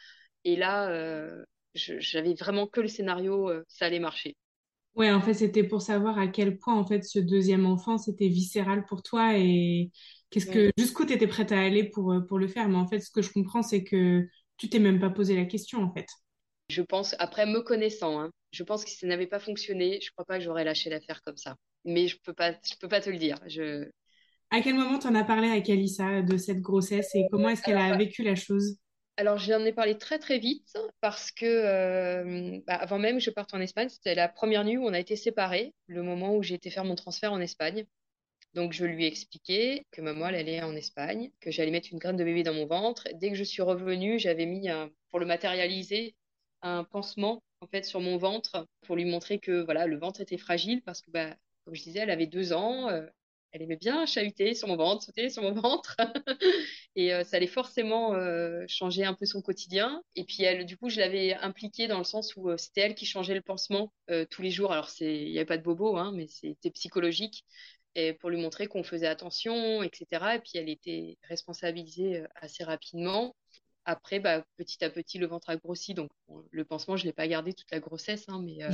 Et 0.46 0.56
là, 0.56 0.90
euh, 0.90 1.44
j'avais 1.76 2.36
vraiment 2.36 2.68
que 2.68 2.82
le 2.82 2.88
scénario, 2.88 3.50
euh, 3.50 3.64
ça 3.68 3.86
allait 3.86 4.00
marcher. 4.00 4.38
Ouais, 4.96 5.12
en 5.12 5.22
fait, 5.22 5.34
c'était 5.34 5.64
pour 5.64 5.82
savoir 5.82 6.20
à 6.20 6.28
quel 6.28 6.58
point, 6.58 6.76
en 6.76 6.86
fait, 6.86 7.04
ce 7.04 7.18
deuxième 7.20 7.66
enfant, 7.66 7.98
c'était 7.98 8.28
viscéral 8.28 8.86
pour 8.86 9.04
toi 9.04 9.38
et 9.38 9.90
qu'est-ce 10.30 10.46
que, 10.48 10.70
jusqu'où 10.78 11.06
tu 11.06 11.14
étais 11.14 11.28
prête 11.28 11.54
à 11.54 11.60
aller 11.62 11.86
pour, 11.86 12.14
pour 12.28 12.38
le 12.38 12.48
faire. 12.48 12.68
Mais 12.68 12.76
en 12.76 12.88
fait, 12.88 13.00
ce 13.00 13.10
que 13.10 13.22
je 13.22 13.32
comprends, 13.32 13.64
c'est 13.64 13.84
que 13.86 14.28
tu 14.62 14.70
t'es 14.70 14.78
même 14.78 15.00
pas 15.00 15.10
posé 15.10 15.36
la 15.36 15.46
question, 15.46 15.82
en 15.82 15.92
fait. 15.92 16.06
Je 16.70 16.84
pense, 16.84 17.16
après 17.18 17.48
me 17.48 17.62
connaissant, 17.62 18.22
hein, 18.22 18.30
je 18.52 18.62
pense 18.62 18.86
que 18.86 18.92
si 18.92 18.98
ça 18.98 19.08
n'avait 19.08 19.26
pas 19.26 19.40
fonctionné, 19.40 20.00
je 20.04 20.12
crois 20.12 20.24
pas 20.24 20.38
que 20.38 20.44
j'aurais 20.44 20.64
lâché 20.64 20.92
l'affaire 20.92 21.24
comme 21.24 21.36
ça. 21.36 21.56
Mais 21.84 22.08
je 22.08 22.20
peux 22.24 22.34
pas, 22.34 22.52
je 22.52 22.76
peux 22.80 22.88
pas 22.88 23.02
te 23.02 23.10
le 23.10 23.18
dire. 23.18 23.40
Je... 23.48 23.90
À 24.52 24.62
quel 24.62 24.76
moment 24.76 25.00
tu 25.00 25.08
en 25.08 25.16
as 25.16 25.24
parlé 25.24 25.50
avec 25.50 25.68
Alissa 25.68 26.22
de 26.22 26.38
cette 26.38 26.62
grossesse 26.62 27.10
et 27.16 27.26
comment 27.32 27.50
est-ce 27.50 27.64
qu'elle 27.64 27.80
a 27.80 27.98
vécu 27.98 28.22
la 28.22 28.36
chose? 28.36 28.78
Alors, 29.18 29.40
j'en 29.40 29.66
ai 29.66 29.74
parlé 29.74 29.98
très 29.98 30.20
très 30.20 30.38
vite 30.38 30.78
parce 31.00 31.32
que 31.32 31.46
euh, 31.46 32.60
bah, 32.68 32.76
avant 32.76 33.00
même 33.00 33.18
que 33.18 33.24
je 33.24 33.32
parte 33.32 33.56
en 33.56 33.62
Espagne, 33.62 33.90
c'était 33.90 34.14
la 34.14 34.30
première 34.30 34.64
nuit 34.64 34.78
où 34.78 34.86
on 34.86 34.94
a 34.94 35.00
été 35.00 35.16
séparés, 35.16 35.74
le 35.88 36.04
moment 36.04 36.36
où 36.36 36.44
j'ai 36.44 36.54
été 36.54 36.70
faire 36.70 36.86
mon 36.86 36.96
transfert 36.96 37.34
en 37.34 37.42
Espagne. 37.42 37.88
Donc, 38.54 38.74
je 38.74 38.86
lui 38.86 39.06
ai 39.06 39.08
expliqué 39.08 39.86
que 39.92 40.02
maman, 40.02 40.28
elle 40.28 40.36
allait 40.36 40.62
en 40.62 40.76
Espagne, 40.76 41.32
que 41.40 41.52
j'allais 41.52 41.72
mettre 41.72 41.90
une 41.92 42.00
graine 42.00 42.18
de 42.18 42.24
bébé 42.24 42.44
dans 42.44 42.54
mon 42.54 42.66
ventre. 42.66 43.08
Dès 43.16 43.30
que 43.30 43.36
je 43.36 43.44
suis 43.44 43.62
revenue, 43.62 44.20
j'avais 44.20 44.46
mis, 44.46 44.70
un, 44.70 44.90
pour 45.10 45.20
le 45.20 45.26
matérialiser, 45.26 46.16
un 46.62 46.84
pansement 46.84 47.44
en 47.62 47.68
fait 47.68 47.86
sur 47.86 48.02
mon 48.02 48.18
ventre 48.18 48.68
pour 48.82 48.96
lui 48.96 49.06
montrer 49.06 49.40
que 49.40 49.64
voilà, 49.64 49.88
le 49.88 49.98
ventre 49.98 50.22
était 50.22 50.38
fragile 50.38 50.82
parce 50.84 51.02
que, 51.02 51.12
bah, 51.12 51.36
comme 51.66 51.76
je 51.76 51.84
disais, 51.84 52.00
elle 52.00 52.10
avait 52.12 52.28
deux 52.28 52.54
ans, 52.54 52.90
euh, 52.90 53.06
elle 53.52 53.62
aimait 53.64 53.76
bien 53.76 54.06
chahuter 54.06 54.54
sur 54.54 54.68
mon 54.68 54.78
ventre, 54.78 55.04
sauter 55.04 55.30
sur 55.30 55.44
mon 55.44 55.54
ventre. 55.54 55.96
et 56.96 57.14
euh, 57.14 57.24
ça 57.24 57.38
allait 57.38 57.48
forcément 57.48 58.14
euh, 58.14 58.64
changer 58.68 59.04
un 59.04 59.14
peu 59.14 59.26
son 59.26 59.42
quotidien. 59.42 60.02
Et 60.16 60.24
puis, 60.24 60.44
elle, 60.44 60.66
du 60.66 60.78
coup, 60.78 60.90
je 60.90 61.00
l'avais 61.00 61.34
impliquée 61.34 61.88
dans 61.88 61.98
le 61.98 62.04
sens 62.06 62.36
où 62.38 62.50
euh, 62.50 62.58
c'était 62.58 62.82
elle 62.82 62.96
qui 62.96 63.06
changeait 63.06 63.34
le 63.36 63.42
pansement 63.42 63.94
tous 64.30 64.42
les 64.42 64.52
jours. 64.52 64.74
Alors, 64.74 64.90
il 65.00 65.32
n'y 65.32 65.38
avait 65.38 65.46
pas 65.46 65.58
de 65.58 65.64
bobo, 65.64 65.96
hein, 65.98 66.12
mais 66.14 66.28
c'était 66.28 66.72
psychologique. 66.72 67.46
Et 67.96 68.14
pour 68.14 68.30
lui 68.30 68.42
montrer 68.42 68.68
qu'on 68.68 68.84
faisait 68.84 69.08
attention, 69.08 69.84
etc. 69.84 70.36
Et 70.36 70.40
puis, 70.40 70.54
elle 70.56 70.70
était 70.70 71.18
responsabilisée 71.28 72.24
assez 72.36 72.64
rapidement. 72.64 73.36
Après, 73.86 74.20
bah, 74.20 74.46
petit 74.58 74.84
à 74.84 74.90
petit, 74.92 75.18
le 75.18 75.26
ventre 75.26 75.50
a 75.50 75.56
grossi. 75.58 75.94
Donc, 75.96 76.12
le 76.52 76.66
pansement, 76.66 76.98
je 76.98 77.04
ne 77.04 77.08
l'ai 77.08 77.14
pas 77.14 77.28
gardé 77.28 77.54
toute 77.54 77.72
la 77.72 77.80
grossesse, 77.80 78.26
hein, 78.28 78.42
mais 78.44 78.64
euh, 78.64 78.70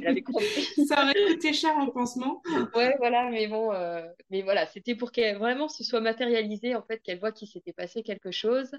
elle 0.00 0.08
avait 0.08 0.22
compris. 0.22 0.64
Ça 0.86 1.02
aurait 1.02 1.14
coûté 1.26 1.52
cher 1.52 1.76
en 1.76 1.90
pansement. 1.90 2.42
ouais, 2.74 2.94
voilà, 2.98 3.28
mais 3.30 3.46
bon, 3.46 3.72
euh, 3.72 4.06
mais 4.30 4.40
voilà, 4.42 4.66
c'était 4.66 4.94
pour 4.94 5.12
qu'elle 5.12 5.36
vraiment 5.36 5.68
se 5.68 5.84
soit 5.84 6.00
matérialisée, 6.00 6.74
en 6.74 6.82
fait, 6.82 7.00
qu'elle 7.00 7.18
voit 7.18 7.32
qu'il 7.32 7.48
s'était 7.48 7.74
passé 7.74 8.02
quelque 8.02 8.30
chose. 8.30 8.70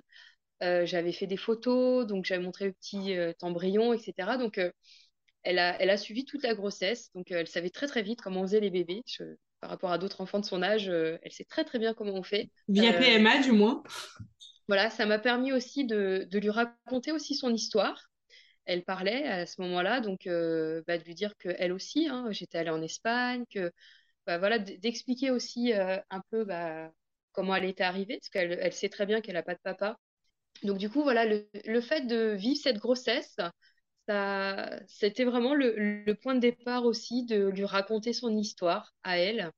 Euh, 0.64 0.86
j'avais 0.86 1.14
fait 1.14 1.28
des 1.28 1.38
photos, 1.38 2.06
donc 2.08 2.26
j'avais 2.26 2.44
montré 2.44 2.66
le 2.66 2.74
petit 2.74 3.16
embryon, 3.42 3.94
etc. 3.94 4.38
Donc, 4.40 4.60
elle, 5.44 5.60
a, 5.60 5.80
elle 5.80 5.92
a 5.92 5.98
suivi 5.98 6.26
toute 6.26 6.42
la 6.44 6.56
grossesse. 6.56 7.12
Donc, 7.14 7.30
elle 7.30 7.48
savait 7.48 7.70
très, 7.70 7.86
très 7.86 8.02
vite 8.02 8.22
comment 8.22 8.42
on 8.42 8.48
faisait 8.48 8.60
les 8.60 8.72
bébés. 8.72 9.04
Par 9.62 9.70
rapport 9.70 9.92
à 9.92 9.98
d'autres 9.98 10.22
enfants 10.22 10.40
de 10.40 10.46
son 10.46 10.62
âge, 10.64 10.88
elle 10.88 11.32
sait 11.32 11.44
très, 11.44 11.64
très 11.64 11.80
bien 11.80 11.94
comment 11.94 12.14
on 12.14 12.24
fait. 12.24 12.50
Via 12.68 12.94
PMA, 12.94 13.42
du 13.42 13.52
moins 13.52 13.84
voilà, 14.70 14.92
ça 14.92 15.08
m'a 15.08 15.18
permis 15.18 15.52
aussi 15.52 15.84
de, 15.84 16.28
lui 16.32 16.52
raconter 16.52 17.12
aussi 17.12 17.34
son 17.34 17.52
histoire. 17.52 18.12
Elle 18.66 18.84
parlait 18.84 19.28
à 19.28 19.48
ce 19.48 19.60
moment-là, 19.62 20.00
donc 20.00 20.28
euh, 20.28 20.84
bah, 20.88 21.00
de 21.00 21.04
lui 21.04 21.16
dire 21.16 21.36
qu'elle 21.38 21.74
aussi, 21.74 22.08
hein, 22.08 22.28
j'étais 22.30 22.60
allée 22.60 22.70
en 22.70 22.84
Espagne, 22.84 23.46
que 23.50 23.72
bah, 24.28 24.38
voilà, 24.38 24.60
d'expliquer 24.60 25.32
aussi 25.32 25.74
euh, 25.74 25.98
un 26.12 26.22
peu 26.30 26.46
bah, 26.46 26.92
comment 27.32 27.56
elle 27.56 27.66
était 27.66 27.84
arrivée, 27.84 28.18
parce 28.18 28.30
qu'elle 28.30 28.60
elle 28.62 28.74
sait 28.74 28.90
très 28.90 29.08
bien 29.08 29.22
qu'elle 29.22 29.34
n'a 29.34 29.44
pas 29.44 29.56
de 29.56 29.60
papa. 29.64 29.98
Donc 30.62 30.78
du 30.78 30.88
coup, 30.88 31.02
voilà, 31.02 31.26
le, 31.26 31.82
fait 31.82 32.02
de 32.06 32.36
vivre 32.36 32.60
cette 32.62 32.78
grossesse, 32.78 33.38
ça, 34.10 34.80
c'était 34.88 35.24
vraiment 35.24 35.54
le, 35.54 36.14
point 36.16 36.36
de 36.36 36.40
départ 36.40 36.86
aussi 36.86 37.26
de 37.26 37.48
lui 37.50 37.66
raconter 37.66 38.14
son 38.14 38.36
histoire 38.38 38.94
à 39.04 39.20
elle. 39.20 39.52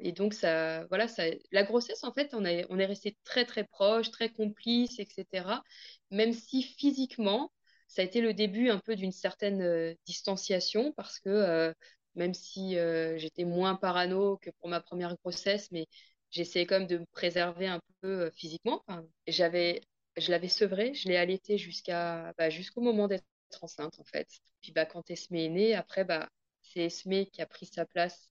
Et 0.00 0.12
donc, 0.12 0.34
ça, 0.34 0.84
voilà, 0.86 1.06
la 1.52 1.62
grossesse, 1.64 2.04
en 2.04 2.12
fait, 2.12 2.34
on, 2.34 2.44
est 2.44 2.86
resté 2.86 3.16
très, 3.24 3.46
très 3.46 3.64
proches, 3.64 4.10
très 4.10 4.30
complices, 4.30 4.98
etc. 4.98 5.62
Même 6.10 6.32
si 6.34 6.62
physiquement, 6.62 7.52
ça 7.88 8.02
a 8.02 8.04
été 8.04 8.20
le 8.20 8.34
début 8.34 8.68
un 8.70 8.78
peu 8.78 8.96
d'une 8.96 9.12
certaine 9.12 9.62
euh, 9.62 9.94
distanciation 10.06 10.92
parce 10.96 11.18
que 11.20 11.30
euh, 11.30 11.72
même 12.14 12.34
si 12.34 12.76
euh, 12.78 13.16
j'étais 13.18 13.44
moins 13.44 13.76
parano 13.76 14.38
que 14.38 14.50
pour 14.60 14.68
ma 14.68 14.80
première 14.80 15.16
grossesse, 15.24 15.70
mais 15.72 15.86
j'essayais 16.30 16.66
quand 16.66 16.80
même 16.80 16.88
de 16.88 16.98
me 16.98 17.06
préserver 17.12 17.66
un 17.68 17.80
peu 18.02 18.30
physiquement. 18.32 18.82
j'avais, 19.26 19.80
je 20.16 20.30
l'avais 20.30 20.48
sevré, 20.48 20.94
je 20.94 21.08
l'ai 21.08 21.16
allaité 21.16 21.58
jusqu'à, 21.58 22.32
bah, 22.38 22.50
jusqu'au 22.50 22.80
moment 22.82 23.08
d'être 23.08 23.24
enceinte, 23.62 23.98
en 24.00 24.04
fait. 24.04 24.28
Puis, 24.60 24.72
bah, 24.72 24.86
quand 24.86 25.10
Esmé 25.10 25.46
est 25.46 25.48
née, 25.48 25.74
après, 25.74 26.04
bah, 26.04 26.28
c'est 26.62 26.80
Esmé 26.80 27.26
qui 27.26 27.42
a 27.42 27.46
pris 27.46 27.66
sa 27.66 27.86
place 27.86 28.30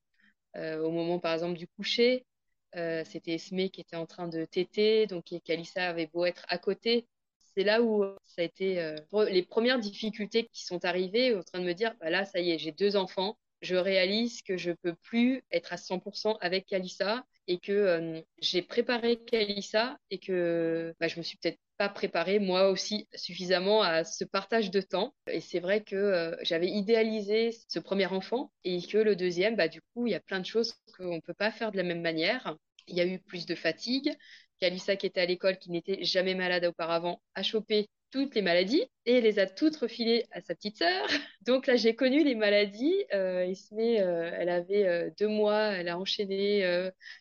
euh, 0.58 0.80
au 0.82 0.92
moment, 0.92 1.20
par 1.20 1.34
exemple, 1.34 1.58
du 1.58 1.68
coucher, 1.68 2.26
euh, 2.76 3.04
c'était 3.06 3.34
Esmé 3.34 3.70
qui 3.70 3.82
était 3.82 3.96
en 3.96 4.06
train 4.06 4.28
de 4.28 4.46
téter, 4.46 5.08
donc 5.08 5.26
Kalissa 5.44 5.88
avait 5.90 6.08
beau 6.08 6.26
être 6.26 6.46
à 6.50 6.58
côté. 6.58 7.08
C'est 7.56 7.64
là 7.64 7.82
où 7.82 8.04
ça 8.26 8.42
a 8.42 8.46
été 8.46 8.80
euh, 8.82 8.96
les 9.30 9.44
premières 9.44 9.80
difficultés 9.80 10.48
qui 10.52 10.66
sont 10.66 10.84
arrivées, 10.86 11.36
en 11.36 11.44
train 11.44 11.60
de 11.60 11.66
me 11.66 11.74
dire, 11.74 11.96
bah 12.00 12.10
là, 12.10 12.26
ça 12.26 12.40
y 12.40 12.52
est, 12.52 12.58
j'ai 12.58 12.72
deux 12.72 12.96
enfants, 12.98 13.38
je 13.62 13.76
réalise 13.76 14.42
que 14.42 14.58
je 14.58 14.72
peux 14.72 14.94
plus 14.96 15.44
être 15.52 15.74
à 15.74 15.78
100% 15.78 16.38
avec 16.42 16.66
Kalissa 16.66 17.26
et 17.48 17.60
que 17.60 18.24
j'ai 18.40 18.62
préparé 18.62 19.18
Kalissa 19.18 19.98
et 20.10 20.20
que 20.20 20.94
bah, 21.00 21.08
je 21.08 21.18
me 21.18 21.24
suis 21.24 21.38
peut-être 21.38 21.60
pas 21.78 21.90
préparé 21.90 22.40
moi 22.40 22.70
aussi 22.70 23.08
suffisamment 23.14 23.82
à 23.82 24.04
ce 24.04 24.24
partage 24.24 24.72
de 24.72 24.82
temps. 24.82 25.14
Et 25.28 25.42
c'est 25.42 25.60
vrai 25.60 25.84
que 25.84 25.96
euh, 25.96 26.36
j'avais 26.42 26.70
idéalisé 26.70 27.52
ce 27.68 27.80
premier 27.80 28.06
enfant 28.08 28.52
et 28.64 28.82
que 28.82 28.98
le 28.98 29.16
deuxième, 29.16 29.56
bah, 29.56 29.68
du 29.68 29.82
coup, 29.94 30.08
il 30.08 30.12
y 30.12 30.16
a 30.16 30.20
plein 30.20 30.40
de 30.40 30.46
choses 30.46 30.74
qu'on 30.98 31.16
ne 31.16 31.22
peut 31.22 31.34
pas 31.34 31.52
faire 31.52 31.72
de 31.72 31.78
la 31.78 31.84
même 31.84 32.02
manière. 32.02 32.56
Il 32.88 32.96
y 32.96 33.02
a 33.02 33.06
eu 33.06 33.20
plus 33.20 33.46
de 33.46 33.56
fatigue. 33.56 34.16
Kalissa, 34.60 34.96
qui 34.96 35.06
était 35.06 35.22
à 35.22 35.26
l'école, 35.26 35.58
qui 35.58 35.70
n'était 35.70 36.04
jamais 36.04 36.34
malade 36.34 36.66
auparavant, 36.66 37.22
a 37.34 37.44
chopé 37.44 37.90
toutes 38.16 38.36
les 38.36 38.42
maladies 38.42 38.86
et 39.06 39.20
les 39.22 39.40
a 39.40 39.46
toutes 39.46 39.76
refilées 39.76 40.26
à 40.32 40.42
sa 40.42 40.56
petite 40.56 40.78
sœur. 40.78 41.06
Donc 41.46 41.68
là, 41.68 41.76
j'ai 41.76 41.96
connu 41.96 42.24
les 42.24 42.36
maladies. 42.36 42.96
Euh, 43.14 43.54
euh 43.74 44.32
elle 44.38 44.50
avait 44.50 44.88
euh, 44.88 45.10
deux 45.20 45.28
mois, 45.28 45.74
elle 45.74 45.90
a 45.90 46.00
enchaîné 46.00 46.62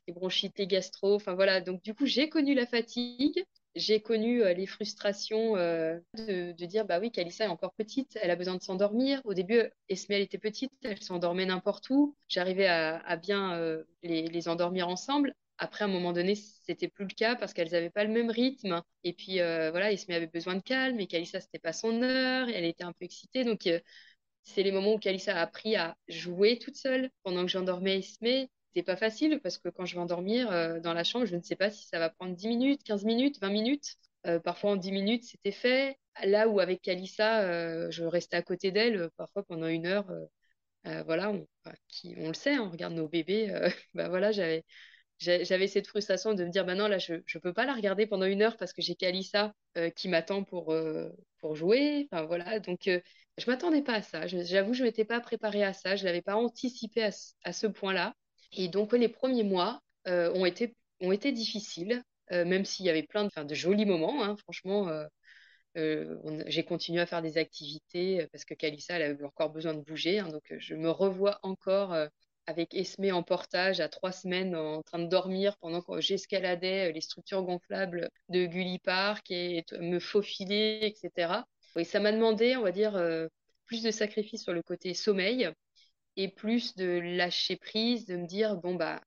les 0.07 0.13
bronchites, 0.15 0.59
les 0.59 0.67
gastro. 0.67 1.15
Enfin 1.15 1.35
voilà, 1.35 1.61
donc 1.61 1.83
du 1.83 1.95
coup, 1.95 2.07
j'ai 2.07 2.29
connu 2.29 2.55
la 2.55 2.67
fatigue 2.67 3.45
j'ai 3.75 4.01
connu 4.01 4.43
euh, 4.43 4.53
les 4.55 4.67
frustrations 4.67 5.57
euh, 5.57 5.99
de, 6.15 6.53
dire 6.65 6.85
bah 6.85 6.99
oui, 7.01 7.11
Kalissa 7.11 7.45
est 7.45 7.49
encore 7.49 7.75
petite, 7.75 8.19
elle 8.23 8.31
a 8.31 8.37
besoin 8.37 8.55
de 8.57 8.63
s'endormir. 8.63 9.21
Au 9.25 9.35
début, 9.35 9.63
Esme, 9.89 10.13
elle 10.13 10.23
était 10.23 10.39
petite, 10.39 10.73
elle 10.83 11.03
s'endormait 11.03 11.47
n'importe 11.47 11.91
où. 11.91 12.17
J'arrivais 12.29 12.69
à, 12.69 13.17
bien 13.17 13.55
euh, 13.55 13.85
les, 14.03 14.49
endormir 14.49 14.89
ensemble. 14.89 15.35
Après, 15.65 15.85
à 15.85 15.89
un 15.89 15.91
moment 15.91 16.13
donné, 16.13 16.35
c'était 16.35 16.89
plus 16.89 17.07
le 17.07 17.15
cas 17.15 17.37
parce 17.37 17.53
qu'elles 17.53 17.71
n'avaient 17.73 17.91
pas 17.91 18.05
le 18.05 18.13
même 18.13 18.31
rythme. 18.31 18.83
Et 19.05 19.13
puis, 19.13 19.39
voilà, 19.39 19.93
Esme 19.93 20.13
avait 20.13 20.27
besoin 20.27 20.57
de 20.57 20.63
calme 20.63 21.01
et 21.01 21.07
Kalissa, 21.07 21.41
c'était 21.41 21.59
pas 21.59 21.73
son 21.73 22.03
heure. 22.03 22.49
elle 22.49 22.65
était 22.65 22.85
un 22.85 22.93
peu 22.93 23.05
excitée. 23.05 23.45
Donc, 23.45 23.69
c'est 24.43 24.63
les 24.63 24.73
moments 24.73 24.95
où 24.95 24.99
Kalissa 24.99 25.37
a 25.37 25.43
appris 25.43 25.77
à 25.77 25.97
jouer 26.09 26.59
toute 26.59 26.77
seule 26.77 27.11
pendant 27.23 27.43
que 27.43 27.51
j'endormais 27.51 27.99
Esme 27.99 28.47
c'est 28.75 28.83
pas 28.83 28.97
facile 28.97 29.41
parce 29.41 29.59
que 29.59 29.69
quand 29.69 29.87
je 29.87 29.95
vais 29.95 30.01
endormir 30.01 30.51
euh, 30.51 30.81
dans 30.81 30.95
la 30.95 31.05
chambre, 31.05 31.27
je 31.27 31.37
ne 31.37 31.43
sais 31.43 31.57
pas 31.57 31.71
si 31.71 31.87
ça 31.87 31.99
va 31.99 32.11
prendre 32.11 32.35
10 32.35 32.49
minutes, 32.49 32.83
15 32.85 33.05
minutes, 33.05 33.41
20 33.41 33.51
minutes. 33.51 33.97
Euh, 34.27 34.41
parfois 34.41 34.73
en 34.73 34.77
10 34.77 34.91
minutes, 34.93 35.25
c'était 35.25 35.53
fait. 35.53 35.99
Là 36.25 36.49
où 36.49 36.61
avec 36.61 36.83
Kalissa, 36.83 37.43
euh, 37.43 37.91
je 37.91 38.05
restais 38.05 38.37
à 38.37 38.43
côté 38.43 38.73
d'elle 38.73 39.11
parfois 39.17 39.45
pendant 39.45 39.69
une 39.69 39.87
heure. 39.87 40.07
voilà, 41.07 41.31
on, 41.31 41.47
le 42.29 42.35
sait, 42.35 42.55
hein, 42.55 42.63
on 42.67 42.71
regarde 42.71 42.95
nos 42.95 43.09
bébés. 43.09 43.49
bah 43.95 44.09
voilà, 44.09 44.33
j'avais 44.33 44.65
j'avais 45.25 45.67
cette 45.67 45.87
frustration 45.87 46.35
de 46.35 46.45
me 46.45 46.51
dire, 46.51 46.65
bah 46.65 46.75
non, 46.75 46.89
là, 46.89 46.99
je 46.99 47.15
ne 47.15 47.41
peux 47.41 47.53
pas 47.53 47.67
la 47.67 47.75
regarder 47.75 48.07
pendant 48.07 48.27
une 48.27 48.43
heure 48.43 48.57
parce 48.57 48.73
que 48.73 48.83
j'ai 48.83 48.95
Kalissa 48.95 49.53
qui 49.97 50.09
m'attend 50.09 50.45
pour, 50.45 50.75
pour 51.39 51.55
jouer. 51.57 52.09
Enfin, 52.11 52.25
voilà, 52.25 52.61
donc 52.61 52.89
je 53.39 53.51
m'attendais 53.51 53.83
pas 53.83 53.95
à 53.95 54.03
ça. 54.03 54.27
J'avoue, 54.27 54.75
je 54.75 54.83
ne 54.83 54.89
m'étais 54.89 55.05
pas 55.05 55.21
préparée 55.21 55.65
à 55.65 55.73
ça. 55.73 55.97
Je 55.97 56.05
l'avais 56.05 56.23
pas 56.23 56.37
anticipé 56.37 57.03
à, 57.05 57.11
à 57.45 57.53
ce 57.53 57.67
point-là. 57.67 58.15
Et 58.53 58.69
donc, 58.69 58.93
les 58.93 59.09
premiers 59.09 59.43
mois 59.43 59.81
euh, 60.07 60.33
ont, 60.35 60.47
été, 60.47 60.77
ont 61.01 61.13
été 61.13 61.33
difficiles, 61.33 62.03
euh, 62.33 62.45
même 62.45 62.65
s'il 62.65 62.87
y 62.87 62.91
avait 62.91 63.03
plein 63.03 63.25
de, 63.27 63.55
jolis 63.55 63.87
moments. 63.87 64.23
Hein, 64.25 64.37
franchement, 64.37 64.89
euh, 65.77 66.17
j'ai 66.47 66.65
continué 66.65 67.01
à 67.01 67.07
faire 67.07 67.23
des 67.23 67.37
activités 67.39 68.27
parce 68.33 68.45
que 68.45 68.55
Kalissa, 68.55 68.95
elle 68.97 69.03
avait 69.03 69.25
encore 69.25 69.51
besoin 69.51 69.75
de 69.75 69.81
bouger. 69.81 70.21
Hein, 70.21 70.29
donc, 70.29 70.55
je 70.59 70.75
me 70.75 70.91
revois 70.91 71.41
encore 71.43 71.97
avec 72.47 72.75
Esmé 72.75 73.13
en 73.13 73.23
portage 73.23 73.81
à 73.81 73.89
trois 73.89 74.13
semaines 74.13 74.55
en 74.55 74.83
train 74.83 74.99
de 74.99 75.07
dormir 75.07 75.57
pendant 75.59 75.81
que 75.83 76.01
j'escaladais 76.01 76.93
les 76.93 77.01
structures 77.01 77.43
gonflables 77.43 78.11
de 78.29 78.47
Gully 78.47 78.79
Park 78.79 79.31
et 79.31 79.65
me 79.81 79.99
faufiler, 79.99 80.81
etc. 80.83 81.45
Et 81.77 81.85
ça 81.85 82.01
m'a 82.01 82.13
demandé, 82.13 82.57
on 82.57 82.63
va 82.63 82.73
dire, 82.73 82.93
plus 83.67 83.83
de 83.83 83.91
sacrifices 83.91 84.43
sur 84.43 84.53
le 84.53 84.63
côté 84.63 84.95
sommeil 84.95 85.51
et 86.17 86.29
plus 86.29 86.75
de 86.77 87.01
lâcher 87.01 87.57
prise, 87.57 88.07
de 88.07 88.17
me 88.17 88.27
dire, 88.27 88.57
bon, 88.57 88.75
bah, 88.75 89.01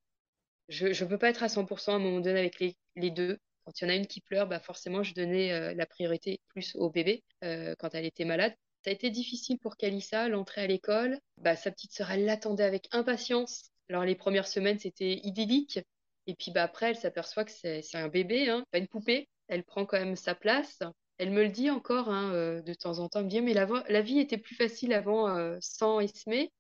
je 0.69 0.87
ne 0.87 1.09
peux 1.09 1.17
pas 1.17 1.29
être 1.29 1.43
à 1.43 1.47
100% 1.47 1.93
à 1.93 1.95
un 1.95 1.99
moment 1.99 2.19
donné 2.19 2.39
avec 2.39 2.59
les, 2.59 3.11
deux. 3.11 3.39
Quand 3.63 3.79
il 3.79 3.83
y 3.85 3.87
en 3.87 3.89
a 3.89 3.95
une 3.95 4.07
qui 4.07 4.21
pleure, 4.21 4.47
bah 4.47 4.59
forcément, 4.59 5.03
je 5.03 5.13
donnais 5.13 5.51
euh, 5.51 5.73
la 5.73 5.85
priorité 5.85 6.39
plus 6.47 6.75
au 6.75 6.89
bébé 6.89 7.23
euh, 7.43 7.75
quand 7.79 7.93
elle 7.93 8.05
était 8.05 8.25
malade. 8.25 8.53
Ça 8.87 8.91
a 8.91 8.93
été 8.93 9.09
difficile 9.09 9.59
pour 9.59 9.75
Kalissa, 9.75 10.29
l'entrée 10.29 10.61
à 10.61 10.67
l'école. 10.67 11.19
Bah, 11.39 11.57
sa 11.57 11.71
petite 11.71 11.91
sœur, 11.91 12.09
elle 12.09 12.23
l'attendait 12.23 12.63
avec 12.63 12.87
impatience. 12.93 13.69
Alors, 13.89 14.05
les 14.05 14.15
premières 14.15 14.47
semaines, 14.47 14.79
c'était 14.79 15.19
idyllique. 15.23 15.81
Et 16.25 16.35
puis, 16.35 16.51
bah, 16.51 16.63
après, 16.63 16.91
elle 16.91 16.95
s'aperçoit 16.95 17.43
que 17.43 17.51
c'est 17.51 17.83
un 17.95 18.07
bébé, 18.07 18.47
hein, 18.47 18.63
pas 18.71 18.77
une 18.77 18.87
poupée. 18.87 19.27
Elle 19.49 19.65
prend 19.65 19.85
quand 19.85 19.99
même 19.99 20.15
sa 20.15 20.35
place. 20.35 20.79
Elle 21.17 21.31
me 21.31 21.43
le 21.43 21.49
dit 21.49 21.69
encore 21.69 22.07
hein, 22.07 22.31
euh, 22.33 22.61
de 22.61 22.73
temps 22.73 22.99
en 22.99 23.09
temps. 23.09 23.19
Elle 23.19 23.25
me 23.25 23.29
dit, 23.29 23.41
mais 23.41 23.53
la, 23.53 23.67
la 23.89 24.01
vie 24.01 24.19
était 24.19 24.37
plus 24.37 24.55
facile 24.55 24.93
avant 24.93 25.35
sans 25.59 25.99
Esmé. 25.99 26.53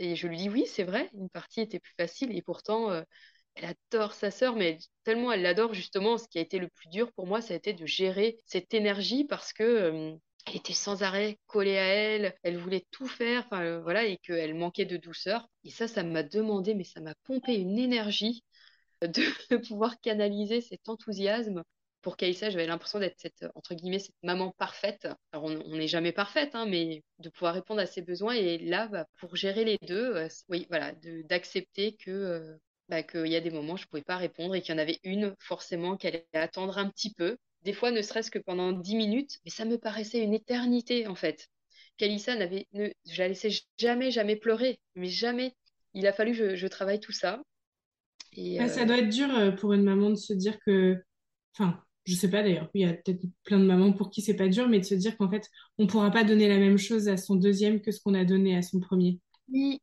Et 0.00 0.16
je 0.16 0.26
lui 0.26 0.38
dis, 0.38 0.48
oui, 0.48 0.64
c'est 0.66 0.82
vrai, 0.82 1.08
une 1.14 1.30
partie 1.30 1.60
était 1.60 1.78
plus 1.78 1.94
facile. 1.96 2.36
Et 2.36 2.42
pourtant, 2.42 2.90
elle 3.54 3.76
adore 3.92 4.14
sa 4.14 4.32
sœur, 4.32 4.56
mais 4.56 4.78
tellement 5.04 5.30
elle 5.30 5.42
l'adore, 5.42 5.72
justement, 5.72 6.18
ce 6.18 6.26
qui 6.26 6.38
a 6.38 6.42
été 6.42 6.58
le 6.58 6.66
plus 6.66 6.88
dur 6.88 7.12
pour 7.12 7.28
moi, 7.28 7.40
ça 7.40 7.54
a 7.54 7.56
été 7.56 7.72
de 7.74 7.86
gérer 7.86 8.38
cette 8.46 8.74
énergie 8.74 9.24
parce 9.24 9.52
que 9.52 9.62
euh, 9.62 10.16
elle 10.46 10.56
était 10.56 10.72
sans 10.72 11.02
arrêt 11.02 11.38
collée 11.46 11.78
à 11.78 11.84
elle, 11.86 12.34
elle 12.42 12.58
voulait 12.58 12.86
tout 12.90 13.06
faire, 13.06 13.44
enfin 13.46 13.62
euh, 13.62 13.80
voilà, 13.82 14.04
et 14.04 14.16
qu'elle 14.18 14.54
manquait 14.54 14.84
de 14.84 14.96
douceur. 14.96 15.48
Et 15.64 15.70
ça, 15.70 15.88
ça 15.88 16.02
m'a 16.02 16.22
demandé, 16.22 16.74
mais 16.74 16.84
ça 16.84 17.00
m'a 17.00 17.14
pompé 17.24 17.54
une 17.54 17.78
énergie 17.78 18.44
de 19.02 19.22
pouvoir 19.68 20.00
canaliser 20.00 20.60
cet 20.60 20.88
enthousiasme. 20.88 21.62
Pour 22.02 22.16
Kaïssa, 22.16 22.50
j'avais 22.50 22.66
l'impression 22.66 22.98
d'être 22.98 23.18
cette, 23.18 23.44
entre 23.54 23.74
guillemets, 23.74 23.98
cette 23.98 24.16
maman 24.22 24.52
parfaite. 24.58 25.06
Alors, 25.32 25.44
on 25.44 25.76
n'est 25.76 25.88
jamais 25.88 26.12
parfaite, 26.12 26.54
hein, 26.54 26.66
mais 26.66 27.02
de 27.18 27.28
pouvoir 27.28 27.54
répondre 27.54 27.80
à 27.80 27.86
ses 27.86 28.02
besoins. 28.02 28.34
Et 28.34 28.58
là, 28.58 28.88
bah, 28.88 29.06
pour 29.18 29.36
gérer 29.36 29.64
les 29.64 29.78
deux, 29.86 30.16
euh, 30.16 30.28
oui, 30.48 30.66
voilà, 30.70 30.92
d'accepter 31.24 31.96
que 31.96 32.58
bah, 32.88 33.02
qu'il 33.04 33.28
y 33.28 33.36
a 33.36 33.40
des 33.40 33.50
moments 33.50 33.74
où 33.74 33.76
je 33.76 33.84
ne 33.84 33.88
pouvais 33.88 34.02
pas 34.02 34.16
répondre 34.16 34.54
et 34.54 34.62
qu'il 34.62 34.74
y 34.74 34.78
en 34.78 34.80
avait 34.80 34.98
une 35.04 35.34
forcément 35.38 35.96
qui 35.96 36.08
allait 36.08 36.26
attendre 36.32 36.78
un 36.78 36.88
petit 36.90 37.14
peu. 37.14 37.36
Des 37.62 37.72
fois, 37.72 37.90
ne 37.90 38.02
serait-ce 38.02 38.30
que 38.30 38.38
pendant 38.38 38.72
dix 38.72 38.96
minutes, 38.96 39.38
mais 39.44 39.50
ça 39.50 39.64
me 39.64 39.78
paraissait 39.78 40.22
une 40.22 40.34
éternité 40.34 41.06
en 41.06 41.14
fait. 41.14 41.48
Kalissa 41.98 42.34
n'avait, 42.34 42.66
ne, 42.72 42.88
je 43.06 43.18
la 43.18 43.28
laissais 43.28 43.50
jamais, 43.76 44.10
jamais 44.10 44.36
pleurer, 44.36 44.80
mais 44.94 45.08
jamais. 45.08 45.54
Il 45.92 46.06
a 46.06 46.12
fallu 46.12 46.36
que 46.36 46.56
je, 46.56 46.66
travaille 46.66 47.00
tout 47.00 47.12
ça. 47.12 47.42
Et, 48.32 48.56
Ça 48.68 48.82
euh, 48.82 48.84
doit 48.86 48.98
être 48.98 49.08
dur 49.08 49.28
euh, 49.36 49.50
pour 49.50 49.74
une 49.74 49.82
maman 49.82 50.10
de 50.10 50.14
se 50.14 50.32
dire 50.32 50.58
que, 50.64 50.96
enfin, 51.54 51.78
je 52.04 52.14
sais 52.14 52.30
pas 52.30 52.42
d'ailleurs, 52.42 52.70
il 52.74 52.82
y 52.82 52.84
a 52.84 52.94
peut-être 52.94 53.22
plein 53.44 53.58
de 53.58 53.64
mamans 53.64 53.92
pour 53.92 54.10
qui 54.10 54.22
c'est 54.22 54.36
pas 54.36 54.48
dur, 54.48 54.68
mais 54.68 54.80
de 54.80 54.84
se 54.84 54.94
dire 54.94 55.16
qu'en 55.18 55.28
fait, 55.28 55.46
on 55.78 55.86
pourra 55.86 56.10
pas 56.10 56.24
donner 56.24 56.48
la 56.48 56.58
même 56.58 56.78
chose 56.78 57.08
à 57.08 57.18
son 57.18 57.34
deuxième 57.34 57.82
que 57.82 57.92
ce 57.92 58.00
qu'on 58.00 58.14
a 58.14 58.24
donné 58.24 58.56
à 58.56 58.62
son 58.62 58.80
premier. 58.80 59.18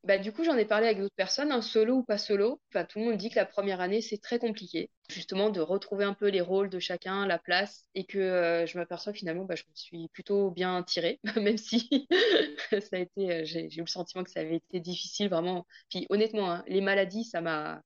Bah, 0.04 0.18
du 0.18 0.32
coup, 0.32 0.44
j'en 0.46 0.56
ai 0.56 0.64
parlé 0.66 0.88
avec 0.88 1.00
d'autres 1.00 1.16
personnes, 1.16 1.52
un 1.52 1.62
solo 1.62 1.98
ou 1.98 2.04
pas 2.04 2.18
solo. 2.18 2.62
Enfin, 2.72 2.86
tout 2.86 3.00
le 3.00 3.06
monde 3.06 3.18
dit 3.18 3.30
que 3.30 3.36
la 3.36 3.46
première 3.46 3.82
année, 3.82 4.02
c'est 4.02 4.18
très 4.18 4.40
compliqué, 4.40 4.90
justement, 5.10 5.50
de 5.50 5.60
retrouver 5.60 6.06
un 6.06 6.14
peu 6.14 6.30
les 6.30 6.40
rôles 6.40 6.70
de 6.70 6.80
chacun, 6.80 7.26
la 7.28 7.38
place, 7.38 7.86
et 7.94 8.06
que 8.06 8.18
euh, 8.18 8.66
je 8.66 8.78
m'aperçois 8.78 9.12
finalement, 9.14 9.44
bah, 9.44 9.56
je 9.56 9.64
me 9.64 9.76
suis 9.76 10.08
plutôt 10.10 10.52
bien 10.52 10.84
tirée, 10.84 11.20
même 11.42 11.58
si 11.58 12.08
ça 12.72 12.96
a 12.96 13.00
été, 13.00 13.32
euh, 13.32 13.42
j'ai 13.44 13.66
eu 13.76 13.82
le 13.82 13.88
sentiment 13.88 14.24
que 14.24 14.32
ça 14.32 14.40
avait 14.40 14.56
été 14.58 14.80
difficile, 14.80 15.28
vraiment. 15.30 15.66
Puis 15.90 16.06
honnêtement, 16.10 16.50
hein, 16.52 16.64
les 16.68 16.82
maladies, 16.82 17.26
ça 17.26 17.42
m'a, 17.42 17.82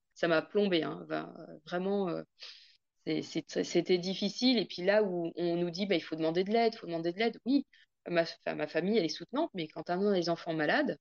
plombé, 0.50 0.84
hein. 0.84 1.04
vraiment. 1.66 2.08
Euh, 2.10 2.22
c'était 3.22 3.98
difficile. 3.98 4.58
Et 4.58 4.66
puis 4.66 4.82
là 4.82 5.02
où 5.02 5.32
on 5.36 5.56
nous 5.56 5.70
dit, 5.70 5.86
bah, 5.86 5.96
il 5.96 6.00
faut 6.00 6.16
demander 6.16 6.44
de 6.44 6.50
l'aide, 6.52 6.74
il 6.74 6.78
faut 6.78 6.86
demander 6.86 7.12
de 7.12 7.18
l'aide, 7.18 7.38
oui, 7.44 7.66
ma, 8.08 8.24
ma 8.54 8.66
famille, 8.68 8.96
elle 8.98 9.04
est 9.04 9.08
soutenante, 9.08 9.50
mais 9.54 9.66
quand 9.68 9.90
on 9.90 10.06
a 10.12 10.14
des 10.14 10.28
enfants 10.28 10.54
malades, 10.54 10.98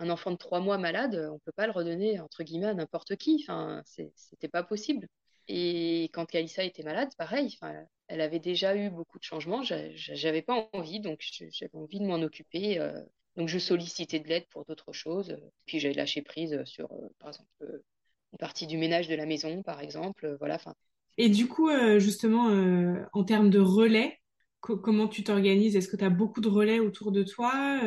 un 0.00 0.08
enfant 0.08 0.30
de 0.30 0.36
trois 0.36 0.60
mois 0.60 0.78
malade, 0.78 1.14
on 1.30 1.34
ne 1.34 1.38
peut 1.38 1.52
pas 1.52 1.66
le 1.66 1.72
redonner, 1.72 2.18
entre 2.20 2.42
guillemets, 2.42 2.66
à 2.66 2.74
n'importe 2.74 3.16
qui. 3.16 3.44
Enfin, 3.44 3.82
c'était 3.84 4.48
pas 4.48 4.62
possible. 4.62 5.06
Et 5.46 6.04
quand 6.14 6.24
Kalissa 6.24 6.64
était 6.64 6.82
malade, 6.82 7.10
pareil, 7.18 7.58
elle 8.08 8.20
avait 8.22 8.38
déjà 8.38 8.76
eu 8.76 8.88
beaucoup 8.88 9.18
de 9.18 9.24
changements. 9.24 9.62
J'avais 9.62 10.42
pas 10.42 10.70
envie, 10.72 11.00
donc 11.00 11.20
j'avais 11.50 11.74
envie 11.74 12.00
de 12.00 12.06
m'en 12.06 12.22
occuper. 12.22 12.78
Euh. 12.78 12.98
donc 13.36 13.48
je 13.48 13.58
sollicitais 13.58 14.20
de 14.20 14.28
l'aide 14.28 14.46
pour 14.48 14.64
d'autres 14.64 14.92
choses. 14.92 15.36
Puis 15.66 15.80
j'ai 15.80 15.92
lâché 15.92 16.22
prise 16.22 16.64
sur, 16.64 16.90
euh, 16.92 17.08
par 17.18 17.28
exemple, 17.28 17.48
euh, 17.62 17.84
une 18.32 18.38
partie 18.38 18.66
du 18.66 18.78
ménage 18.78 19.06
de 19.06 19.14
la 19.14 19.26
maison, 19.26 19.62
par 19.62 19.80
exemple. 19.80 20.34
Voilà. 20.38 20.54
Enfin. 20.54 20.74
Et 21.18 21.28
du 21.28 21.46
coup, 21.46 21.68
justement, 21.98 22.46
en 23.12 23.24
termes 23.24 23.50
de 23.50 23.58
relais, 23.58 24.18
comment 24.60 25.08
tu 25.08 25.24
t'organises? 25.24 25.76
Est-ce 25.76 25.88
que 25.88 25.96
tu 25.96 26.04
as 26.04 26.10
beaucoup 26.10 26.40
de 26.40 26.48
relais 26.48 26.78
autour 26.78 27.12
de 27.12 27.22
toi 27.24 27.80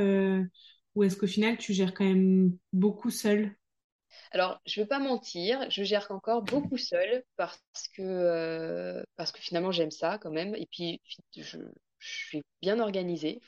ou 0.96 1.04
est-ce 1.04 1.18
qu'au 1.18 1.28
final, 1.28 1.58
tu 1.58 1.74
gères 1.74 1.94
quand 1.94 2.06
même 2.06 2.56
beaucoup 2.72 3.10
seul 3.10 3.56
alors, 4.32 4.62
je 4.66 4.80
ne 4.80 4.84
veux 4.84 4.88
pas 4.88 5.00
mentir, 5.00 5.70
je 5.70 5.84
gère 5.84 6.08
encore 6.12 6.42
beaucoup 6.42 6.78
seul 6.78 7.24
parce 7.36 7.62
que, 7.96 8.02
euh, 8.02 9.04
parce 9.16 9.32
que 9.32 9.40
finalement, 9.42 9.72
j'aime 9.72 9.92
ça 9.92 10.18
quand 10.18 10.32
même. 10.32 10.56
Et 10.56 10.66
puis, 10.66 11.02
je, 11.36 11.58
suis 12.00 12.44
bien 12.62 12.80
organisée. 12.80 13.40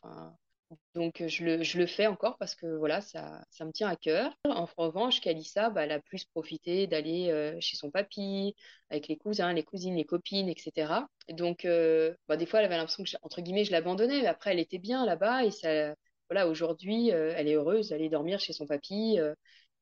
donc, 0.95 1.23
je 1.27 1.43
le, 1.43 1.63
je 1.63 1.77
le, 1.77 1.88
fais 1.88 2.08
encore 2.08 2.38
parce 2.38 2.55
que 2.55 2.67
voilà, 2.77 3.01
ça, 3.01 3.43
ça 3.49 3.65
me 3.65 3.71
tient 3.71 3.89
à 3.89 3.95
cœur. 3.95 4.31
En 4.45 4.65
revanche, 4.77 5.21
Kalissa, 5.21 5.69
bah, 5.69 5.84
elle 5.84 5.91
a 5.91 5.99
plus 5.99 6.23
profité 6.25 6.88
d'aller 6.88 7.29
euh, 7.31 7.58
chez 7.60 7.75
son 7.75 7.91
papy, 7.91 8.55
avec 8.89 9.08
les 9.08 9.17
cousins, 9.17 9.53
les 9.53 9.63
cousines, 9.63 9.95
les 9.95 10.05
copines, 10.05 10.49
etc. 10.49 11.08
donc, 11.29 11.65
euh, 11.65 12.15
bah, 12.27 12.38
des 12.38 12.45
fois, 12.45 12.60
elle 12.60 12.65
avait 12.65 12.77
l'impression 12.77 13.03
que, 13.03 13.10
entre 13.23 13.41
guillemets, 13.41 13.65
je 13.65 13.71
l'abandonnais. 13.71 14.21
Mais 14.21 14.27
après, 14.27 14.51
elle 14.51 14.60
était 14.60 14.77
bien 14.79 15.05
là-bas 15.05 15.43
et 15.45 15.51
ça, 15.51 15.95
voilà, 16.30 16.48
aujourd'hui, 16.48 17.12
euh, 17.12 17.34
elle 17.36 17.48
est 17.48 17.54
heureuse 17.56 17.90
d'aller 17.90 18.10
dormir 18.10 18.40
chez 18.40 18.54
son 18.54 18.66
papy 18.66 19.20
euh, 19.20 19.36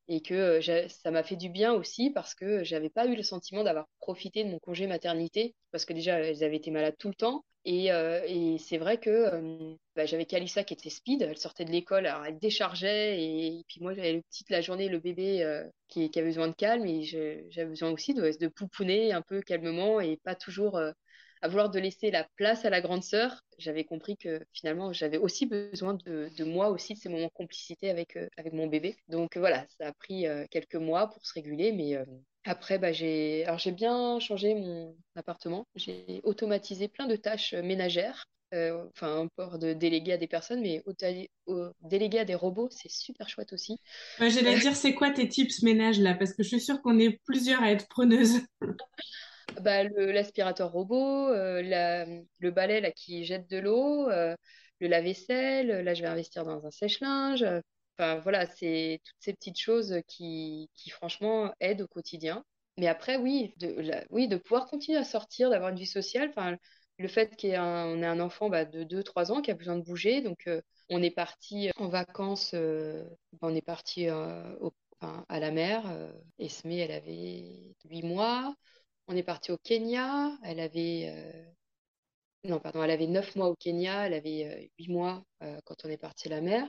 et 0.08 0.20
que 0.20 0.34
euh, 0.34 0.88
ça 0.88 1.10
m'a 1.10 1.22
fait 1.22 1.36
du 1.36 1.48
bien 1.48 1.72
aussi 1.72 2.10
parce 2.10 2.34
que 2.34 2.64
j'avais 2.64 2.90
pas 2.90 3.06
eu 3.06 3.16
le 3.16 3.22
sentiment 3.22 3.64
d'avoir 3.64 3.86
profité 4.00 4.44
de 4.44 4.50
mon 4.50 4.58
congé 4.58 4.86
maternité 4.86 5.54
parce 5.72 5.84
que 5.84 5.94
déjà 5.94 6.18
elles 6.20 6.44
avaient 6.44 6.56
été 6.56 6.70
malades 6.70 6.96
tout 6.98 7.08
le 7.08 7.14
temps. 7.14 7.44
Et, 7.66 7.88
c'est 8.58 8.76
vrai 8.76 8.98
que 8.98 9.76
bah, 9.96 10.04
j'avais 10.04 10.26
Kalissa 10.26 10.64
qui 10.64 10.74
était 10.74 10.90
speed, 10.90 11.22
elle 11.22 11.38
sortait 11.38 11.64
de 11.64 11.70
l'école, 11.70 12.06
alors 12.06 12.26
elle 12.26 12.38
déchargeait 12.38 13.22
et, 13.22 13.64
puis 13.68 13.80
moi 13.80 13.94
j'avais 13.94 14.12
le 14.12 14.22
petit 14.22 14.44
la 14.50 14.60
journée 14.60 14.88
le 14.88 14.98
bébé 14.98 15.62
qui, 15.88 16.10
qui, 16.10 16.18
avait 16.18 16.28
besoin 16.28 16.48
de 16.48 16.54
calme 16.54 16.84
et 16.84 17.04
j'avais 17.04 17.70
besoin 17.70 17.90
aussi 17.90 18.12
de, 18.12 18.32
de 18.38 18.48
pouponner 18.48 19.12
un 19.12 19.22
peu 19.22 19.40
calmement 19.40 19.98
et 20.00 20.18
pas 20.18 20.34
toujours 20.34 20.78
à 21.44 21.48
vouloir 21.48 21.68
de 21.68 21.78
laisser 21.78 22.10
la 22.10 22.26
place 22.36 22.64
à 22.64 22.70
la 22.70 22.80
grande 22.80 23.04
sœur, 23.04 23.44
j'avais 23.58 23.84
compris 23.84 24.16
que 24.16 24.40
finalement 24.54 24.94
j'avais 24.94 25.18
aussi 25.18 25.44
besoin 25.44 25.92
de, 25.92 26.30
moi 26.42 26.70
aussi 26.70 26.94
de 26.94 26.98
ces 26.98 27.10
moments 27.10 27.26
de 27.26 27.32
complicité 27.34 27.90
avec, 27.90 28.16
euh, 28.16 28.30
avec 28.38 28.54
mon 28.54 28.66
bébé. 28.66 28.96
Donc 29.08 29.36
voilà, 29.36 29.66
ça 29.76 29.88
a 29.88 29.92
pris 29.92 30.26
euh, 30.26 30.46
quelques 30.50 30.76
mois 30.76 31.10
pour 31.10 31.26
se 31.26 31.34
réguler, 31.34 31.72
mais 31.72 31.96
euh, 31.96 32.04
après 32.44 32.78
bah, 32.78 32.92
j'ai 32.92 33.44
alors 33.44 33.58
j'ai 33.58 33.72
bien 33.72 34.18
changé 34.20 34.54
mon 34.54 34.96
appartement, 35.16 35.66
j'ai 35.74 36.22
automatisé 36.24 36.88
plein 36.88 37.06
de 37.06 37.16
tâches 37.16 37.52
ménagères. 37.52 38.24
enfin, 38.50 39.24
un 39.24 39.28
port 39.36 39.58
de 39.58 39.74
déléguer 39.74 40.12
à 40.12 40.16
des 40.16 40.28
personnes, 40.28 40.62
mais 40.62 40.82
au, 41.46 41.68
déléguer 41.82 42.20
à 42.20 42.24
des 42.24 42.34
robots, 42.34 42.70
c'est 42.70 42.90
super 42.90 43.28
chouette 43.28 43.52
aussi. 43.52 43.78
J'allais 44.18 44.58
dire, 44.60 44.74
c'est 44.74 44.94
quoi 44.94 45.10
tes 45.10 45.28
tips 45.28 45.62
ménage 45.62 46.00
là? 46.00 46.14
Parce 46.14 46.32
que 46.32 46.42
je 46.42 46.48
suis 46.48 46.60
sûre 46.62 46.80
qu'on 46.80 46.98
est 46.98 47.20
plusieurs 47.26 47.62
à 47.62 47.70
être 47.70 47.86
preneuses. 47.88 48.40
bah, 49.62 49.84
L'aspirateur 49.84 50.72
robot, 50.72 51.28
euh, 51.28 51.62
le 52.38 52.50
balai 52.50 52.80
là, 52.80 52.90
qui 52.90 53.24
jette 53.24 53.48
de 53.50 53.58
l'eau, 53.58 54.08
euh, 54.10 54.36
le 54.80 54.88
lave-vaisselle, 54.88 55.84
là 55.84 55.94
je 55.94 56.02
vais 56.02 56.08
investir 56.08 56.44
dans 56.44 56.66
un 56.66 56.70
sèche-linge. 56.70 57.44
Enfin 57.98 58.18
voilà, 58.20 58.46
c'est 58.46 59.00
toutes 59.04 59.16
ces 59.20 59.32
petites 59.34 59.58
choses 59.58 60.00
qui, 60.08 60.70
qui 60.74 60.90
franchement 60.90 61.52
aident 61.60 61.82
au 61.82 61.86
quotidien. 61.88 62.44
Mais 62.76 62.88
après, 62.88 63.16
oui, 63.16 63.54
de, 63.58 64.04
oui, 64.10 64.26
de 64.28 64.36
pouvoir 64.36 64.66
continuer 64.66 64.98
à 64.98 65.04
sortir, 65.04 65.50
d'avoir 65.50 65.70
une 65.70 65.78
vie 65.78 65.86
sociale. 65.86 66.28
Enfin, 66.30 66.56
le 66.98 67.08
fait 67.08 67.40
qu'on 67.40 67.48
ait, 67.48 67.56
un, 67.56 68.20
enfant 68.20 68.50
bah, 68.50 68.64
de 68.64 68.82
2-3 68.82 69.30
ans 69.30 69.42
qui 69.42 69.50
a 69.52 69.54
besoin 69.54 69.76
de 69.76 69.84
bouger. 69.84 70.22
Donc, 70.22 70.46
euh, 70.48 70.60
on 70.90 71.02
est 71.02 71.10
parti 71.10 71.70
en 71.76 71.88
vacances, 71.88 72.54
on 73.42 73.54
est 73.54 73.62
parti 73.62 74.08
à 74.08 75.40
la 75.40 75.50
mer. 75.50 75.84
Esme, 76.38 76.70
elle 76.72 76.90
avait 76.90 77.74
8 77.84 78.02
mois. 78.02 78.54
On 79.08 79.16
est 79.16 79.22
parti 79.22 79.52
au 79.52 79.58
Kenya. 79.58 80.36
Elle 80.42 80.60
avait. 80.60 81.12
Euh, 81.14 81.44
non, 82.44 82.60
pardon, 82.60 82.82
elle 82.82 82.90
avait 82.90 83.06
9 83.06 83.36
mois 83.36 83.48
au 83.48 83.56
Kenya. 83.56 84.06
Elle 84.06 84.14
avait 84.14 84.70
8 84.78 84.88
euh, 84.88 84.92
mois 84.92 85.24
euh, 85.42 85.60
quand 85.64 85.84
on 85.84 85.88
est 85.90 85.96
parti 85.98 86.28
la 86.28 86.40
mer. 86.40 86.68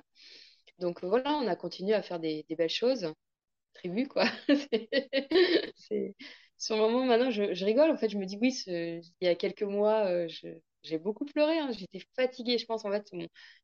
Donc 0.80 1.04
voilà, 1.04 1.34
on 1.38 1.48
a 1.48 1.56
continué 1.56 1.94
à 1.94 2.02
faire 2.02 2.20
des, 2.20 2.46
belles 2.58 2.70
choses. 2.70 3.14
Tribu, 3.74 4.08
quoi. 4.08 4.26
sur 6.58 6.76
le 6.76 6.82
moment, 6.82 7.06
maintenant, 7.06 7.32
je, 7.32 7.66
rigole. 7.66 7.92
En 7.92 7.98
fait, 7.98 8.10
je 8.10 8.18
me 8.18 8.26
dis, 8.26 8.38
oui, 8.42 8.54
il 8.68 9.02
y 9.22 9.28
a 9.28 9.36
quelques 9.36 9.64
mois, 9.64 10.28
j'ai 10.84 10.98
beaucoup 11.00 11.26
pleuré. 11.26 11.60
Hein. 11.60 11.72
J'étais 11.72 12.06
fatiguée, 12.16 12.58
je 12.58 12.66
pense. 12.66 12.86
En 12.86 12.92
fait, 12.92 13.10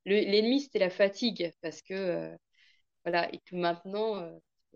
l'ennemi, 0.05 0.61
c'était 0.61 0.80
la 0.80 0.89
fatigue. 0.89 1.51
Parce 1.61 1.82
que, 1.82 2.32
voilà, 3.03 3.34
et 3.34 3.39
que 3.39 3.55
maintenant, 3.55 4.32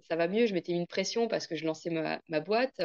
ça 0.10 0.16
va 0.16 0.28
mieux. 0.28 0.46
Je 0.46 0.54
m'étais 0.54 0.74
mis 0.74 0.80
une 0.80 0.88
pression 0.88 1.28
parce 1.28 1.48
que 1.48 1.56
je 1.56 1.66
lançais 1.66 1.90
ma, 1.90 2.40
boîte. 2.40 2.82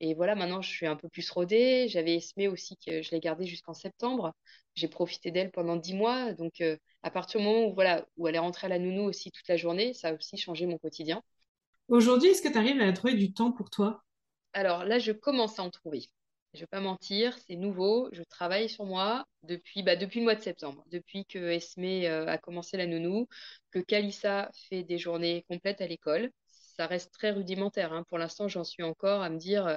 Et 0.00 0.14
voilà, 0.14 0.34
maintenant, 0.34 0.62
je 0.62 0.68
suis 0.68 0.86
un 0.86 0.96
peu 0.96 1.08
plus 1.08 1.28
rodée. 1.30 1.88
J'avais 1.88 2.16
Esmé 2.16 2.48
aussi, 2.48 2.76
que 2.76 3.02
je 3.02 3.10
l'ai 3.10 3.20
gardée 3.20 3.46
jusqu'en 3.46 3.74
septembre. 3.74 4.34
J'ai 4.74 4.88
profité 4.88 5.30
d'elle 5.30 5.50
pendant 5.50 5.76
dix 5.76 5.94
mois. 5.94 6.32
Donc, 6.34 6.62
à 7.02 7.10
partir 7.10 7.40
du 7.40 7.46
moment 7.46 7.66
où, 7.66 7.74
voilà, 7.74 8.06
où 8.16 8.28
elle 8.28 8.34
est 8.34 8.40
rentrée 8.40 8.66
à 8.66 8.70
la 8.70 8.78
nounou 8.78 9.04
aussi 9.04 9.30
toute 9.30 9.48
la 9.48 9.56
journée, 9.56 9.94
ça 9.94 10.08
a 10.08 10.12
aussi 10.14 10.36
changé 10.36 10.66
mon 10.66 10.78
quotidien. 10.78 11.22
Aujourd'hui, 11.88 12.30
est-ce 12.30 12.42
que 12.42 12.48
tu 12.48 12.58
arrives 12.58 12.80
à 12.80 12.92
trouver 12.92 13.14
du 13.14 13.32
temps 13.32 13.52
pour 13.52 13.70
toi? 13.70 14.02
Alors 14.52 14.84
là, 14.84 14.98
je 14.98 15.12
commence 15.12 15.58
à 15.58 15.62
en 15.62 15.70
trouver. 15.70 16.08
Je 16.52 16.58
ne 16.58 16.62
vais 16.62 16.66
pas 16.68 16.80
mentir, 16.80 17.36
c'est 17.46 17.56
nouveau. 17.56 18.08
Je 18.12 18.22
travaille 18.22 18.68
sur 18.68 18.84
moi 18.86 19.26
depuis, 19.42 19.82
bah, 19.82 19.94
depuis 19.94 20.20
le 20.20 20.24
mois 20.24 20.34
de 20.34 20.40
septembre, 20.40 20.84
depuis 20.90 21.26
que 21.26 21.38
Esmé 21.38 22.08
euh, 22.08 22.26
a 22.26 22.38
commencé 22.38 22.76
la 22.76 22.86
nounou, 22.86 23.28
que 23.70 23.78
Kalissa 23.78 24.50
fait 24.68 24.82
des 24.82 24.98
journées 24.98 25.44
complètes 25.48 25.80
à 25.80 25.86
l'école. 25.86 26.30
Ça 26.76 26.86
reste 26.86 27.12
très 27.12 27.30
rudimentaire. 27.30 27.92
Hein. 27.92 28.04
Pour 28.08 28.18
l'instant, 28.18 28.48
j'en 28.48 28.64
suis 28.64 28.82
encore 28.82 29.22
à 29.22 29.30
me 29.30 29.38
dire 29.38 29.66
euh, 29.66 29.76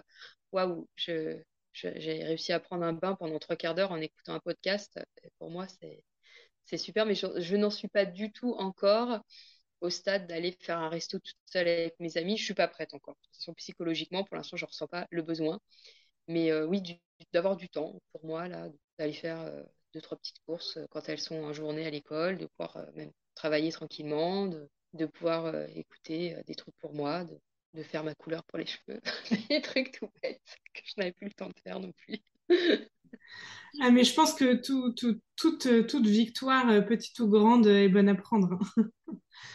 waouh, 0.51 0.87
j'ai 0.97 1.43
réussi 1.73 2.51
à 2.51 2.59
prendre 2.59 2.83
un 2.83 2.93
bain 2.93 3.15
pendant 3.15 3.39
trois 3.39 3.55
quarts 3.55 3.75
d'heure 3.75 3.91
en 3.91 4.01
écoutant 4.01 4.33
un 4.33 4.39
podcast. 4.39 4.99
Pour 5.37 5.49
moi, 5.49 5.65
c'est 6.65 6.77
super, 6.77 7.05
mais 7.05 7.15
je 7.15 7.55
n'en 7.55 7.69
suis 7.69 7.87
pas 7.87 8.05
du 8.05 8.31
tout 8.31 8.53
encore 8.57 9.21
au 9.81 9.89
stade 9.89 10.27
d'aller 10.27 10.51
faire 10.59 10.79
un 10.79 10.89
resto 10.89 11.19
toute 11.19 11.37
seule 11.45 11.67
avec 11.67 11.99
mes 11.99 12.17
amis. 12.17 12.37
Je 12.37 12.43
suis 12.43 12.53
pas 12.53 12.67
prête 12.67 12.93
encore. 12.93 13.15
De 13.15 13.19
toute 13.27 13.35
façon, 13.37 13.53
psychologiquement, 13.53 14.23
pour 14.25 14.35
l'instant, 14.35 14.57
je 14.57 14.65
ressens 14.65 14.87
pas 14.87 15.07
le 15.09 15.21
besoin. 15.21 15.59
Mais 16.27 16.51
euh, 16.51 16.65
oui, 16.65 17.01
d'avoir 17.33 17.55
du 17.55 17.69
temps 17.69 17.99
pour 18.11 18.25
moi, 18.25 18.47
là, 18.47 18.69
d'aller 18.97 19.13
faire 19.13 19.39
euh, 19.41 19.63
deux, 19.93 20.01
trois 20.01 20.17
petites 20.17 20.39
courses 20.45 20.79
quand 20.91 21.07
elles 21.09 21.19
sont 21.19 21.37
en 21.43 21.53
journée 21.53 21.85
à 21.85 21.89
l'école, 21.89 22.37
de 22.37 22.45
pouvoir 22.47 22.85
même 22.95 23.11
travailler 23.35 23.71
tranquillement, 23.71 24.49
pouvoir 25.05 25.53
écouter 25.75 26.35
des 26.47 26.55
trucs 26.55 26.75
pour 26.77 26.93
moi, 26.93 27.23
de, 27.73 27.83
faire 27.83 28.03
ma 28.03 28.15
couleur 28.15 28.43
pour 28.43 28.57
les 28.57 28.65
cheveux, 28.65 28.99
des 29.49 29.61
trucs 29.61 29.91
tout 29.91 30.09
bêtes 30.21 30.41
que 30.73 30.81
je 30.83 30.93
n'avais 30.97 31.11
plus 31.11 31.27
le 31.27 31.33
temps 31.33 31.49
de 31.49 31.59
faire 31.63 31.79
non 31.79 31.91
plus. 31.91 32.19
Ah, 33.81 33.91
mais 33.91 34.03
je 34.03 34.13
pense 34.13 34.33
que 34.33 34.55
tout, 34.55 34.93
toute, 35.35 35.87
toute 35.87 36.07
victoire, 36.07 36.85
petite 36.85 37.19
ou 37.19 37.27
grande, 37.27 37.67
est 37.67 37.89
bonne 37.89 38.09
à 38.09 38.15
prendre. 38.15 38.57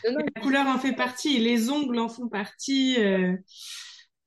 la 0.04 0.40
couleur 0.40 0.66
en 0.66 0.78
fait 0.78 0.94
partie, 0.94 1.38
les 1.38 1.70
ongles 1.70 1.98
en 1.98 2.08
font 2.08 2.28
partie. 2.28 2.96
Euh. 2.98 3.36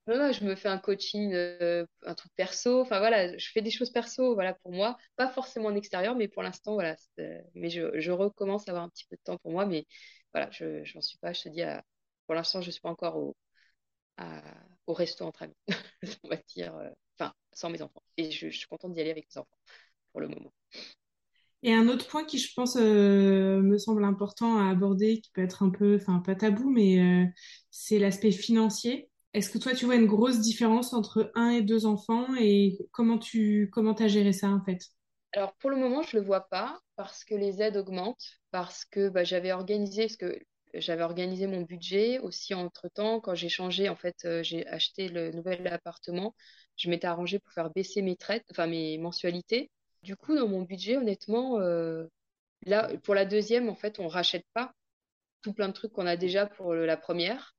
Non, 0.06 0.16
non, 0.16 0.32
je 0.32 0.42
me 0.44 0.54
fais 0.54 0.68
un 0.68 0.78
coaching, 0.78 1.32
euh, 1.34 1.84
un 2.06 2.14
truc 2.14 2.32
perso. 2.34 2.80
Enfin 2.80 2.98
voilà, 2.98 3.36
je 3.36 3.50
fais 3.50 3.60
des 3.60 3.70
choses 3.70 3.90
perso, 3.90 4.34
voilà 4.34 4.54
pour 4.54 4.72
moi, 4.72 4.96
pas 5.16 5.28
forcément 5.28 5.68
en 5.68 5.74
extérieur, 5.74 6.16
mais 6.16 6.28
pour 6.28 6.42
l'instant 6.42 6.74
voilà. 6.74 6.96
Mais 7.54 7.68
je, 7.68 8.10
recommence 8.10 8.68
à 8.68 8.70
avoir 8.70 8.84
un 8.84 8.88
petit 8.88 9.06
peu 9.10 9.16
de 9.16 9.22
temps 9.22 9.36
pour 9.38 9.52
moi, 9.52 9.66
mais 9.66 9.86
voilà, 10.32 10.50
je 10.50 10.82
n'en 10.94 11.00
suis 11.02 11.18
pas. 11.18 11.32
Je 11.32 11.42
te 11.42 11.48
dis, 11.48 11.62
pour 12.26 12.34
l'instant, 12.34 12.60
je 12.60 12.70
suis 12.70 12.80
pas 12.80 12.90
encore 12.90 13.16
au, 13.16 13.36
au 14.86 14.94
resto 14.94 15.24
entre 15.24 15.42
amis, 15.42 15.54
on 16.24 16.28
va 16.28 16.36
dire. 16.54 16.74
Euh, 16.76 16.90
enfin, 17.18 17.32
sans 17.52 17.70
mes 17.70 17.82
enfants. 17.82 18.02
Et 18.16 18.30
je, 18.30 18.48
je 18.50 18.58
suis 18.58 18.66
contente 18.68 18.92
d'y 18.94 19.00
aller 19.00 19.10
avec 19.10 19.28
mes 19.34 19.38
enfants 19.40 19.58
pour 20.12 20.20
le 20.20 20.28
moment. 20.28 20.52
Et 21.64 21.74
un 21.74 21.88
autre 21.88 22.06
point 22.08 22.24
qui, 22.24 22.38
je 22.38 22.52
pense, 22.54 22.76
euh, 22.76 23.60
me 23.62 23.78
semble 23.78 24.04
important 24.04 24.58
à 24.58 24.70
aborder, 24.70 25.20
qui 25.20 25.30
peut 25.32 25.42
être 25.42 25.62
un 25.64 25.70
peu, 25.70 25.96
enfin, 25.96 26.20
pas 26.20 26.36
tabou, 26.36 26.70
mais 26.70 27.00
euh, 27.00 27.26
c'est 27.70 27.98
l'aspect 27.98 28.30
financier. 28.30 29.10
Est-ce 29.34 29.50
que 29.50 29.58
toi, 29.58 29.74
tu 29.74 29.84
vois 29.84 29.96
une 29.96 30.06
grosse 30.06 30.38
différence 30.40 30.92
entre 30.92 31.30
un 31.34 31.50
et 31.50 31.62
deux 31.62 31.84
enfants 31.86 32.26
et 32.38 32.78
comment 32.92 33.18
tu 33.18 33.68
comment 33.72 33.92
as 33.94 34.08
géré 34.08 34.32
ça 34.32 34.48
en 34.50 34.62
fait? 34.64 34.78
Alors 35.32 35.54
pour 35.56 35.70
le 35.70 35.76
moment, 35.76 36.02
je 36.02 36.16
le 36.16 36.22
vois 36.22 36.48
pas 36.48 36.80
parce 36.96 37.24
que 37.24 37.34
les 37.34 37.62
aides 37.62 37.76
augmentent, 37.76 38.40
parce 38.50 38.84
que 38.84 39.08
bah, 39.08 39.24
j'avais 39.24 39.52
organisé, 39.52 40.04
parce 40.06 40.16
que 40.16 40.38
j'avais 40.74 41.02
organisé 41.02 41.46
mon 41.46 41.62
budget 41.62 42.18
aussi 42.20 42.54
entre 42.54 42.88
temps. 42.88 43.20
Quand 43.20 43.34
j'ai 43.34 43.48
changé, 43.48 43.88
en 43.88 43.96
fait, 43.96 44.16
euh, 44.24 44.42
j'ai 44.42 44.66
acheté 44.66 45.08
le 45.08 45.30
nouvel 45.32 45.66
appartement. 45.68 46.34
Je 46.76 46.90
m'étais 46.90 47.06
arrangé 47.06 47.38
pour 47.38 47.52
faire 47.52 47.70
baisser 47.70 48.02
mes 48.02 48.16
traites, 48.16 48.44
enfin 48.50 48.66
mes 48.66 48.98
mensualités. 48.98 49.70
Du 50.02 50.16
coup, 50.16 50.34
dans 50.36 50.48
mon 50.48 50.62
budget, 50.62 50.96
honnêtement, 50.96 51.58
euh, 51.60 52.06
là, 52.66 52.90
pour 53.04 53.14
la 53.14 53.24
deuxième, 53.24 53.68
en 53.68 53.74
fait, 53.74 53.98
on 54.00 54.08
rachète 54.08 54.46
pas 54.54 54.72
tout 55.42 55.52
plein 55.52 55.68
de 55.68 55.72
trucs 55.74 55.92
qu'on 55.92 56.06
a 56.06 56.16
déjà 56.16 56.46
pour 56.46 56.74
la 56.74 56.96
première. 56.96 57.54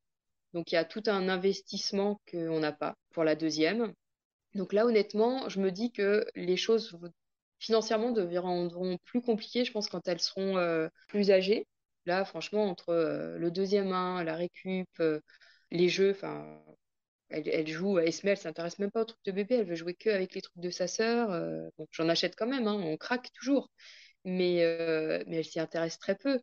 Donc, 0.53 0.71
il 0.71 0.75
y 0.75 0.77
a 0.77 0.85
tout 0.85 1.03
un 1.07 1.29
investissement 1.29 2.19
qu'on 2.31 2.59
n'a 2.59 2.71
pas 2.73 2.95
pour 3.11 3.23
la 3.23 3.35
deuxième. 3.35 3.93
Donc 4.55 4.73
là, 4.73 4.85
honnêtement, 4.85 5.47
je 5.49 5.59
me 5.59 5.71
dis 5.71 5.91
que 5.91 6.25
les 6.35 6.57
choses 6.57 6.97
financièrement 7.59 8.11
deviendront 8.11 8.97
plus 9.05 9.21
compliquées, 9.21 9.65
je 9.65 9.71
pense, 9.71 9.89
quand 9.89 10.07
elles 10.07 10.21
seront 10.21 10.57
euh, 10.57 10.87
plus 11.07 11.31
âgées. 11.31 11.67
Là, 12.05 12.25
franchement, 12.25 12.65
entre 12.69 12.89
euh, 12.89 13.37
le 13.37 13.51
deuxième 13.51 13.91
1, 13.91 14.23
la 14.23 14.35
récup, 14.35 14.89
les 15.71 15.89
jeux, 15.89 16.11
enfin, 16.11 16.61
elle, 17.29 17.67
joue, 17.67 17.99
Esme, 17.99 18.29
elle 18.29 18.37
s'intéresse 18.37 18.79
même 18.79 18.91
pas 18.91 19.01
aux 19.01 19.05
trucs 19.05 19.23
de 19.25 19.31
bébé, 19.31 19.55
elle 19.55 19.67
veut 19.67 19.75
jouer 19.75 19.93
que 19.93 20.09
avec 20.09 20.33
les 20.33 20.41
trucs 20.41 20.57
de 20.57 20.69
sa 20.69 20.87
sœur. 20.87 21.31
Euh, 21.31 21.69
j'en 21.91 22.09
achète 22.09 22.35
quand 22.35 22.47
même, 22.47 22.67
hein, 22.67 22.73
on 22.73 22.97
craque 22.97 23.31
toujours, 23.33 23.69
mais, 24.25 24.63
euh, 24.63 25.23
mais 25.27 25.37
elle 25.37 25.45
s'y 25.45 25.59
intéresse 25.59 25.99
très 25.99 26.15
peu. 26.15 26.39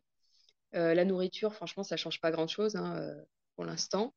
Euh, 0.75 0.93
la 0.93 1.05
nourriture, 1.05 1.53
franchement, 1.53 1.83
ça 1.83 1.97
change 1.97 2.21
pas 2.21 2.31
grand-chose 2.31 2.75
hein, 2.75 3.15
pour 3.55 3.65
l'instant. 3.65 4.13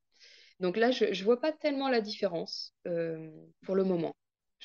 Donc 0.61 0.76
là, 0.76 0.90
je 0.90 1.07
ne 1.07 1.24
vois 1.24 1.40
pas 1.40 1.53
tellement 1.53 1.88
la 1.88 2.01
différence 2.01 2.74
pour 2.84 3.74
le 3.76 3.84
moment. 3.84 4.14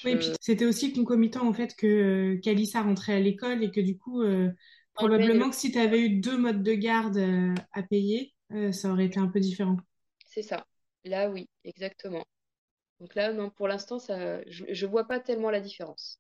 Oui, 0.04 0.12
et 0.12 0.18
puis 0.18 0.32
c'était 0.42 0.66
aussi 0.66 0.92
concomitant 0.92 1.48
en 1.48 1.54
fait 1.54 1.76
que 1.76 2.36
Kalissa 2.44 2.82
rentrait 2.82 3.14
à 3.14 3.20
l'école 3.20 3.64
et 3.64 3.72
que 3.72 3.80
du 3.80 3.98
coup, 3.98 4.24
probablement 4.94 5.50
que 5.50 5.56
si 5.56 5.72
tu 5.72 5.80
avais 5.80 6.02
eu 6.02 6.20
deux 6.20 6.38
modes 6.38 6.64
de 6.64 6.74
garde 6.74 7.18
à 7.72 7.84
payer, 7.84 8.34
ça 8.72 8.92
aurait 8.92 9.06
été 9.06 9.20
un 9.20 9.28
peu 9.28 9.40
différent. 9.40 9.78
C'est 10.28 10.42
ça. 10.42 10.66
Là, 11.06 11.30
oui, 11.30 11.48
exactement. 11.64 12.26
Donc 13.00 13.16
là, 13.16 13.32
non, 13.32 13.50
pour 13.50 13.68
l'instant, 13.68 14.00
ça, 14.00 14.42
je 14.48 14.86
ne 14.86 14.90
vois 14.90 15.06
pas 15.06 15.20
tellement 15.20 15.50
la 15.50 15.62
différence. 15.62 16.20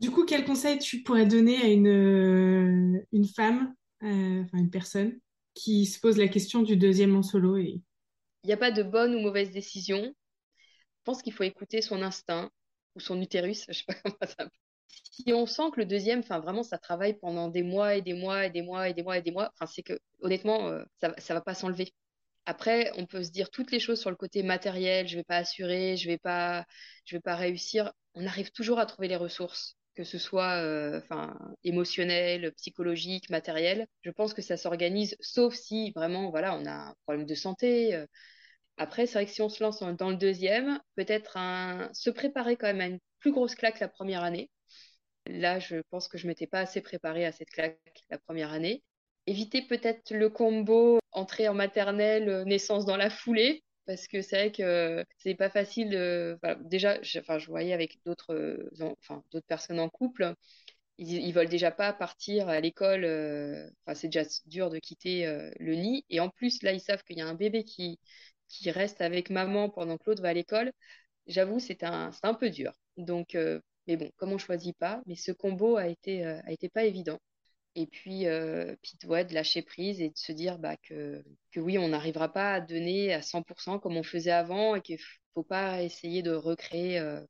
Du 0.00 0.10
coup, 0.10 0.24
quel 0.24 0.44
conseil 0.44 0.78
tu 0.78 1.02
pourrais 1.02 1.26
donner 1.26 1.56
à 1.56 1.68
une, 1.68 1.86
euh, 1.86 3.06
une 3.12 3.28
femme, 3.28 3.74
euh, 4.02 4.42
enfin 4.42 4.58
une 4.58 4.70
personne, 4.70 5.18
qui 5.54 5.86
se 5.86 6.00
pose 6.00 6.18
la 6.18 6.28
question 6.28 6.62
du 6.62 6.76
deuxième 6.76 7.14
en 7.14 7.22
solo 7.22 7.56
et... 7.56 7.80
Il 8.42 8.48
n'y 8.48 8.52
a 8.52 8.58
pas 8.58 8.72
de 8.72 8.82
bonne 8.82 9.14
ou 9.14 9.20
mauvaise 9.20 9.50
décision. 9.50 10.02
Je 10.02 11.02
pense 11.04 11.22
qu'il 11.22 11.32
faut 11.32 11.44
écouter 11.44 11.80
son 11.80 12.02
instinct 12.02 12.50
ou 12.94 13.00
son 13.00 13.20
utérus, 13.20 13.66
je 13.68 13.74
sais 13.74 13.84
pas 13.86 13.94
comment 14.02 14.16
ça 14.22 14.48
Si 15.10 15.32
on 15.32 15.46
sent 15.46 15.70
que 15.72 15.80
le 15.80 15.86
deuxième, 15.86 16.20
enfin 16.20 16.40
vraiment, 16.40 16.62
ça 16.62 16.78
travaille 16.78 17.14
pendant 17.14 17.48
des 17.48 17.62
mois 17.62 17.94
et 17.96 18.02
des 18.02 18.14
mois 18.14 18.46
et 18.46 18.50
des 18.50 18.62
mois 18.62 18.88
et 18.88 18.94
des 18.94 19.02
mois 19.02 19.18
et 19.18 19.22
des 19.22 19.32
mois, 19.32 19.52
enfin 19.54 19.70
c'est 19.72 19.82
que 19.82 19.98
honnêtement, 20.20 20.68
euh, 20.68 20.84
ça, 21.00 21.08
ne 21.08 21.34
va 21.34 21.40
pas 21.40 21.54
s'enlever. 21.54 21.92
Après, 22.46 22.90
on 22.98 23.06
peut 23.06 23.22
se 23.24 23.30
dire 23.30 23.50
toutes 23.50 23.70
les 23.72 23.80
choses 23.80 24.00
sur 24.00 24.10
le 24.10 24.16
côté 24.16 24.42
matériel, 24.42 25.08
je 25.08 25.16
vais 25.16 25.24
pas 25.24 25.38
assurer, 25.38 25.96
je 25.96 26.08
vais 26.08 26.18
pas, 26.18 26.66
je 27.06 27.16
vais 27.16 27.20
pas 27.20 27.36
réussir. 27.36 27.92
On 28.14 28.26
arrive 28.26 28.50
toujours 28.50 28.78
à 28.78 28.86
trouver 28.86 29.08
les 29.08 29.16
ressources, 29.16 29.76
que 29.94 30.04
ce 30.04 30.18
soit 30.18 30.56
euh, 30.62 30.98
enfin 30.98 31.38
émotionnel, 31.64 32.52
psychologique, 32.54 33.30
matériel. 33.30 33.86
Je 34.02 34.10
pense 34.10 34.34
que 34.34 34.42
ça 34.42 34.56
s'organise, 34.56 35.16
sauf 35.20 35.54
si 35.54 35.90
vraiment, 35.92 36.30
voilà, 36.30 36.54
on 36.56 36.66
a 36.66 36.72
un 36.72 36.94
problème 37.04 37.26
de 37.26 37.34
santé. 37.34 37.94
Euh. 37.94 38.06
Après, 38.76 39.06
c'est 39.06 39.14
vrai 39.14 39.26
que 39.26 39.32
si 39.32 39.42
on 39.42 39.48
se 39.48 39.62
lance 39.62 39.80
dans 39.80 40.10
le 40.10 40.16
deuxième, 40.16 40.80
peut-être 40.96 41.38
se 41.92 42.10
préparer 42.10 42.56
quand 42.56 42.66
même 42.66 42.80
à 42.80 42.86
une 42.86 42.98
plus 43.20 43.32
grosse 43.32 43.54
claque 43.54 43.80
la 43.80 43.88
première 43.88 44.22
année. 44.24 44.50
Là, 45.26 45.58
je 45.58 45.76
pense 45.90 46.08
que 46.08 46.18
je 46.18 46.26
m'étais 46.26 46.46
pas 46.46 46.60
assez 46.60 46.80
préparée 46.80 47.24
à 47.26 47.32
cette 47.32 47.50
claque 47.50 47.78
la 48.10 48.18
première 48.18 48.52
année 48.52 48.82
éviter 49.26 49.62
peut-être 49.62 50.12
le 50.12 50.28
combo 50.28 50.98
entrée 51.12 51.48
en 51.48 51.54
maternelle, 51.54 52.28
euh, 52.28 52.44
naissance 52.44 52.84
dans 52.84 52.96
la 52.96 53.10
foulée, 53.10 53.64
parce 53.86 54.06
que 54.06 54.22
c'est 54.22 54.36
vrai 54.36 54.52
que 54.52 55.04
c'est 55.18 55.34
pas 55.34 55.50
facile. 55.50 55.90
déjà, 56.60 57.00
je, 57.02 57.18
enfin, 57.20 57.38
je 57.38 57.46
voyais 57.46 57.72
avec 57.72 57.98
d'autres, 58.04 58.34
euh, 58.34 58.70
enfin, 59.00 59.22
personnes 59.46 59.80
en 59.80 59.88
couple, 59.88 60.34
ils, 60.98 61.12
ils 61.26 61.32
veulent 61.32 61.48
déjà 61.48 61.70
pas 61.70 61.92
partir 61.92 62.48
à 62.48 62.60
l'école. 62.60 63.04
Euh, 63.04 63.68
enfin, 63.86 63.94
c'est 63.94 64.08
déjà 64.08 64.24
dur 64.46 64.70
de 64.70 64.78
quitter 64.78 65.26
le 65.60 65.74
nid, 65.74 66.04
et 66.10 66.20
en 66.20 66.30
plus 66.30 66.62
là, 66.62 66.72
ils 66.72 66.80
savent 66.80 67.04
qu'il 67.04 67.18
y 67.18 67.22
a 67.22 67.26
un 67.28 67.34
bébé 67.34 67.64
qui 67.64 67.98
qui 68.48 68.70
reste 68.70 69.00
avec 69.00 69.30
maman 69.30 69.70
pendant 69.70 69.98
que 69.98 70.04
l'autre 70.06 70.22
va 70.22 70.30
à 70.30 70.34
l'école. 70.34 70.72
J'avoue, 71.26 71.60
c'est 71.60 71.84
un, 71.84 72.10
un 72.22 72.34
peu 72.34 72.50
dur. 72.50 72.72
Donc, 72.96 73.36
mais 73.86 73.96
bon, 73.96 74.10
comme 74.16 74.32
on 74.32 74.38
choisit 74.38 74.76
pas, 74.78 75.02
mais 75.06 75.16
ce 75.16 75.32
combo 75.32 75.76
a 75.76 75.88
été 75.88 76.24
a 76.24 76.52
été 76.52 76.68
pas 76.68 76.84
évident. 76.84 77.18
Et 77.76 77.86
puis, 77.86 78.26
euh, 78.26 78.76
puis 78.82 78.96
de 79.02 79.34
lâcher 79.34 79.62
prise 79.62 80.00
et 80.00 80.10
de 80.10 80.16
se 80.16 80.32
dire 80.32 80.58
bah, 80.58 80.76
que, 80.76 81.24
que 81.50 81.60
oui, 81.60 81.76
on 81.78 81.88
n'arrivera 81.88 82.32
pas 82.32 82.54
à 82.54 82.60
donner 82.60 83.12
à 83.12 83.20
100% 83.22 83.80
comme 83.80 83.96
on 83.96 84.02
faisait 84.04 84.30
avant 84.30 84.76
et 84.76 84.80
qu'il 84.80 84.96
ne 84.96 85.00
faut 85.34 85.42
pas 85.42 85.82
essayer 85.82 86.22
de 86.22 86.32
recréer 86.32 87.00
euh, 87.00 87.20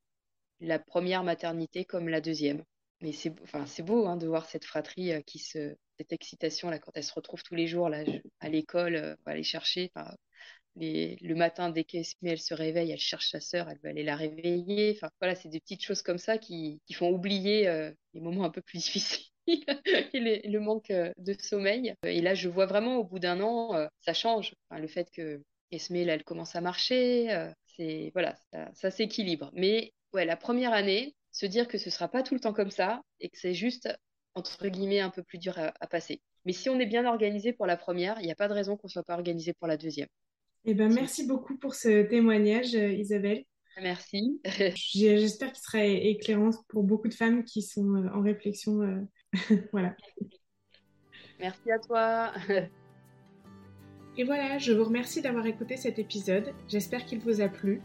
la 0.61 0.79
première 0.79 1.25
maternité 1.25 1.85
comme 1.85 2.09
la 2.09 2.21
deuxième. 2.21 2.63
Mais 3.01 3.13
c'est 3.13 3.35
enfin, 3.43 3.65
beau 3.85 4.07
hein, 4.07 4.17
de 4.17 4.27
voir 4.27 4.47
cette 4.49 4.65
fratrie 4.67 5.13
euh, 5.13 5.23
qui 5.23 5.39
se. 5.39 5.77
cette 5.99 6.13
excitation 6.13 6.71
là 6.71 6.79
quand 6.79 6.93
elle 6.95 7.05
se 7.05 7.15
retrouve 7.15 7.43
tous 7.43 7.55
les 7.55 7.67
jours 7.67 7.89
là, 7.89 8.05
à 8.41 8.49
l'école, 8.51 8.97
euh, 8.97 9.17
aller 9.27 9.43
chercher. 9.45 9.91
Le 10.77 11.35
matin, 11.35 11.71
dès 11.71 11.85
qu'Esme 11.85 12.27
elle 12.27 12.41
se 12.41 12.55
réveille, 12.55 12.91
elle 12.91 12.99
cherche 12.99 13.31
sa 13.31 13.41
sœur, 13.41 13.69
elle 13.71 13.79
veut 13.79 13.91
aller 13.91 14.03
la 14.03 14.17
réveiller. 14.17 14.93
Enfin, 14.97 15.11
voilà, 15.21 15.35
c'est 15.35 15.49
des 15.49 15.61
petites 15.61 15.83
choses 15.85 16.03
comme 16.03 16.19
ça 16.19 16.39
qui, 16.39 16.81
font 16.93 17.11
oublier 17.11 17.69
euh, 17.69 17.91
les 18.13 18.21
moments 18.21 18.45
un 18.45 18.51
peu 18.51 18.63
plus 18.63 18.79
difficiles. 18.85 19.27
et 19.47 20.49
le 20.49 20.61
manque 20.61 20.91
euh, 20.91 21.13
de 21.19 21.35
sommeil. 21.39 21.95
Et 22.05 22.21
là, 22.23 22.35
je 22.35 22.49
vois 22.49 22.67
vraiment 22.67 22.97
au 22.97 23.05
bout 23.05 23.19
d'un 23.19 23.41
an, 23.41 23.75
euh, 23.75 23.87
ça 24.01 24.15
change. 24.15 24.55
le 24.71 24.89
fait 24.89 25.11
que 25.11 25.43
Esme, 25.71 26.03
là, 26.05 26.15
elle 26.15 26.25
commence 26.25 26.57
à 26.57 26.61
marcher, 26.61 27.29
c'est 27.77 28.11
voilà, 28.15 28.37
ça, 28.75 28.91
s'équilibre. 28.91 29.51
Mais 29.55 29.93
ouais, 30.13 30.25
la 30.25 30.37
première 30.37 30.73
année, 30.73 31.15
se 31.33 31.47
dire 31.47 31.67
que 31.67 31.79
ce 31.79 31.91
sera 31.91 32.09
pas 32.09 32.23
tout 32.23 32.35
le 32.35 32.41
temps 32.41 32.53
comme 32.53 32.71
ça 32.71 33.03
et 33.19 33.29
que 33.29 33.39
c'est 33.39 33.55
juste 33.55 33.89
entre 34.35 34.69
guillemets 34.69 35.01
un 35.01 35.11
peu 35.11 35.23
plus 35.23 35.39
dur 35.39 35.59
à, 35.59 35.87
passer. 35.89 36.21
Mais 36.45 36.53
si 36.53 36.69
on 36.69 36.79
est 36.79 36.87
bien 36.87 37.07
organisé 37.07 37.53
pour 37.53 37.67
la 37.67 37.77
première, 37.77 38.21
il 38.21 38.27
n'y 38.27 38.33
a 38.33 38.37
pas 38.37 38.49
de 38.49 38.53
raison 38.53 38.77
qu'on 38.77 38.89
ne 38.89 38.93
soit 38.93 39.05
pas 39.05 39.15
organisé 39.15 39.53
pour 39.53 39.67
la 39.67 39.77
deuxième. 39.77 40.09
Eh 40.67 40.75
ben, 40.75 40.93
merci 40.93 41.27
beaucoup 41.27 41.57
pour 41.57 41.75
ce 41.75 42.03
témoignage, 42.03 42.75
euh, 42.75 42.93
Isabelle. 42.93 43.45
Merci. 43.83 44.41
J'espère 44.95 45.53
qu'il 45.53 45.63
sera 45.63 45.85
éclairant 45.85 46.51
pour 46.69 46.85
beaucoup 46.85 47.09
de 47.09 47.15
femmes 47.15 47.45
qui 47.45 47.61
sont 47.61 47.95
euh, 47.95 48.09
en 48.15 48.23
réflexion. 48.23 48.81
Euh, 48.81 49.01
voilà. 49.73 49.95
Merci 51.39 51.71
à 51.71 51.79
toi. 51.79 52.33
Et 54.17 54.25
voilà, 54.25 54.59
je 54.59 54.73
vous 54.73 54.85
remercie 54.85 55.21
d'avoir 55.21 55.45
écouté 55.47 55.77
cet 55.77 55.99
épisode. 55.99 56.55
J'espère 56.69 57.05
qu'il 57.05 57.19
vous 57.19 57.41
a 57.41 57.49
plu. 57.49 57.83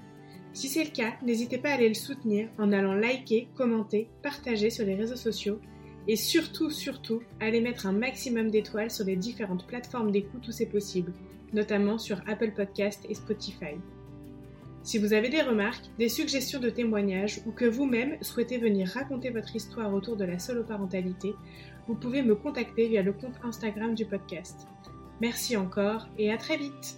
Si 0.53 0.67
c'est 0.67 0.83
le 0.83 0.91
cas, 0.91 1.15
n'hésitez 1.21 1.57
pas 1.57 1.69
à 1.69 1.73
aller 1.73 1.89
le 1.89 1.95
soutenir 1.95 2.49
en 2.57 2.71
allant 2.71 2.93
liker, 2.93 3.49
commenter, 3.55 4.07
partager 4.23 4.69
sur 4.69 4.85
les 4.85 4.95
réseaux 4.95 5.15
sociaux 5.15 5.59
et 6.07 6.15
surtout, 6.15 6.69
surtout, 6.69 7.21
allez 7.39 7.61
mettre 7.61 7.85
un 7.85 7.91
maximum 7.91 8.49
d'étoiles 8.49 8.89
sur 8.89 9.05
les 9.05 9.15
différentes 9.15 9.67
plateformes 9.67 10.11
d'écoute 10.11 10.47
où 10.47 10.51
c'est 10.51 10.65
possible, 10.65 11.13
notamment 11.53 11.97
sur 11.97 12.21
Apple 12.27 12.51
Podcast 12.51 13.05
et 13.09 13.15
Spotify. 13.15 13.75
Si 14.83 14.97
vous 14.97 15.13
avez 15.13 15.29
des 15.29 15.41
remarques, 15.41 15.85
des 15.97 16.09
suggestions 16.09 16.59
de 16.59 16.69
témoignages 16.69 17.41
ou 17.45 17.51
que 17.51 17.65
vous-même 17.65 18.17
souhaitez 18.21 18.57
venir 18.57 18.87
raconter 18.89 19.29
votre 19.29 19.55
histoire 19.55 19.93
autour 19.93 20.15
de 20.15 20.25
la 20.25 20.39
soloparentalité, 20.39 21.35
vous 21.87 21.95
pouvez 21.95 22.21
me 22.21 22.35
contacter 22.35 22.87
via 22.87 23.01
le 23.01 23.13
compte 23.13 23.39
Instagram 23.43 23.93
du 23.93 24.05
podcast. 24.05 24.67
Merci 25.21 25.57
encore 25.57 26.07
et 26.17 26.31
à 26.31 26.37
très 26.37 26.57
vite 26.57 26.97